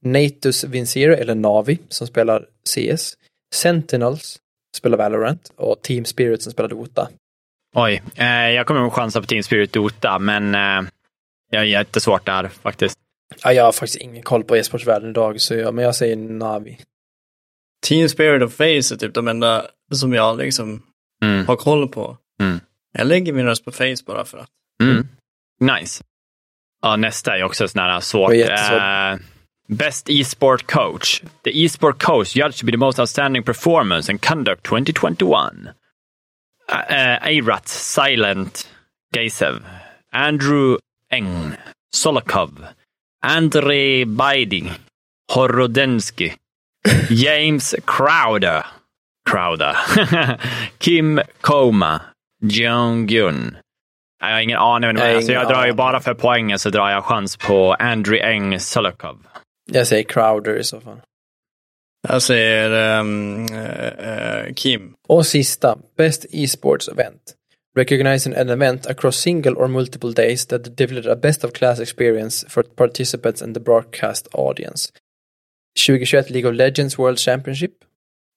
Natus 0.00 0.64
Vincere, 0.64 1.16
eller 1.16 1.34
Navi, 1.34 1.78
som 1.88 2.06
spelar 2.06 2.46
CS. 2.64 3.16
Sentinels 3.54 4.38
spelar 4.76 4.98
Valorant. 4.98 5.52
Och 5.56 5.82
Team 5.82 6.04
Spirit 6.04 6.42
som 6.42 6.52
spelar 6.52 6.68
Dota. 6.68 7.08
Oj, 7.74 8.02
eh, 8.16 8.26
jag 8.50 8.66
kommer 8.66 8.86
att 8.86 8.92
chansa 8.92 9.20
på 9.20 9.26
Team 9.26 9.42
Spirit 9.42 9.72
Dota, 9.72 10.18
men 10.18 10.54
eh, 10.54 10.90
jag 11.50 11.62
är 11.62 11.66
jättesvårt 11.66 12.26
där 12.26 12.48
faktiskt. 12.48 12.98
Ja, 13.42 13.52
jag 13.52 13.64
har 13.64 13.72
faktiskt 13.72 13.96
ingen 14.00 14.22
koll 14.22 14.44
på 14.44 14.56
e-sportsvärlden 14.56 15.10
idag, 15.10 15.40
så 15.40 15.54
jag, 15.54 15.74
men 15.74 15.84
jag 15.84 15.94
säger 15.96 16.16
Navi. 16.16 16.78
Team 17.86 18.08
Spirit 18.08 18.42
och 18.42 18.52
Face 18.52 18.64
är 18.94 18.96
typ 18.96 19.14
de 19.14 19.28
enda 19.28 19.66
som 19.92 20.12
jag 20.12 20.38
liksom 20.38 20.82
Mm. 21.22 21.46
har 21.46 21.56
koll 21.56 21.88
på. 21.88 22.16
Mm. 22.40 22.60
Jag 22.92 23.06
lägger 23.06 23.32
min 23.32 23.46
röst 23.46 23.64
på 23.64 23.72
Face 23.72 23.96
bara 24.06 24.24
för 24.24 24.38
att. 24.38 24.48
Mm. 24.82 25.08
Nice. 25.60 26.04
Ja, 26.82 26.96
nästa 26.96 27.38
är 27.38 27.42
också 27.42 27.68
sån 27.68 27.82
här 27.82 28.00
svårt. 28.00 28.32
Eh, 28.32 29.18
Best 29.68 30.10
e-sport 30.10 30.66
coach. 30.66 31.22
The 31.44 31.50
e-sport 31.50 31.98
coach 32.02 32.36
judged 32.36 32.60
to 32.60 32.66
be 32.66 32.72
the 32.72 32.78
most 32.78 32.98
outstanding 32.98 33.42
performance 33.42 34.12
and 34.12 34.22
conduct 34.22 34.62
2021. 34.64 35.68
Uh, 36.72 37.18
Eirat 37.22 37.68
Silent 37.68 38.68
Gaisev. 39.14 39.62
Andrew 40.12 40.78
Eng. 41.10 41.52
Solokov. 41.94 42.66
Andrei 43.22 44.04
Baidi. 44.04 44.70
Horodensky. 45.30 46.34
James 47.10 47.74
Crowder. 47.84 48.64
Crowder. 49.26 49.74
Kim 50.78 51.20
Koma. 51.42 52.02
Jong-Gun. 52.42 53.58
Jag 54.20 54.28
har 54.28 54.40
ingen 54.40 54.58
aning. 54.58 54.96
Jag 54.96 55.04
har 55.04 55.14
Alltså 55.14 55.32
jag 55.32 55.48
drar 55.48 55.66
ju 55.66 55.72
bara 55.72 56.00
för 56.00 56.14
poängen 56.14 56.58
så 56.58 56.70
drar 56.70 56.90
jag 56.90 57.04
chans 57.04 57.36
på 57.36 57.74
Andrew 57.78 58.32
Eng 58.32 58.60
Solokov. 58.60 59.26
Jag 59.72 59.86
säger 59.86 60.02
Crowder 60.02 60.56
i 60.56 60.64
så 60.64 60.80
fall. 60.80 61.00
Jag 62.08 62.22
säger 62.22 62.70
eh, 62.70 64.46
eh, 64.46 64.54
Kim. 64.54 64.94
Och 65.08 65.26
sista, 65.26 65.78
Best 65.96 66.26
Esports 66.30 66.88
Event. 66.88 67.34
Recognizing 67.76 68.34
an 68.34 68.48
event 68.48 68.86
across 68.86 69.16
single 69.16 69.52
or 69.52 69.68
multiple 69.68 70.12
days 70.12 70.46
that 70.46 70.76
delivered 70.76 71.06
a 71.06 71.16
best 71.16 71.44
of 71.44 71.52
class 71.52 71.80
experience 71.80 72.46
for 72.48 72.62
participants 72.62 73.42
and 73.42 73.54
the 73.54 73.60
broadcast 73.60 74.28
audience. 74.32 74.92
2021 75.86 76.32
League 76.32 76.48
of 76.48 76.54
Legends 76.54 76.98
World 76.98 77.18
Championship. 77.18 77.84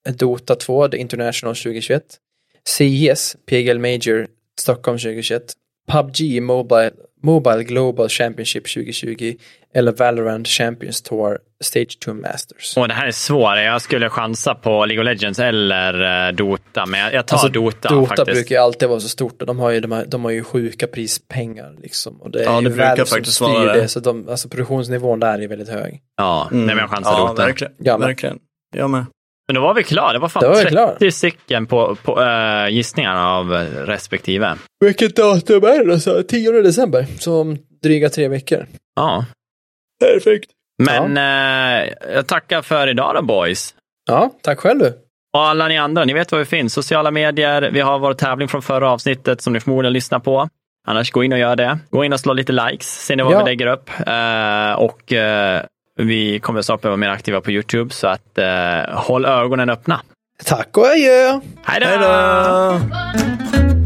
Dota 0.08 0.56
2, 0.56 0.90
The 0.90 0.98
International 0.98 1.56
2021. 1.56 2.20
CES, 2.66 3.36
PGL 3.48 3.80
Major, 3.80 4.28
Stockholm 4.58 4.98
2021. 4.98 5.56
PubG 5.92 6.42
Mobile, 6.42 6.92
Mobile 7.24 7.64
Global 7.64 8.10
Championship 8.10 8.64
2020. 8.74 9.34
Eller 9.74 9.92
Valorant 9.92 10.48
Champions 10.48 11.02
Tour 11.02 11.38
Stage 11.64 11.98
2 12.06 12.14
Masters. 12.14 12.78
Och 12.78 12.88
det 12.88 12.94
här 12.94 13.08
är 13.08 13.12
svårt. 13.12 13.58
Jag 13.58 13.82
skulle 13.82 14.10
chansa 14.10 14.56
på 14.56 14.86
League 14.86 15.02
of 15.04 15.06
Legends 15.06 15.40
eller 15.40 16.28
eh, 16.28 16.34
Dota, 16.36 16.86
men 16.86 17.00
jag, 17.00 17.14
jag 17.14 17.26
tar 17.28 17.36
Alltså, 17.38 17.48
Dota, 17.52 17.90
Dota 17.90 18.08
faktiskt. 18.08 18.26
brukar 18.36 18.56
ju 18.56 18.62
alltid 18.62 18.90
vara 18.90 19.00
så 19.00 19.10
stort 19.10 19.42
och 19.42 19.48
de 19.48 19.60
har 19.60 19.70
ju, 19.72 19.80
de 19.80 19.92
har, 19.92 20.06
de 20.06 20.24
har 20.24 20.32
ju 20.32 20.44
sjuka 20.44 20.88
prispengar 20.88 21.76
liksom. 21.82 22.22
Och 22.22 22.32
det 22.32 22.40
är 22.40 22.44
Ja, 22.44 22.58
ju 22.62 22.64
det 22.64 22.70
brukar 22.70 22.88
Valve 22.88 23.06
som 23.06 23.16
faktiskt 23.18 23.36
styr 23.36 23.46
vara 23.46 23.74
det. 23.74 23.82
det. 23.82 23.88
Så 23.88 24.00
de, 24.00 24.30
alltså 24.30 24.50
produktionsnivån 24.50 25.20
där 25.20 25.40
är 25.42 25.48
väldigt 25.48 25.70
hög. 25.70 26.02
Ja, 26.18 26.48
nej, 26.52 26.66
men 26.66 26.78
jag 26.78 26.90
chansar 26.90 27.12
Mm. 27.12 27.22
ja, 27.24 27.28
Dota. 27.30 27.46
verkligen. 27.46 27.74
Ja, 27.78 27.98
men- 27.98 28.08
verkligen. 28.08 28.40
Jag 28.76 28.90
med. 28.90 29.06
Men 29.52 29.56
då 29.56 29.62
var 29.68 29.74
vi 29.74 29.84
klara. 29.84 30.14
Det 30.14 30.20
var 30.20 30.30
fan 30.30 30.44
Då 30.44 30.48
var 30.50 30.56
vi 30.56 30.62
30 30.62 30.72
klara. 30.76 31.12
stycken 31.12 31.68
på, 31.68 31.96
på 32.04 32.22
äh, 32.22 32.70
gissningar 32.70 33.16
av 33.16 33.54
eh, 33.56 33.60
respektive. 33.86 34.56
Vilket 34.86 35.16
datum 35.16 35.64
är 35.64 35.86
det 35.86 36.06
då? 36.18 36.24
10 36.24 36.52
december. 36.62 37.06
Så 37.20 37.42
om 37.42 37.58
dryga 37.84 38.10
tre 38.10 38.28
veckor. 38.28 38.66
Ja, 38.96 39.26
Perfekt. 40.04 40.50
men 40.84 41.18
eh, 41.18 41.94
jag 42.14 42.28
tackar 42.28 42.62
för 42.62 42.88
idag 42.88 43.16
då 43.16 43.22
boys. 43.22 43.74
Ja, 44.08 44.32
tack 44.44 44.60
själv 44.60 44.80
du. 44.80 44.94
Och 45.34 45.42
alla 45.42 45.68
ni 45.68 45.78
andra, 45.78 46.06
ni 46.06 46.14
vet 46.14 46.32
var 46.32 46.40
vi 46.40 46.46
finns. 46.46 46.74
Sociala 46.74 47.12
medier. 47.12 47.70
Vi 47.74 47.80
har 47.82 48.00
vår 48.00 48.14
tävling 48.14 48.48
från 48.48 48.62
förra 48.62 48.92
avsnittet 48.92 49.42
som 49.42 49.54
ni 49.54 49.60
förmodligen 49.60 49.94
lyssnar 49.94 50.20
på. 50.20 50.50
Annars 50.88 51.12
gå 51.12 51.24
in 51.24 51.34
och 51.34 51.40
gör 51.40 51.56
det. 51.56 51.80
Gå 51.90 52.06
in 52.06 52.14
och 52.14 52.20
slå 52.20 52.34
lite 52.34 52.52
likes. 52.52 53.06
Ser 53.06 53.16
ni 53.16 53.24
vad 53.24 53.34
Ja. 53.34 53.40
vi 53.40 53.46
lägger 53.46 53.68
upp. 53.68 53.90
Eh, 54.08 54.74
och 54.74 55.14
eh, 55.14 55.62
vi 56.08 56.40
kommer 56.40 56.62
snart 56.62 56.84
vara 56.84 56.98
mer 56.98 57.10
aktiva 57.10 57.42
på 57.42 57.52
Youtube, 57.52 57.94
så 57.94 58.08
att 58.08 58.38
eh, 58.38 58.94
håll 58.94 59.26
ögonen 59.26 59.70
öppna. 59.70 60.02
Tack 60.46 60.78
och 60.78 60.86
adjö. 60.86 61.40
Hej 61.64 61.80
då! 61.80 63.81